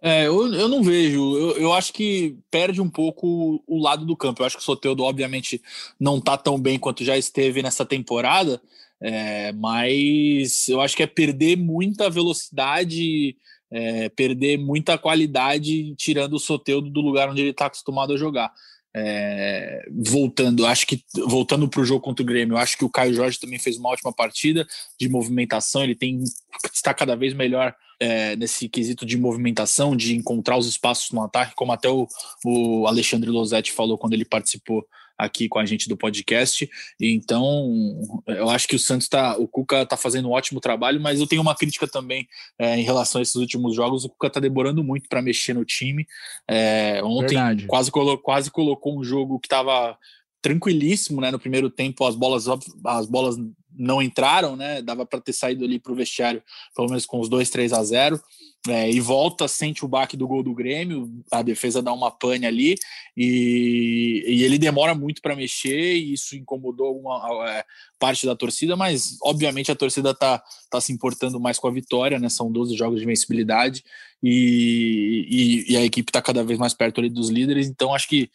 É, 0.01 0.27
eu, 0.27 0.53
eu 0.53 0.69
não 0.69 0.83
vejo. 0.83 1.37
Eu, 1.37 1.57
eu 1.59 1.73
acho 1.73 1.93
que 1.93 2.37
perde 2.51 2.81
um 2.81 2.89
pouco 2.89 3.63
o 3.67 3.81
lado 3.81 4.05
do 4.05 4.17
campo. 4.17 4.43
Eu 4.43 4.47
acho 4.47 4.57
que 4.57 4.63
o 4.63 4.65
Soteudo, 4.65 5.03
obviamente, 5.03 5.61
não 5.99 6.21
tá 6.21 6.37
tão 6.37 6.61
bem 6.61 6.79
quanto 6.79 7.05
já 7.05 7.17
esteve 7.17 7.63
nessa 7.63 7.85
temporada, 7.85 8.61
é, 9.01 9.53
mas 9.53 10.69
eu 10.69 10.81
acho 10.81 10.97
que 10.97 11.03
é 11.03 11.07
perder 11.07 11.57
muita 11.57 12.11
velocidade, 12.11 13.37
é, 13.71 14.09
perder 14.11 14.59
muita 14.59 14.99
qualidade, 14.99 15.95
tirando 15.97 16.35
o 16.35 16.41
Soteudo 16.41 16.91
do 16.91 17.01
lugar 17.01 17.31
onde 17.31 17.41
ele 17.41 17.51
está 17.51 17.67
acostumado 17.67 18.13
a 18.13 18.17
jogar. 18.17 18.53
É, 18.99 19.87
voltando, 19.93 20.65
acho 20.65 20.87
que 20.87 21.05
voltando 21.27 21.69
para 21.69 21.83
o 21.83 21.85
jogo 21.85 22.01
contra 22.01 22.23
o 22.23 22.27
Grêmio, 22.27 22.57
acho 22.57 22.79
que 22.79 22.85
o 22.85 22.89
Caio 22.89 23.13
Jorge 23.13 23.39
também 23.39 23.59
fez 23.59 23.77
uma 23.77 23.91
ótima 23.91 24.11
partida 24.11 24.67
de 24.99 25.07
movimentação. 25.07 25.85
Ele 25.85 25.95
tem 25.95 26.25
está 26.73 26.95
cada 26.95 27.15
vez 27.15 27.35
melhor 27.35 27.75
é, 28.01 28.37
nesse 28.37 28.71
quesito 28.71 29.05
de 29.05 29.19
movimentação, 29.19 29.95
de 29.95 30.17
encontrar 30.17 30.57
os 30.57 30.67
espaços 30.67 31.11
no 31.11 31.23
ataque, 31.23 31.55
como 31.55 31.73
até 31.73 31.91
o, 31.91 32.09
o 32.43 32.87
Alexandre 32.87 33.29
Losetti 33.29 33.71
falou 33.71 33.99
quando 33.99 34.15
ele 34.15 34.25
participou 34.25 34.87
aqui 35.17 35.49
com 35.49 35.59
a 35.59 35.65
gente 35.65 35.89
do 35.89 35.97
podcast. 35.97 36.69
Então, 37.01 38.23
eu 38.27 38.51
acho 38.51 38.69
que 38.69 38.77
o 38.77 38.79
Santos 38.79 39.07
está, 39.07 39.37
o 39.37 39.49
Cuca 39.49 39.83
está 39.83 39.97
fazendo 39.97 40.29
um 40.29 40.33
ótimo 40.33 40.61
trabalho, 40.61 41.01
mas 41.01 41.21
eu 41.21 41.27
tenho 41.27 41.43
uma 41.43 41.55
crítica 41.55 41.87
também 41.87 42.29
é, 42.59 42.79
em 42.79 42.83
relação 42.83 43.19
a 43.19 43.23
esses 43.23 43.37
últimos 43.37 43.75
jogos. 43.75 44.05
O 44.05 44.09
Cuca 44.09 44.29
está 44.29 44.41
demorando 44.41 44.83
muito 44.85 45.09
para 45.09 45.23
mexer 45.23 45.55
no 45.55 45.65
time. 45.65 46.07
É, 46.49 47.01
ontem 47.03 47.37
quase, 47.67 47.91
colo, 47.91 48.19
quase 48.19 48.51
colocou 48.51 48.99
um 48.99 49.05
jogo 49.05 49.39
que 49.39 49.47
estava 49.47 49.97
tranquilíssimo, 50.43 51.21
né? 51.21 51.31
No 51.31 51.41
primeiro 51.41 51.69
tempo 51.69 52.05
as 52.05 52.15
bolas 52.15 52.47
as 52.49 53.07
bolas 53.07 53.37
não 53.77 54.03
entraram, 54.03 54.57
né? 54.57 54.83
Dava 54.83 55.05
para 55.05 55.21
ter 55.21 55.33
saído 55.33 55.65
ali 55.65 55.79
para 55.79 55.93
o 55.93 55.97
vestiário, 55.97 56.43
pelo 56.75 56.89
menos 56.89 57.07
com 57.07 57.21
os 57.21 57.29
2, 57.29 57.51
3 57.51 57.73
a 57.73 57.83
0. 57.83 58.21
É, 58.69 58.91
e 58.91 59.01
volta, 59.01 59.47
sente 59.47 59.85
o 59.85 59.89
baque 59.89 60.17
do 60.17 60.27
gol 60.27 60.43
do 60.43 60.53
Grêmio, 60.53 61.09
a 61.31 61.41
defesa 61.41 61.81
dá 61.81 61.93
uma 61.93 62.11
pane 62.11 62.47
ali, 62.47 62.75
e, 63.17 64.25
e 64.27 64.43
ele 64.43 64.59
demora 64.59 64.93
muito 64.93 65.23
para 65.23 65.37
mexer, 65.37 65.95
e 65.95 66.15
isso 66.15 66.35
incomodou 66.35 66.99
uma 66.99 67.49
é, 67.49 67.65
parte 67.97 68.27
da 68.27 68.35
torcida, 68.35 68.75
mas 68.75 69.19
obviamente 69.23 69.71
a 69.71 69.77
torcida 69.77 70.13
tá, 70.13 70.43
tá 70.69 70.81
se 70.81 70.93
importando 70.93 71.39
mais 71.39 71.61
com 71.61 71.69
a 71.69 71.73
vitória, 71.73 72.19
né? 72.19 72.29
São 72.29 72.51
12 72.51 72.77
jogos 72.77 72.99
de 72.99 73.07
vencibilidade, 73.07 73.85
e, 74.21 75.65
e, 75.69 75.73
e 75.73 75.77
a 75.77 75.85
equipe 75.85 76.11
está 76.11 76.21
cada 76.21 76.43
vez 76.43 76.59
mais 76.59 76.75
perto 76.75 76.99
ali 76.99 77.09
dos 77.09 77.29
líderes, 77.29 77.69
então 77.69 77.95
acho 77.95 78.09
que 78.09 78.29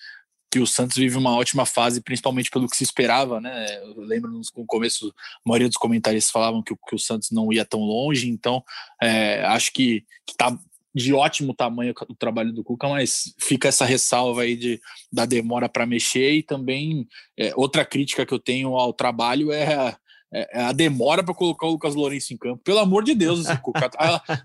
que 0.52 0.60
o 0.60 0.68
Santos 0.68 0.98
vive 0.98 1.18
uma 1.18 1.36
ótima 1.36 1.66
fase, 1.66 2.02
principalmente 2.02 2.52
pelo 2.52 2.68
que 2.68 2.76
se 2.76 2.84
esperava, 2.84 3.40
né? 3.40 3.82
Eu 3.84 4.02
lembro 4.02 4.30
no 4.30 4.66
começo, 4.66 5.08
a 5.46 5.50
maioria 5.50 5.70
dos 5.70 5.78
comentários 5.78 6.30
falavam 6.30 6.62
que, 6.62 6.76
que 6.88 6.96
o 6.96 7.00
Santos 7.00 7.32
não 7.32 7.54
ia 7.54 7.64
tão 7.64 7.80
longe, 7.80 8.30
então 8.30 8.62
é, 9.02 9.46
acho 9.46 9.72
que, 9.72 10.04
que 10.28 10.36
tá 10.36 10.58
de 10.94 11.14
ótimo 11.14 11.54
tamanho 11.54 11.94
o 12.10 12.16
trabalho 12.16 12.52
do 12.52 12.66
Cuca, 12.66 12.90
mas 12.90 13.34
fica 13.40 13.70
essa 13.70 13.86
ressalva 13.86 14.42
aí 14.42 14.58
de, 14.58 14.82
da 15.12 15.26
demora 15.26 15.70
para 15.70 15.86
mexer 15.86 16.34
e 16.34 16.44
também 16.44 17.08
é, 17.38 17.54
outra 17.56 17.86
crítica 17.86 18.26
que 18.26 18.34
eu 18.34 18.40
tenho 18.40 18.76
ao 18.76 18.92
trabalho 18.92 19.54
é 19.54 19.96
é, 20.34 20.60
é 20.60 20.64
a 20.64 20.72
demora 20.72 21.24
para 21.24 21.34
colocar 21.34 21.68
o 21.68 21.72
Lucas 21.72 21.94
Lourenço 21.94 22.34
em 22.34 22.38
campo. 22.38 22.62
Pelo 22.64 22.80
amor 22.80 23.04
de 23.04 23.14
Deus, 23.14 23.46
a, 23.48 23.60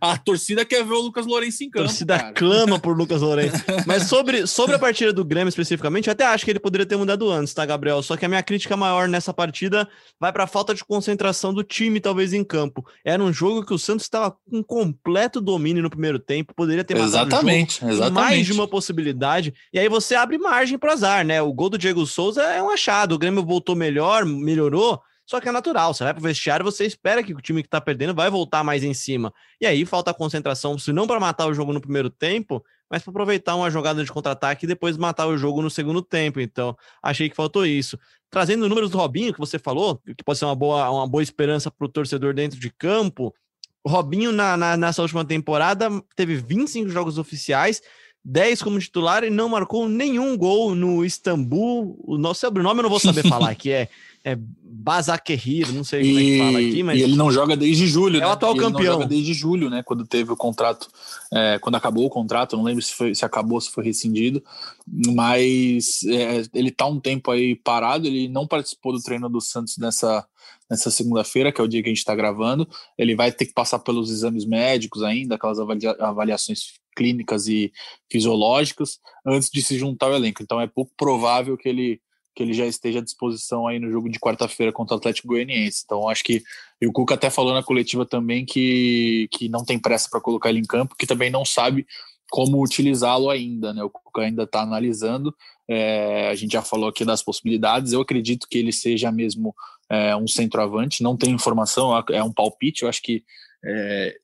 a, 0.00 0.18
torcida 0.18 0.64
quer 0.64 0.84
ver 0.84 0.94
o 0.94 1.00
Lucas 1.00 1.26
Lourenço 1.26 1.62
em 1.62 1.70
campo. 1.70 1.84
A 1.84 1.88
torcida 1.88 2.18
cara. 2.18 2.32
clama 2.32 2.78
por 2.78 2.96
Lucas 2.96 3.22
Lourenço. 3.22 3.62
Mas 3.86 4.04
sobre, 4.04 4.46
sobre 4.46 4.74
a 4.74 4.78
partida 4.78 5.12
do 5.12 5.24
Grêmio 5.24 5.48
especificamente, 5.48 6.08
eu 6.08 6.12
até 6.12 6.24
acho 6.24 6.44
que 6.44 6.50
ele 6.50 6.58
poderia 6.58 6.86
ter 6.86 6.96
mudado 6.96 7.30
antes, 7.30 7.54
tá, 7.54 7.64
Gabriel? 7.64 8.02
Só 8.02 8.16
que 8.16 8.24
a 8.24 8.28
minha 8.28 8.42
crítica 8.42 8.76
maior 8.76 9.08
nessa 9.08 9.32
partida 9.32 9.88
vai 10.18 10.32
para 10.32 10.44
a 10.44 10.48
falta 10.48 10.74
de 10.74 10.84
concentração 10.84 11.54
do 11.54 11.62
time, 11.62 12.00
talvez, 12.00 12.32
em 12.32 12.42
campo. 12.42 12.84
Era 13.04 13.22
um 13.22 13.32
jogo 13.32 13.64
que 13.64 13.72
o 13.72 13.78
Santos 13.78 14.04
estava 14.04 14.34
com 14.50 14.62
completo 14.62 15.40
domínio 15.40 15.82
no 15.82 15.90
primeiro 15.90 16.18
tempo, 16.18 16.54
poderia 16.54 16.82
ter 16.82 16.96
exatamente, 16.96 17.80
jogo 17.80 17.92
exatamente. 17.92 18.14
mais 18.14 18.46
de 18.46 18.52
uma 18.52 18.66
possibilidade. 18.66 19.54
E 19.72 19.78
aí 19.78 19.88
você 19.88 20.14
abre 20.16 20.36
margem 20.36 20.78
para 20.78 20.92
azar, 20.92 21.24
né? 21.24 21.40
O 21.40 21.52
gol 21.52 21.70
do 21.70 21.78
Diego 21.78 22.04
Souza 22.06 22.42
é 22.42 22.62
um 22.62 22.70
achado. 22.70 23.14
O 23.14 23.18
Grêmio 23.18 23.44
voltou 23.44 23.76
melhor, 23.76 24.24
melhorou. 24.24 25.00
Só 25.26 25.40
que 25.40 25.48
é 25.48 25.52
natural, 25.52 25.92
você 25.92 26.04
vai 26.04 26.14
pro 26.14 26.22
vestiário, 26.22 26.64
você 26.64 26.86
espera 26.86 27.20
que 27.20 27.34
o 27.34 27.40
time 27.40 27.60
que 27.60 27.68
tá 27.68 27.80
perdendo 27.80 28.14
vai 28.14 28.30
voltar 28.30 28.62
mais 28.62 28.84
em 28.84 28.94
cima. 28.94 29.34
E 29.60 29.66
aí 29.66 29.84
falta 29.84 30.14
concentração, 30.14 30.78
se 30.78 30.92
não 30.92 31.04
para 31.04 31.18
matar 31.18 31.46
o 31.48 31.52
jogo 31.52 31.72
no 31.72 31.80
primeiro 31.80 32.08
tempo, 32.08 32.64
mas 32.88 33.02
para 33.02 33.10
aproveitar 33.10 33.56
uma 33.56 33.68
jogada 33.68 34.04
de 34.04 34.12
contra-ataque 34.12 34.64
e 34.64 34.68
depois 34.68 34.96
matar 34.96 35.26
o 35.26 35.36
jogo 35.36 35.60
no 35.60 35.68
segundo 35.68 36.00
tempo. 36.00 36.40
Então, 36.40 36.76
achei 37.02 37.28
que 37.28 37.34
faltou 37.34 37.66
isso. 37.66 37.98
Trazendo 38.30 38.68
números 38.68 38.90
do 38.90 38.98
Robinho, 38.98 39.32
que 39.32 39.40
você 39.40 39.58
falou, 39.58 40.00
que 40.16 40.22
pode 40.24 40.38
ser 40.38 40.44
uma 40.44 40.54
boa, 40.54 40.88
uma 40.90 41.08
boa 41.08 41.22
esperança 41.22 41.72
para 41.72 41.84
o 41.84 41.90
torcedor 41.90 42.32
dentro 42.32 42.60
de 42.60 42.70
campo. 42.70 43.34
O 43.82 43.88
Robinho, 43.90 44.30
na, 44.30 44.56
na, 44.56 44.76
nessa 44.76 45.02
última 45.02 45.24
temporada, 45.24 45.88
teve 46.14 46.36
25 46.36 46.88
jogos 46.88 47.18
oficiais, 47.18 47.82
10 48.24 48.62
como 48.62 48.78
titular 48.78 49.22
e 49.22 49.30
não 49.30 49.48
marcou 49.48 49.88
nenhum 49.88 50.36
gol 50.36 50.74
no 50.74 51.04
Istambul. 51.04 51.96
O 52.04 52.18
nosso 52.18 52.40
sobrenome 52.40 52.80
eu 52.80 52.82
não 52.84 52.90
vou 52.90 53.00
saber 53.00 53.22
falar, 53.28 53.54
que 53.54 53.70
é 53.70 53.88
é 54.26 54.36
Bazakehir, 54.36 55.72
não 55.72 55.84
sei 55.84 56.02
como 56.02 56.18
é 56.18 56.22
que 56.22 56.38
fala 56.38 56.58
aqui, 56.58 56.82
mas. 56.82 56.98
E 56.98 57.02
ele 57.02 57.16
não 57.16 57.30
joga 57.30 57.56
desde 57.56 57.86
julho, 57.86 58.16
é 58.16 58.20
né? 58.20 58.26
o 58.26 58.30
atual 58.30 58.56
e 58.56 58.58
campeão. 58.58 58.80
Ele 58.80 58.88
não 58.88 58.94
joga 58.94 59.06
desde 59.06 59.32
julho, 59.32 59.70
né? 59.70 59.82
Quando 59.84 60.04
teve 60.04 60.32
o 60.32 60.36
contrato, 60.36 60.88
é, 61.32 61.58
quando 61.60 61.76
acabou 61.76 62.04
o 62.04 62.10
contrato, 62.10 62.56
não 62.56 62.64
lembro 62.64 62.82
se, 62.82 62.92
foi, 62.92 63.14
se 63.14 63.24
acabou, 63.24 63.60
se 63.60 63.70
foi 63.70 63.84
rescindido, 63.84 64.42
mas 64.86 66.02
é, 66.08 66.42
ele 66.52 66.72
tá 66.72 66.86
um 66.86 66.98
tempo 66.98 67.30
aí 67.30 67.54
parado, 67.54 68.06
ele 68.06 68.28
não 68.28 68.48
participou 68.48 68.92
do 68.92 69.00
treino 69.00 69.28
do 69.28 69.40
Santos 69.40 69.78
nessa, 69.78 70.26
nessa 70.68 70.90
segunda-feira, 70.90 71.52
que 71.52 71.60
é 71.60 71.64
o 71.64 71.68
dia 71.68 71.82
que 71.82 71.88
a 71.88 71.90
gente 71.90 71.98
está 71.98 72.14
gravando. 72.14 72.68
Ele 72.98 73.14
vai 73.14 73.30
ter 73.30 73.46
que 73.46 73.54
passar 73.54 73.78
pelos 73.78 74.10
exames 74.10 74.44
médicos 74.44 75.04
ainda, 75.04 75.36
aquelas 75.36 75.60
avalia 75.60 75.96
avaliações 76.00 76.74
clínicas 76.96 77.46
e 77.46 77.72
fisiológicas, 78.10 78.98
antes 79.24 79.50
de 79.50 79.62
se 79.62 79.78
juntar 79.78 80.06
ao 80.06 80.14
elenco. 80.14 80.42
Então 80.42 80.60
é 80.60 80.66
pouco 80.66 80.92
provável 80.96 81.56
que 81.56 81.68
ele 81.68 82.00
que 82.36 82.42
ele 82.42 82.52
já 82.52 82.66
esteja 82.66 82.98
à 82.98 83.02
disposição 83.02 83.66
aí 83.66 83.78
no 83.78 83.90
jogo 83.90 84.10
de 84.10 84.20
quarta-feira 84.20 84.70
contra 84.70 84.94
o 84.94 84.98
Atlético 84.98 85.28
Goianiense. 85.28 85.82
Então 85.84 86.06
acho 86.06 86.22
que 86.22 86.42
e 86.80 86.86
o 86.86 86.92
Cuca 86.92 87.14
até 87.14 87.30
falou 87.30 87.54
na 87.54 87.62
coletiva 87.62 88.04
também 88.04 88.44
que, 88.44 89.26
que 89.32 89.48
não 89.48 89.64
tem 89.64 89.78
pressa 89.78 90.08
para 90.10 90.20
colocar 90.20 90.50
ele 90.50 90.58
em 90.58 90.66
campo, 90.66 90.94
que 90.96 91.06
também 91.06 91.30
não 91.30 91.46
sabe 91.46 91.86
como 92.28 92.62
utilizá-lo 92.62 93.30
ainda, 93.30 93.72
né? 93.72 93.82
O 93.82 93.88
Cuca 93.88 94.20
ainda 94.20 94.42
está 94.42 94.60
analisando. 94.60 95.34
É, 95.66 96.28
a 96.28 96.34
gente 96.34 96.52
já 96.52 96.60
falou 96.60 96.90
aqui 96.90 97.04
das 97.04 97.22
possibilidades. 97.22 97.92
Eu 97.92 98.02
acredito 98.02 98.46
que 98.46 98.58
ele 98.58 98.72
seja 98.72 99.10
mesmo 99.10 99.54
é, 99.88 100.14
um 100.14 100.28
centroavante. 100.28 101.02
Não 101.02 101.16
tenho 101.16 101.34
informação, 101.34 101.92
é 102.10 102.22
um 102.22 102.32
palpite. 102.32 102.82
Eu 102.82 102.90
acho 102.90 103.00
que 103.00 103.24
é, 103.64 104.14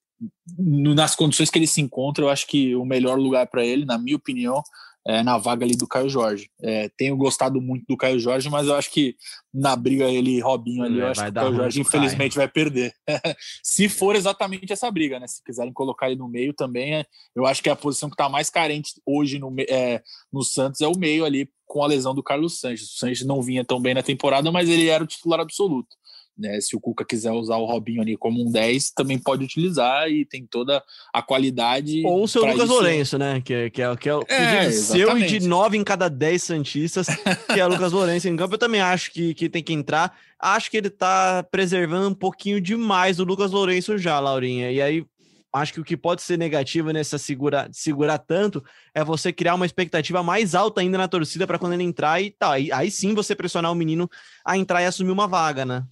nas 0.59 1.17
condições 1.17 1.49
que 1.49 1.59
ele 1.59 1.67
se 1.67 1.81
encontra, 1.81 2.25
eu 2.25 2.29
acho 2.29 2.47
que 2.47 2.77
o 2.77 2.85
melhor 2.85 3.19
lugar 3.19 3.47
para 3.47 3.65
ele, 3.65 3.87
na 3.87 3.97
minha 3.97 4.17
opinião, 4.17 4.63
é, 5.07 5.23
na 5.23 5.37
vaga 5.39 5.65
ali 5.65 5.77
do 5.77 5.87
Caio 5.87 6.09
Jorge. 6.09 6.51
É, 6.63 6.89
tenho 6.97 7.17
gostado 7.17 7.61
muito 7.61 7.85
do 7.89 7.97
Caio 7.97 8.19
Jorge, 8.19 8.49
mas 8.49 8.67
eu 8.67 8.75
acho 8.75 8.91
que 8.91 9.17
na 9.53 9.75
briga 9.75 10.05
ele 10.05 10.37
e 10.37 10.41
Robinho 10.41 10.85
ali, 10.85 11.01
é, 11.01 11.03
eu 11.03 11.07
acho 11.09 11.23
que 11.23 11.29
o 11.29 11.33
Caio 11.33 11.55
Jorge 11.55 11.81
infelizmente 11.81 12.37
vai 12.37 12.49
perder. 12.49 12.93
Se 13.63 13.89
for 13.89 14.15
exatamente 14.15 14.73
essa 14.73 14.91
briga, 14.91 15.19
né? 15.19 15.27
Se 15.27 15.43
quiserem 15.43 15.73
colocar 15.73 16.07
ele 16.07 16.19
no 16.19 16.29
meio 16.29 16.55
também, 16.55 16.95
é, 16.97 17.07
eu 17.35 17.47
acho 17.47 17.63
que 17.63 17.71
a 17.71 17.77
posição 17.77 18.09
que 18.09 18.15
está 18.15 18.29
mais 18.29 18.49
carente 18.49 18.93
hoje 19.05 19.39
no, 19.39 19.55
é, 19.69 20.03
no 20.33 20.43
Santos 20.43 20.81
é 20.81 20.89
o 20.89 20.97
meio 20.97 21.25
ali 21.25 21.49
com 21.67 21.83
a 21.83 21.87
lesão 21.87 22.15
do 22.15 22.23
Carlos 22.23 22.61
Sanches. 22.61 22.93
O 22.93 22.99
Sanches 22.99 23.27
não 23.27 23.43
vinha 23.43 23.65
tão 23.65 23.81
bem 23.81 23.95
na 23.95 24.03
temporada, 24.03 24.53
mas 24.53 24.69
ele 24.69 24.89
era 24.89 25.03
o 25.03 25.07
titular 25.07 25.41
absoluto. 25.41 25.97
Né? 26.37 26.61
Se 26.61 26.75
o 26.75 26.81
Cuca 26.81 27.05
quiser 27.05 27.31
usar 27.31 27.57
o 27.57 27.67
Robinho 27.67 28.01
ali 28.01 28.17
como 28.17 28.43
um 28.43 28.51
10, 28.51 28.93
também 28.93 29.19
pode 29.19 29.45
utilizar 29.45 30.09
e 30.09 30.25
tem 30.25 30.47
toda 30.47 30.83
a 31.13 31.23
qualidade. 31.23 32.03
Ou 32.05 32.25
o 32.25 32.29
seu 32.29 32.45
Lucas 32.45 32.65
isso. 32.65 32.73
Lourenço, 32.73 33.19
né? 33.19 33.41
Que, 33.41 33.55
é, 33.55 33.71
que 33.71 33.83
é, 33.83 33.97
que 33.97 34.09
é 34.09 34.15
o 34.15 34.25
é, 34.29 34.71
seu 34.71 35.17
e 35.19 35.27
de 35.27 35.47
9 35.47 35.77
em 35.77 35.85
cada 35.85 36.09
10 36.09 36.43
Santistas, 36.43 37.07
que 37.53 37.61
é 37.61 37.67
o 37.67 37.69
Lucas 37.69 37.93
Lourenço 37.93 38.29
em 38.29 38.37
campo. 38.37 38.55
Eu 38.55 38.59
também 38.59 38.81
acho 38.81 39.13
que, 39.13 39.35
que 39.35 39.49
tem 39.49 39.63
que 39.63 39.73
entrar. 39.73 40.17
Acho 40.39 40.71
que 40.71 40.77
ele 40.77 40.91
tá 40.91 41.43
preservando 41.51 42.09
um 42.09 42.15
pouquinho 42.15 42.61
demais 42.61 43.21
o 43.21 43.25
Lucas 43.25 43.53
Lourenço 43.53 43.97
já, 43.99 44.19
Laurinha. 44.19 44.73
E 44.73 44.81
aí 44.81 45.07
acho 45.53 45.75
que 45.75 45.81
o 45.81 45.85
que 45.85 45.97
pode 45.97 46.23
ser 46.23 46.39
negativo 46.39 46.91
nessa 46.91 47.19
segura, 47.19 47.69
segurar 47.71 48.19
tanto 48.19 48.65
é 48.95 49.05
você 49.05 49.33
criar 49.33 49.55
uma 49.55 49.67
expectativa 49.67 50.23
mais 50.23 50.55
alta 50.55 50.81
ainda 50.81 50.97
na 50.97 51.07
torcida 51.07 51.47
para 51.47 51.59
quando 51.59 51.75
ele 51.75 51.83
entrar 51.83 52.21
e 52.23 52.31
tal. 52.31 52.51
Tá, 52.51 52.55
aí, 52.55 52.73
aí 52.73 52.91
sim 52.91 53.15
você 53.15 53.35
pressionar 53.35 53.71
o 53.71 53.75
menino 53.75 54.11
a 54.45 54.57
entrar 54.57 54.83
e 54.83 54.87
assumir 54.87 55.11
uma 55.11 55.29
vaga, 55.29 55.65
né? 55.65 55.85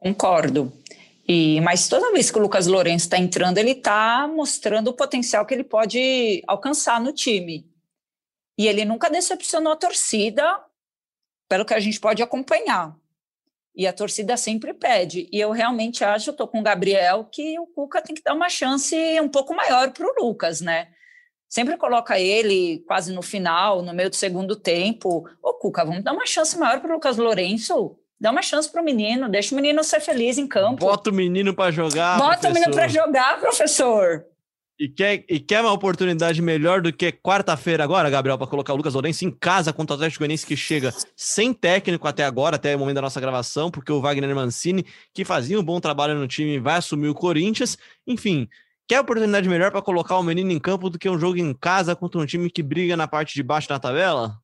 Concordo. 0.00 0.72
E, 1.28 1.60
mas 1.60 1.88
toda 1.88 2.12
vez 2.12 2.30
que 2.30 2.38
o 2.38 2.40
Lucas 2.40 2.66
Lourenço 2.66 3.04
está 3.04 3.18
entrando, 3.18 3.58
ele 3.58 3.72
está 3.72 4.26
mostrando 4.26 4.88
o 4.88 4.94
potencial 4.94 5.44
que 5.44 5.52
ele 5.52 5.64
pode 5.64 6.42
alcançar 6.46 7.00
no 7.00 7.12
time. 7.12 7.70
E 8.56 8.66
ele 8.66 8.84
nunca 8.84 9.10
decepcionou 9.10 9.72
a 9.72 9.76
torcida, 9.76 10.42
pelo 11.48 11.64
que 11.64 11.74
a 11.74 11.80
gente 11.80 12.00
pode 12.00 12.22
acompanhar. 12.22 12.96
E 13.74 13.86
a 13.86 13.92
torcida 13.92 14.36
sempre 14.36 14.72
pede. 14.72 15.28
E 15.30 15.38
eu 15.38 15.50
realmente 15.52 16.02
acho, 16.02 16.30
estou 16.30 16.48
com 16.48 16.60
o 16.60 16.62
Gabriel, 16.62 17.24
que 17.30 17.58
o 17.58 17.66
Cuca 17.66 18.02
tem 18.02 18.14
que 18.14 18.22
dar 18.22 18.34
uma 18.34 18.48
chance 18.48 18.96
um 19.20 19.28
pouco 19.28 19.54
maior 19.54 19.92
para 19.92 20.06
o 20.06 20.14
Lucas, 20.24 20.60
né? 20.60 20.88
Sempre 21.48 21.76
coloca 21.76 22.18
ele 22.18 22.84
quase 22.86 23.12
no 23.12 23.22
final, 23.22 23.82
no 23.82 23.94
meio 23.94 24.10
do 24.10 24.16
segundo 24.16 24.56
tempo. 24.56 25.28
Ô, 25.42 25.54
Cuca, 25.54 25.84
vamos 25.84 26.02
dar 26.02 26.12
uma 26.12 26.26
chance 26.26 26.58
maior 26.58 26.80
para 26.80 26.90
o 26.90 26.94
Lucas 26.94 27.16
Lourenço. 27.16 27.98
Dá 28.20 28.32
uma 28.32 28.42
chance 28.42 28.70
para 28.70 28.82
o 28.82 28.84
menino, 28.84 29.28
deixa 29.28 29.54
o 29.54 29.56
menino 29.56 29.82
ser 29.84 30.00
feliz 30.00 30.38
em 30.38 30.46
campo. 30.46 30.84
Bota 30.84 31.10
o 31.10 31.12
menino 31.12 31.54
para 31.54 31.70
jogar. 31.70 32.18
Bota 32.18 32.38
professor. 32.38 32.50
o 32.50 32.54
menino 32.54 32.72
para 32.74 32.88
jogar, 32.88 33.40
professor. 33.40 34.24
E 34.80 34.88
quer, 34.88 35.24
e 35.28 35.40
quer 35.40 35.60
uma 35.60 35.72
oportunidade 35.72 36.40
melhor 36.40 36.80
do 36.80 36.92
que 36.92 37.10
quarta-feira 37.10 37.82
agora, 37.82 38.08
Gabriel, 38.08 38.38
para 38.38 38.46
colocar 38.46 38.72
o 38.72 38.76
Lucas 38.76 38.94
Lourenço 38.94 39.24
em 39.24 39.30
casa 39.30 39.72
contra 39.72 39.94
o 39.94 39.96
Atlético 39.96 40.20
Goianiense 40.20 40.46
que 40.46 40.56
chega 40.56 40.94
sem 41.16 41.52
técnico 41.52 42.06
até 42.06 42.24
agora, 42.24 42.54
até 42.54 42.76
o 42.76 42.78
momento 42.78 42.94
da 42.94 43.02
nossa 43.02 43.20
gravação, 43.20 43.72
porque 43.72 43.90
o 43.90 44.00
Wagner 44.00 44.32
Mancini, 44.36 44.86
que 45.12 45.24
fazia 45.24 45.58
um 45.58 45.64
bom 45.64 45.80
trabalho 45.80 46.14
no 46.14 46.28
time, 46.28 46.60
vai 46.60 46.76
assumir 46.76 47.08
o 47.08 47.14
Corinthians. 47.14 47.76
Enfim, 48.06 48.48
quer 48.86 49.00
oportunidade 49.00 49.48
melhor 49.48 49.72
para 49.72 49.82
colocar 49.82 50.16
o 50.16 50.22
menino 50.22 50.52
em 50.52 50.60
campo 50.60 50.88
do 50.88 50.96
que 50.96 51.10
um 51.10 51.18
jogo 51.18 51.38
em 51.38 51.52
casa 51.52 51.96
contra 51.96 52.20
um 52.20 52.26
time 52.26 52.48
que 52.48 52.62
briga 52.62 52.96
na 52.96 53.08
parte 53.08 53.34
de 53.34 53.42
baixo 53.42 53.68
da 53.68 53.80
tabela? 53.80 54.40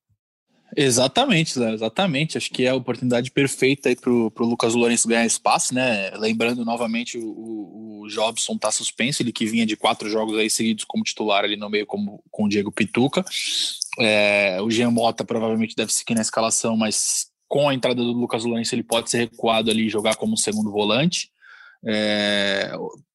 Exatamente, 0.77 1.55
Zé, 1.55 1.73
exatamente. 1.73 2.37
Acho 2.37 2.51
que 2.51 2.65
é 2.65 2.71
a 2.71 2.75
oportunidade 2.75 3.31
perfeita 3.31 3.89
aí 3.89 3.97
pro 3.97 4.33
Lucas 4.41 4.75
Lourenço 4.75 5.09
ganhar 5.09 5.25
espaço, 5.25 5.75
né? 5.75 6.11
Lembrando 6.17 6.65
novamente, 6.65 7.19
o, 7.19 8.03
o 8.03 8.09
Jobson 8.09 8.59
tá 8.59 8.71
suspenso, 8.73 9.23
ele 9.23 9.33
que 9.33 9.47
vinha 9.47 9.65
de 9.65 9.77
quatro 9.77 10.09
jogos 10.09 10.37
aí 10.39 10.51
seguidos 10.51 10.85
como 10.85 11.05
titular 11.05 11.45
ali 11.45 11.57
no 11.57 11.71
meio 11.71 11.87
como, 11.87 12.23
com 12.31 12.45
o 12.45 12.49
Diego 12.49 12.73
Pituca. 12.73 13.25
É, 13.99 14.59
o 14.61 14.71
Jean 14.71 14.91
Mota 14.91 15.25
provavelmente 15.25 15.77
deve 15.77 15.93
seguir 15.93 16.15
na 16.15 16.23
escalação, 16.23 16.77
mas 16.77 17.31
com 17.47 17.69
a 17.69 17.75
entrada 17.75 18.03
do 18.03 18.13
Lucas 18.13 18.45
Lourenço 18.45 18.75
ele 18.75 18.83
pode 18.83 19.11
ser 19.11 19.19
recuado 19.19 19.71
ali 19.71 19.87
e 19.87 19.91
jogar 19.91 20.17
como 20.17 20.37
segundo 20.37 20.71
volante. 20.71 21.31
É, 21.87 22.73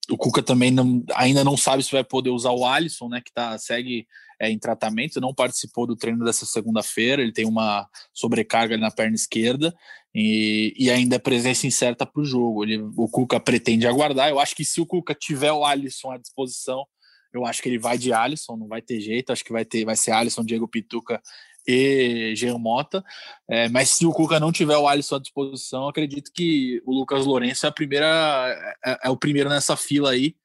o 0.09 0.17
Cuca 0.17 0.41
também 0.41 0.71
não, 0.71 1.03
ainda 1.13 1.43
não 1.43 1.55
sabe 1.55 1.83
se 1.83 1.91
vai 1.91 2.03
poder 2.03 2.29
usar 2.29 2.51
o 2.51 2.65
Alisson, 2.65 3.09
né? 3.09 3.21
Que 3.23 3.31
tá, 3.31 3.57
segue 3.57 4.07
é, 4.39 4.49
em 4.49 4.57
tratamento, 4.57 5.19
não 5.19 5.33
participou 5.33 5.85
do 5.85 5.95
treino 5.95 6.23
dessa 6.23 6.45
segunda-feira, 6.45 7.21
ele 7.21 7.33
tem 7.33 7.45
uma 7.45 7.87
sobrecarga 8.13 8.77
na 8.77 8.89
perna 8.89 9.15
esquerda 9.15 9.75
e, 10.15 10.73
e 10.77 10.89
ainda 10.89 11.17
é 11.17 11.19
presença 11.19 11.67
incerta 11.67 12.05
para 12.05 12.21
o 12.21 12.25
jogo. 12.25 12.63
Ele, 12.63 12.77
o 12.95 13.07
Cuca 13.09 13.39
pretende 13.39 13.85
aguardar. 13.85 14.29
Eu 14.29 14.39
acho 14.39 14.55
que 14.55 14.65
se 14.65 14.79
o 14.79 14.85
Cuca 14.85 15.13
tiver 15.13 15.51
o 15.51 15.65
Alisson 15.65 16.11
à 16.11 16.17
disposição, 16.17 16.85
eu 17.33 17.45
acho 17.45 17.61
que 17.61 17.69
ele 17.69 17.77
vai 17.77 17.97
de 17.97 18.11
Alisson, 18.11 18.55
não 18.55 18.67
vai 18.67 18.81
ter 18.81 18.99
jeito. 18.99 19.31
Acho 19.31 19.43
que 19.43 19.51
vai 19.51 19.63
ter, 19.63 19.85
vai 19.85 19.95
ser 19.95 20.11
Alisson, 20.11 20.43
Diego 20.43 20.67
Pituca 20.67 21.21
e 21.69 22.35
Jean 22.35 22.57
Mota. 22.57 23.03
É, 23.49 23.69
mas 23.69 23.89
se 23.89 24.05
o 24.05 24.11
Cuca 24.11 24.39
não 24.39 24.51
tiver 24.51 24.77
o 24.77 24.87
Alisson 24.87 25.15
à 25.15 25.19
disposição, 25.19 25.87
acredito 25.87 26.31
que 26.33 26.81
o 26.85 26.93
Lucas 26.93 27.25
Lourenço 27.25 27.65
é 27.65 27.69
a 27.69 27.71
primeira, 27.71 28.75
é, 28.85 28.99
é 29.05 29.09
o 29.09 29.17
primeiro 29.17 29.49
nessa 29.49 29.77
fila 29.77 30.11
aí 30.11 30.35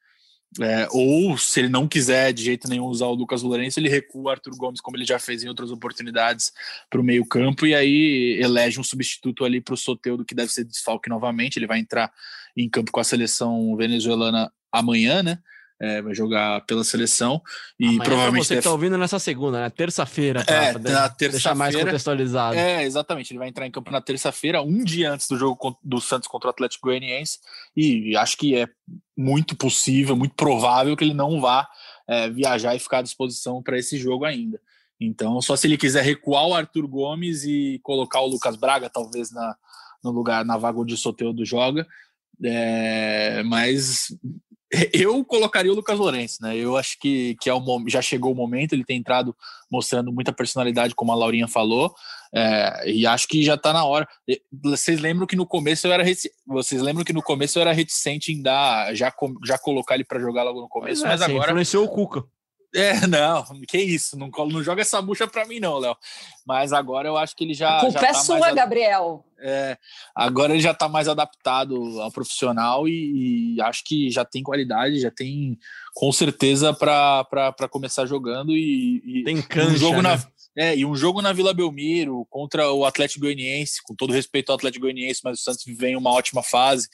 é, 0.61 0.87
ou 0.93 1.37
se 1.37 1.61
ele 1.61 1.68
não 1.68 1.89
quiser 1.89 2.33
de 2.33 2.45
jeito 2.45 2.68
nenhum 2.68 2.85
usar 2.85 3.07
o 3.07 3.14
Lucas 3.14 3.43
Lourenço, 3.43 3.81
ele 3.81 3.89
recua 3.89 4.22
o 4.22 4.29
Arthur 4.29 4.57
Gomes, 4.57 4.81
como 4.81 4.97
ele 4.97 5.05
já 5.05 5.18
fez 5.18 5.43
em 5.43 5.49
outras 5.49 5.70
oportunidades, 5.72 6.53
para 6.89 7.01
o 7.01 7.05
meio-campo, 7.05 7.66
e 7.66 7.75
aí 7.75 8.39
elege 8.41 8.79
um 8.79 8.85
substituto 8.85 9.45
ali 9.45 9.61
para 9.61 9.75
o 9.75 9.77
Soteudo, 9.77 10.25
que 10.25 10.35
deve 10.35 10.53
ser 10.53 10.64
desfalque 10.64 11.09
novamente. 11.09 11.59
Ele 11.59 11.66
vai 11.66 11.81
entrar 11.81 12.12
em 12.57 12.68
campo 12.68 12.93
com 12.93 13.01
a 13.01 13.05
seleção 13.05 13.77
venezuelana 13.77 14.53
amanhã, 14.70 15.22
né? 15.22 15.39
É, 15.81 16.01
vai 16.01 16.14
jogar 16.14 16.61
pela 16.66 16.85
seleção 16.85 17.43
e 17.79 17.87
Amanhã 17.87 18.03
provavelmente 18.05 18.47
você 18.47 18.55
deve... 18.55 18.62
que 18.62 18.68
tá 18.68 18.72
ouvindo 18.72 18.97
nessa 18.97 19.18
segunda, 19.18 19.61
né? 19.61 19.70
Terça-feira, 19.70 20.45
tá? 20.45 20.55
É, 20.55 20.72
na 20.72 21.09
terça-feira. 21.09 21.33
Deixar 21.33 21.55
mais 21.55 21.75
contextualizado. 21.75 22.57
É, 22.57 22.85
exatamente. 22.85 23.33
Ele 23.33 23.39
vai 23.39 23.49
entrar 23.49 23.66
em 23.66 23.70
campo 23.70 23.91
na 23.91 24.01
terça-feira, 24.01 24.62
um 24.62 24.85
dia 24.85 25.12
antes 25.12 25.29
do 25.29 25.37
jogo 25.37 25.79
do 25.83 26.01
Santos 26.01 26.29
contra 26.29 26.49
o 26.49 26.51
Atlético 26.51 26.89
Goianiense, 26.89 27.39
e 27.77 28.16
acho 28.16 28.37
que 28.37 28.57
é 28.57 28.68
muito 29.16 29.57
possível, 29.57 30.16
muito 30.16 30.35
provável 30.35 30.97
que 30.97 31.05
ele 31.05 31.14
não 31.14 31.41
vá 31.41 31.68
é, 32.09 32.31
viajar 32.31 32.75
e 32.75 32.79
ficar 32.79 32.99
à 32.99 33.03
disposição 33.03 33.62
para 33.62 33.79
esse 33.79 33.97
jogo 33.99 34.25
ainda. 34.25 34.61
Então, 35.01 35.41
só 35.43 35.57
se 35.57 35.66
ele 35.66 35.77
quiser 35.77 36.05
recuar 36.05 36.47
o 36.47 36.55
Arthur 36.55 36.87
Gomes 36.87 37.45
e 37.45 37.81
colocar 37.83 38.20
o 38.20 38.27
Lucas 38.27 38.57
Braga, 38.57 38.89
talvez, 38.89 39.33
na, 39.33 39.57
no 40.03 40.11
lugar, 40.11 40.45
na 40.45 40.57
vaga 40.57 40.79
onde 40.79 40.95
o 40.95 40.99
Soteudo 40.99 41.45
joga. 41.45 41.87
É, 42.43 43.43
mas 43.45 44.09
eu 44.93 45.25
colocaria 45.25 45.72
o 45.72 45.75
Lucas 45.75 45.99
Lourenço, 45.99 46.43
né? 46.43 46.57
Eu 46.57 46.77
acho 46.77 46.99
que, 46.99 47.37
que 47.41 47.49
é 47.49 47.55
o, 47.55 47.85
já 47.89 48.03
chegou 48.03 48.33
o 48.33 48.35
momento, 48.35 48.72
ele 48.72 48.85
tem 48.85 48.99
entrado 48.99 49.35
mostrando 49.70 50.12
muita 50.12 50.33
personalidade, 50.33 50.95
como 50.95 51.12
a 51.12 51.14
Laurinha 51.14 51.49
falou, 51.49 51.95
é, 52.35 52.91
e 52.91 53.07
acho 53.07 53.29
que 53.29 53.43
já 53.45 53.55
está 53.55 53.72
na 53.72 53.85
hora. 53.85 54.07
Vocês 54.53 55.01
lembram 55.01 55.27
que 55.27 55.37
no 55.37 55.47
começo 55.47 55.87
eu 55.87 55.93
era 55.93 56.05
vocês 56.47 56.83
lembram 56.83 57.05
que 57.05 57.12
no 57.12 57.22
começo 57.22 57.59
eu 57.59 57.62
era 57.62 57.72
reticente 57.72 58.33
em 58.33 58.43
dar 58.43 58.95
já, 58.95 59.12
já 59.45 59.59
colocar 59.59 59.95
ele 59.95 60.05
para 60.05 60.20
jogar 60.20 60.43
logo 60.43 60.61
no 60.61 60.68
começo, 60.68 61.05
é, 61.05 61.09
mas 61.09 61.22
agora 61.22 61.51
influenciou 61.51 61.85
o 61.85 61.89
Cuca. 61.89 62.25
É, 62.75 62.93
não, 63.07 63.45
que 63.68 63.79
isso, 63.79 64.18
não, 64.18 64.29
não 64.29 64.62
joga 64.62 64.83
essa 64.83 65.01
bucha 65.01 65.29
para 65.29 65.47
mim, 65.47 65.61
não, 65.61 65.79
Léo. 65.79 65.97
Mas 66.45 66.72
agora 66.72 67.09
eu 67.09 67.16
acho 67.16 67.37
que 67.37 67.45
ele 67.45 67.55
já. 67.55 67.79
A 67.79 67.81
culpa 67.81 68.01
já 68.01 68.09
é 68.09 68.12
tá 68.12 68.18
sua, 68.18 68.53
Gabriel. 68.53 69.25
É, 69.41 69.79
agora 70.14 70.53
ele 70.53 70.62
já 70.62 70.72
está 70.72 70.89
mais 70.89 71.07
adaptado 71.07 72.01
ao 72.01 72.11
profissional 72.11 72.89
e, 72.89 73.57
e, 73.57 73.61
acho 73.61 73.85
que 73.85 74.11
já 74.11 74.25
tem 74.25 74.43
qualidade, 74.43 75.01
já 75.01 75.11
tem 75.11 75.59
com 75.95 76.11
certeza 76.11 76.72
para 76.72 77.68
começar 77.70 78.07
jogando 78.07 78.53
e, 78.53 79.03
e 79.05 79.25
tem 79.25 79.41
cancha, 79.43 79.70
um 79.70 79.77
jogo 79.77 80.03
né? 80.03 80.16
na 80.16 80.35
é, 80.57 80.77
e 80.77 80.87
um 80.87 80.95
jogo 80.95 81.20
na 81.20 81.33
Vila 81.33 81.53
Belmiro 81.53 82.25
contra 82.31 82.70
o 82.70 82.85
Atlético 82.85 83.22
Goianiense, 83.22 83.83
com 83.83 83.95
todo 83.95 84.12
respeito 84.12 84.51
ao 84.51 84.57
Atlético 84.57 84.85
Goianiense, 84.85 85.20
mas 85.25 85.41
o 85.41 85.43
Santos 85.43 85.64
vem 85.66 85.97
uma 85.97 86.12
ótima 86.12 86.43
fase. 86.43 86.89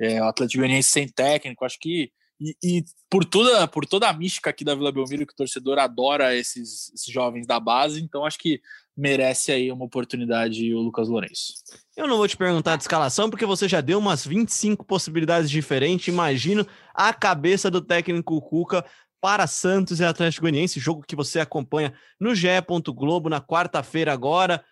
É, 0.00 0.20
o 0.20 0.26
Atlético 0.26 0.58
Goianiense 0.58 0.90
sem 0.90 1.08
técnico, 1.08 1.64
acho 1.64 1.78
que 1.78 2.10
e, 2.44 2.56
e, 2.62 2.84
por, 3.08 3.24
toda, 3.24 3.66
por 3.66 3.86
toda 3.86 4.08
a 4.08 4.12
mística 4.12 4.50
aqui 4.50 4.64
da 4.64 4.74
Vila 4.74 4.92
Belmiro, 4.92 5.26
que 5.26 5.32
o 5.32 5.36
torcedor 5.36 5.78
adora 5.78 6.34
esses, 6.34 6.92
esses, 6.92 7.06
jovens 7.06 7.46
da 7.46 7.58
base, 7.58 8.02
então 8.02 8.26
acho 8.26 8.38
que 8.38 8.60
merece 8.94 9.50
aí 9.50 9.72
uma 9.72 9.86
oportunidade 9.86 10.72
o 10.74 10.80
Lucas 10.80 11.08
Lourenço. 11.08 11.54
Eu 11.96 12.06
não 12.06 12.18
vou 12.18 12.28
te 12.28 12.36
perguntar 12.36 12.76
de 12.76 12.82
escalação, 12.82 13.30
porque 13.30 13.46
você 13.46 13.66
já 13.66 13.80
deu 13.80 13.98
umas 13.98 14.26
25 14.26 14.84
possibilidades 14.84 15.50
diferentes. 15.50 16.08
Imagino 16.08 16.66
a 16.92 17.12
cabeça 17.12 17.70
do 17.70 17.80
técnico 17.80 18.40
Cuca 18.42 18.84
para 19.20 19.46
Santos 19.46 20.00
e 20.00 20.04
Atlético 20.04 20.42
Goianiense, 20.42 20.78
jogo 20.78 21.02
que 21.06 21.16
você 21.16 21.40
acompanha 21.40 21.94
no 22.20 22.34
GE. 22.34 22.48
Globo 22.94 23.30
na 23.30 23.40
quarta-feira 23.40 24.12
agora. 24.12 24.62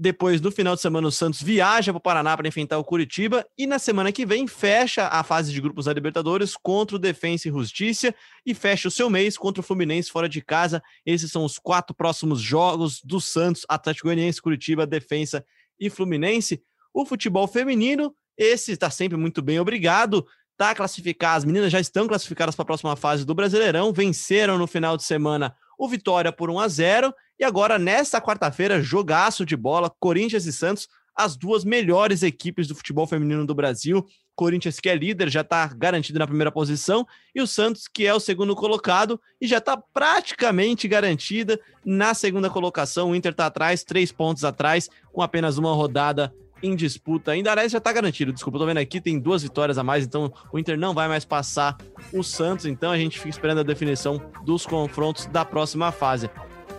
Depois, 0.00 0.40
no 0.40 0.52
final 0.52 0.76
de 0.76 0.80
semana, 0.80 1.08
o 1.08 1.10
Santos 1.10 1.42
viaja 1.42 1.92
para 1.92 1.98
o 1.98 2.00
Paraná 2.00 2.36
para 2.36 2.46
enfrentar 2.46 2.78
o 2.78 2.84
Curitiba. 2.84 3.44
E 3.58 3.66
na 3.66 3.80
semana 3.80 4.12
que 4.12 4.24
vem, 4.24 4.46
fecha 4.46 5.08
a 5.08 5.24
fase 5.24 5.52
de 5.52 5.60
grupos 5.60 5.86
da 5.86 5.92
Libertadores 5.92 6.54
contra 6.56 6.94
o 6.94 7.00
Defensa 7.00 7.48
e 7.48 7.50
Justiça. 7.50 8.14
E 8.46 8.54
fecha 8.54 8.86
o 8.86 8.92
seu 8.92 9.10
mês 9.10 9.36
contra 9.36 9.60
o 9.60 9.64
Fluminense 9.64 10.08
fora 10.08 10.28
de 10.28 10.40
casa. 10.40 10.80
Esses 11.04 11.32
são 11.32 11.44
os 11.44 11.58
quatro 11.58 11.96
próximos 11.96 12.40
jogos 12.40 13.00
do 13.02 13.20
Santos: 13.20 13.66
Atlético 13.68 14.06
Goianiense, 14.06 14.40
Curitiba, 14.40 14.86
Defensa 14.86 15.44
e 15.80 15.90
Fluminense. 15.90 16.62
O 16.94 17.04
futebol 17.04 17.48
feminino, 17.48 18.14
esse 18.36 18.70
está 18.70 18.90
sempre 18.90 19.18
muito 19.18 19.42
bem, 19.42 19.58
obrigado. 19.58 20.24
Está 20.52 20.76
classificado, 20.76 21.38
as 21.38 21.44
meninas 21.44 21.72
já 21.72 21.80
estão 21.80 22.06
classificadas 22.06 22.54
para 22.54 22.62
a 22.62 22.66
próxima 22.66 22.94
fase 22.94 23.24
do 23.24 23.34
Brasileirão. 23.34 23.92
Venceram 23.92 24.58
no 24.58 24.68
final 24.68 24.96
de 24.96 25.02
semana 25.02 25.56
o 25.76 25.88
Vitória 25.88 26.32
por 26.32 26.50
1 26.50 26.60
a 26.60 26.68
0 26.68 27.14
e 27.38 27.44
agora, 27.44 27.78
nesta 27.78 28.20
quarta-feira, 28.20 28.82
jogaço 28.82 29.46
de 29.46 29.56
bola, 29.56 29.92
Corinthians 30.00 30.44
e 30.46 30.52
Santos, 30.52 30.88
as 31.14 31.36
duas 31.36 31.64
melhores 31.64 32.22
equipes 32.22 32.68
do 32.68 32.74
futebol 32.74 33.06
feminino 33.06 33.44
do 33.44 33.54
Brasil. 33.54 34.06
Corinthians, 34.36 34.78
que 34.78 34.88
é 34.88 34.94
líder, 34.94 35.28
já 35.28 35.40
está 35.40 35.66
garantido 35.66 36.18
na 36.20 36.26
primeira 36.26 36.52
posição, 36.52 37.04
e 37.34 37.42
o 37.42 37.46
Santos, 37.46 37.88
que 37.88 38.06
é 38.06 38.14
o 38.14 38.20
segundo 38.20 38.54
colocado, 38.54 39.20
e 39.40 39.46
já 39.48 39.58
está 39.58 39.76
praticamente 39.76 40.86
garantida 40.86 41.58
na 41.84 42.14
segunda 42.14 42.48
colocação. 42.48 43.10
O 43.10 43.16
Inter 43.16 43.32
está 43.32 43.46
atrás, 43.46 43.82
três 43.82 44.12
pontos 44.12 44.44
atrás, 44.44 44.88
com 45.12 45.22
apenas 45.22 45.58
uma 45.58 45.72
rodada 45.72 46.32
em 46.62 46.76
disputa 46.76 47.32
ainda. 47.32 47.50
Aliás, 47.50 47.72
já 47.72 47.80
tá 47.80 47.92
garantido. 47.92 48.32
Desculpa, 48.32 48.58
tô 48.58 48.66
vendo 48.66 48.78
aqui, 48.78 49.00
tem 49.00 49.18
duas 49.18 49.42
vitórias 49.42 49.76
a 49.76 49.82
mais, 49.82 50.04
então 50.04 50.32
o 50.52 50.58
Inter 50.58 50.78
não 50.78 50.94
vai 50.94 51.08
mais 51.08 51.24
passar 51.24 51.76
o 52.12 52.22
Santos. 52.22 52.66
Então 52.66 52.92
a 52.92 52.98
gente 52.98 53.18
fica 53.18 53.30
esperando 53.30 53.58
a 53.58 53.64
definição 53.64 54.20
dos 54.44 54.64
confrontos 54.64 55.26
da 55.26 55.44
próxima 55.44 55.90
fase. 55.90 56.30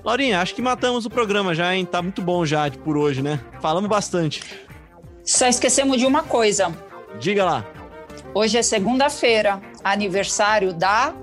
Laurinha, 0.03 0.41
acho 0.41 0.55
que 0.55 0.61
matamos 0.61 1.05
o 1.05 1.09
programa 1.09 1.53
já, 1.53 1.75
hein? 1.75 1.85
Tá 1.85 2.01
muito 2.01 2.21
bom 2.21 2.45
já 2.45 2.69
por 2.71 2.97
hoje, 2.97 3.21
né? 3.21 3.39
Falamos 3.61 3.89
bastante. 3.89 4.43
Só 5.23 5.47
esquecemos 5.47 5.97
de 5.97 6.05
uma 6.05 6.23
coisa. 6.23 6.73
Diga 7.19 7.45
lá. 7.45 7.65
Hoje 8.33 8.57
é 8.57 8.63
segunda-feira, 8.63 9.61
aniversário 9.83 10.73
da. 10.73 11.13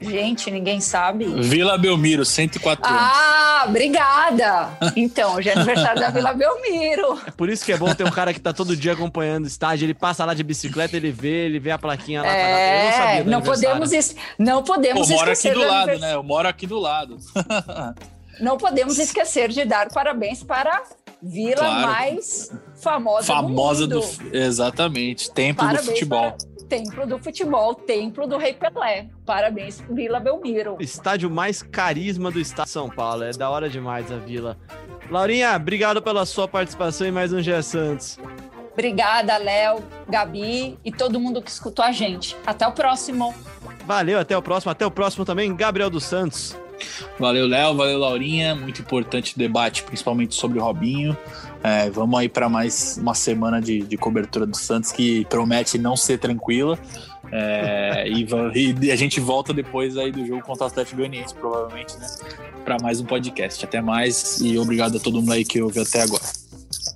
Gente, 0.00 0.50
ninguém 0.50 0.80
sabe. 0.80 1.24
Vila 1.42 1.76
Belmiro, 1.78 2.24
104 2.24 2.86
anos. 2.86 3.00
Ah, 3.02 3.64
obrigada! 3.68 4.68
Então, 4.96 5.34
hoje 5.34 5.48
é 5.48 5.52
aniversário 5.52 6.00
da 6.00 6.10
Vila 6.10 6.32
Belmiro. 6.34 7.18
É 7.26 7.30
por 7.30 7.48
isso 7.48 7.64
que 7.64 7.72
é 7.72 7.76
bom 7.76 7.94
ter 7.94 8.04
um 8.04 8.10
cara 8.10 8.32
que 8.34 8.40
tá 8.40 8.52
todo 8.52 8.76
dia 8.76 8.92
acompanhando 8.92 9.44
o 9.44 9.46
estádio. 9.46 9.84
Ele 9.86 9.94
passa 9.94 10.24
lá 10.24 10.34
de 10.34 10.42
bicicleta, 10.42 10.96
ele 10.96 11.10
vê, 11.10 11.46
ele 11.46 11.58
vê 11.58 11.70
a 11.70 11.78
plaquinha 11.78 12.22
lá. 12.22 12.28
É, 12.28 12.80
Eu 12.80 12.84
não 12.84 12.92
sabia 12.92 13.24
do 13.24 13.30
não 13.30 13.42
podemos, 13.42 13.92
es- 13.92 14.16
não 14.38 14.62
podemos 14.62 15.08
Pô, 15.08 15.14
moro 15.14 15.30
aqui 15.30 15.48
do 15.50 15.54
do 15.54 15.60
lado, 15.66 15.74
anivers- 15.82 16.00
né? 16.00 16.14
Eu 16.14 16.22
moro 16.22 16.48
aqui 16.48 16.66
do 16.66 16.78
lado. 16.78 17.16
Não 18.38 18.58
podemos 18.58 18.98
esquecer 18.98 19.48
de 19.48 19.64
dar 19.64 19.88
parabéns 19.88 20.42
para 20.42 20.70
a 20.76 20.82
vila 21.22 21.56
Claro. 21.56 21.86
mais 21.86 22.52
famosa, 22.82 23.26
Famosa 23.26 23.86
do 23.86 24.00
do. 24.00 24.06
mundo. 24.06 24.36
Exatamente. 24.36 25.30
Templo 25.32 25.64
Parabéns 25.64 25.86
do 25.86 25.92
futebol. 25.92 26.32
para- 26.32 26.55
Templo 26.68 27.06
do 27.06 27.18
futebol, 27.18 27.74
Templo 27.74 28.26
do 28.26 28.36
Rei 28.36 28.52
Pelé. 28.52 29.08
Parabéns, 29.24 29.82
Vila 29.88 30.18
Belmiro. 30.18 30.76
Estádio 30.80 31.30
mais 31.30 31.62
carisma 31.62 32.30
do 32.30 32.40
estado 32.40 32.66
de 32.66 32.72
São 32.72 32.88
Paulo. 32.88 33.22
É 33.22 33.30
da 33.30 33.48
hora 33.48 33.68
demais 33.68 34.10
a 34.10 34.16
vila. 34.16 34.58
Laurinha, 35.10 35.54
obrigado 35.54 36.02
pela 36.02 36.26
sua 36.26 36.48
participação 36.48 37.06
em 37.06 37.12
mais 37.12 37.32
um 37.32 37.40
GE 37.40 37.62
Santos. 37.62 38.18
Obrigada, 38.72 39.38
Léo, 39.38 39.82
Gabi 40.08 40.78
e 40.84 40.92
todo 40.92 41.20
mundo 41.20 41.40
que 41.40 41.50
escutou 41.50 41.84
a 41.84 41.92
gente. 41.92 42.36
Até 42.44 42.66
o 42.66 42.72
próximo. 42.72 43.34
Valeu, 43.86 44.18
até 44.18 44.36
o 44.36 44.42
próximo. 44.42 44.72
Até 44.72 44.84
o 44.84 44.90
próximo 44.90 45.24
também, 45.24 45.54
Gabriel 45.54 45.88
dos 45.88 46.04
Santos. 46.04 46.56
Valeu, 47.18 47.46
Léo. 47.46 47.74
Valeu, 47.74 47.98
Laurinha. 47.98 48.54
Muito 48.54 48.82
importante 48.82 49.34
o 49.34 49.38
debate, 49.38 49.82
principalmente 49.82 50.34
sobre 50.34 50.58
o 50.58 50.62
Robinho. 50.62 51.16
É, 51.66 51.90
vamos 51.90 52.16
aí 52.16 52.28
para 52.28 52.48
mais 52.48 52.96
uma 52.96 53.12
semana 53.12 53.60
de, 53.60 53.80
de 53.80 53.96
cobertura 53.96 54.46
do 54.46 54.56
Santos 54.56 54.92
que 54.92 55.24
promete 55.24 55.76
não 55.78 55.96
ser 55.96 56.16
tranquila. 56.16 56.78
É, 57.32 58.04
e, 58.06 58.24
e 58.82 58.92
a 58.92 58.94
gente 58.94 59.18
volta 59.18 59.52
depois 59.52 59.98
aí 59.98 60.12
do 60.12 60.24
jogo 60.24 60.42
contra 60.42 60.62
o 60.62 60.66
Atlético 60.68 60.98
Goianiense, 60.98 61.34
provavelmente, 61.34 61.98
né? 61.98 62.06
Para 62.64 62.76
mais 62.80 63.00
um 63.00 63.04
podcast. 63.04 63.64
Até 63.64 63.80
mais 63.80 64.40
e 64.40 64.56
obrigado 64.56 64.98
a 64.98 65.00
todo 65.00 65.18
mundo 65.18 65.32
aí 65.32 65.44
que 65.44 65.60
ouviu 65.60 65.82
até 65.82 66.02
agora. 66.02 66.22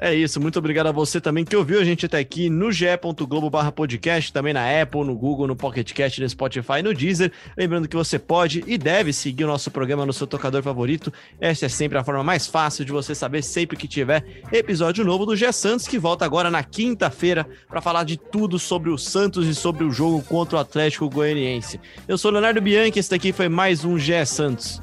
É 0.03 0.15
isso, 0.15 0.41
muito 0.41 0.59
obrigado 0.59 0.87
a 0.87 0.93
você 0.93 1.21
também 1.21 1.45
que 1.45 1.55
ouviu 1.55 1.79
a 1.79 1.85
gente 1.85 2.07
até 2.07 2.19
aqui 2.19 2.49
no 2.49 2.73
ge.globo 2.73 3.51
barra 3.51 3.71
podcast, 3.71 4.33
também 4.33 4.55
na 4.55 4.81
Apple, 4.81 5.05
no 5.05 5.15
Google, 5.15 5.47
no 5.47 5.55
Pocket 5.55 5.93
Cast, 5.93 6.23
no 6.23 6.27
Spotify, 6.29 6.83
no 6.83 6.95
Deezer. 6.95 7.31
Lembrando 7.55 7.87
que 7.87 7.95
você 7.95 8.19
pode 8.19 8.65
e 8.67 8.79
deve 8.79 9.13
seguir 9.13 9.45
o 9.45 9.47
nosso 9.47 9.71
programa 9.71 10.07
no 10.07 10.13
seu 10.15 10.27
tocador 10.27 10.63
favorito. 10.63 11.13
Essa 11.39 11.67
é 11.67 11.69
sempre 11.69 11.99
a 11.99 12.03
forma 12.03 12.25
mais 12.25 12.47
fácil 12.47 12.83
de 12.83 12.93
você 12.93 13.15
saber 13.15 13.43
sempre 13.43 13.77
que 13.77 13.87
tiver 13.87 14.25
episódio 14.51 15.05
novo 15.05 15.27
do 15.27 15.37
G 15.37 15.53
Santos, 15.53 15.87
que 15.87 15.99
volta 15.99 16.25
agora 16.25 16.51
na 16.51 16.65
quinta-feira 16.65 17.47
para 17.69 17.83
falar 17.83 18.05
de 18.05 18.17
tudo 18.17 18.59
sobre 18.59 18.89
o 18.89 18.97
Santos 18.97 19.47
e 19.47 19.55
sobre 19.55 19.85
o 19.85 19.91
jogo 19.91 20.23
contra 20.23 20.57
o 20.57 20.61
Atlético 20.61 21.11
Goianiense. 21.11 21.79
Eu 22.09 22.17
sou 22.17 22.31
Leonardo 22.31 22.63
Bianchi, 22.63 22.99
esse 22.99 23.11
daqui 23.11 23.35
foi 23.35 23.51
mais 23.51 23.85
um 23.85 23.99
G 23.99 24.25
Santos. 24.25 24.81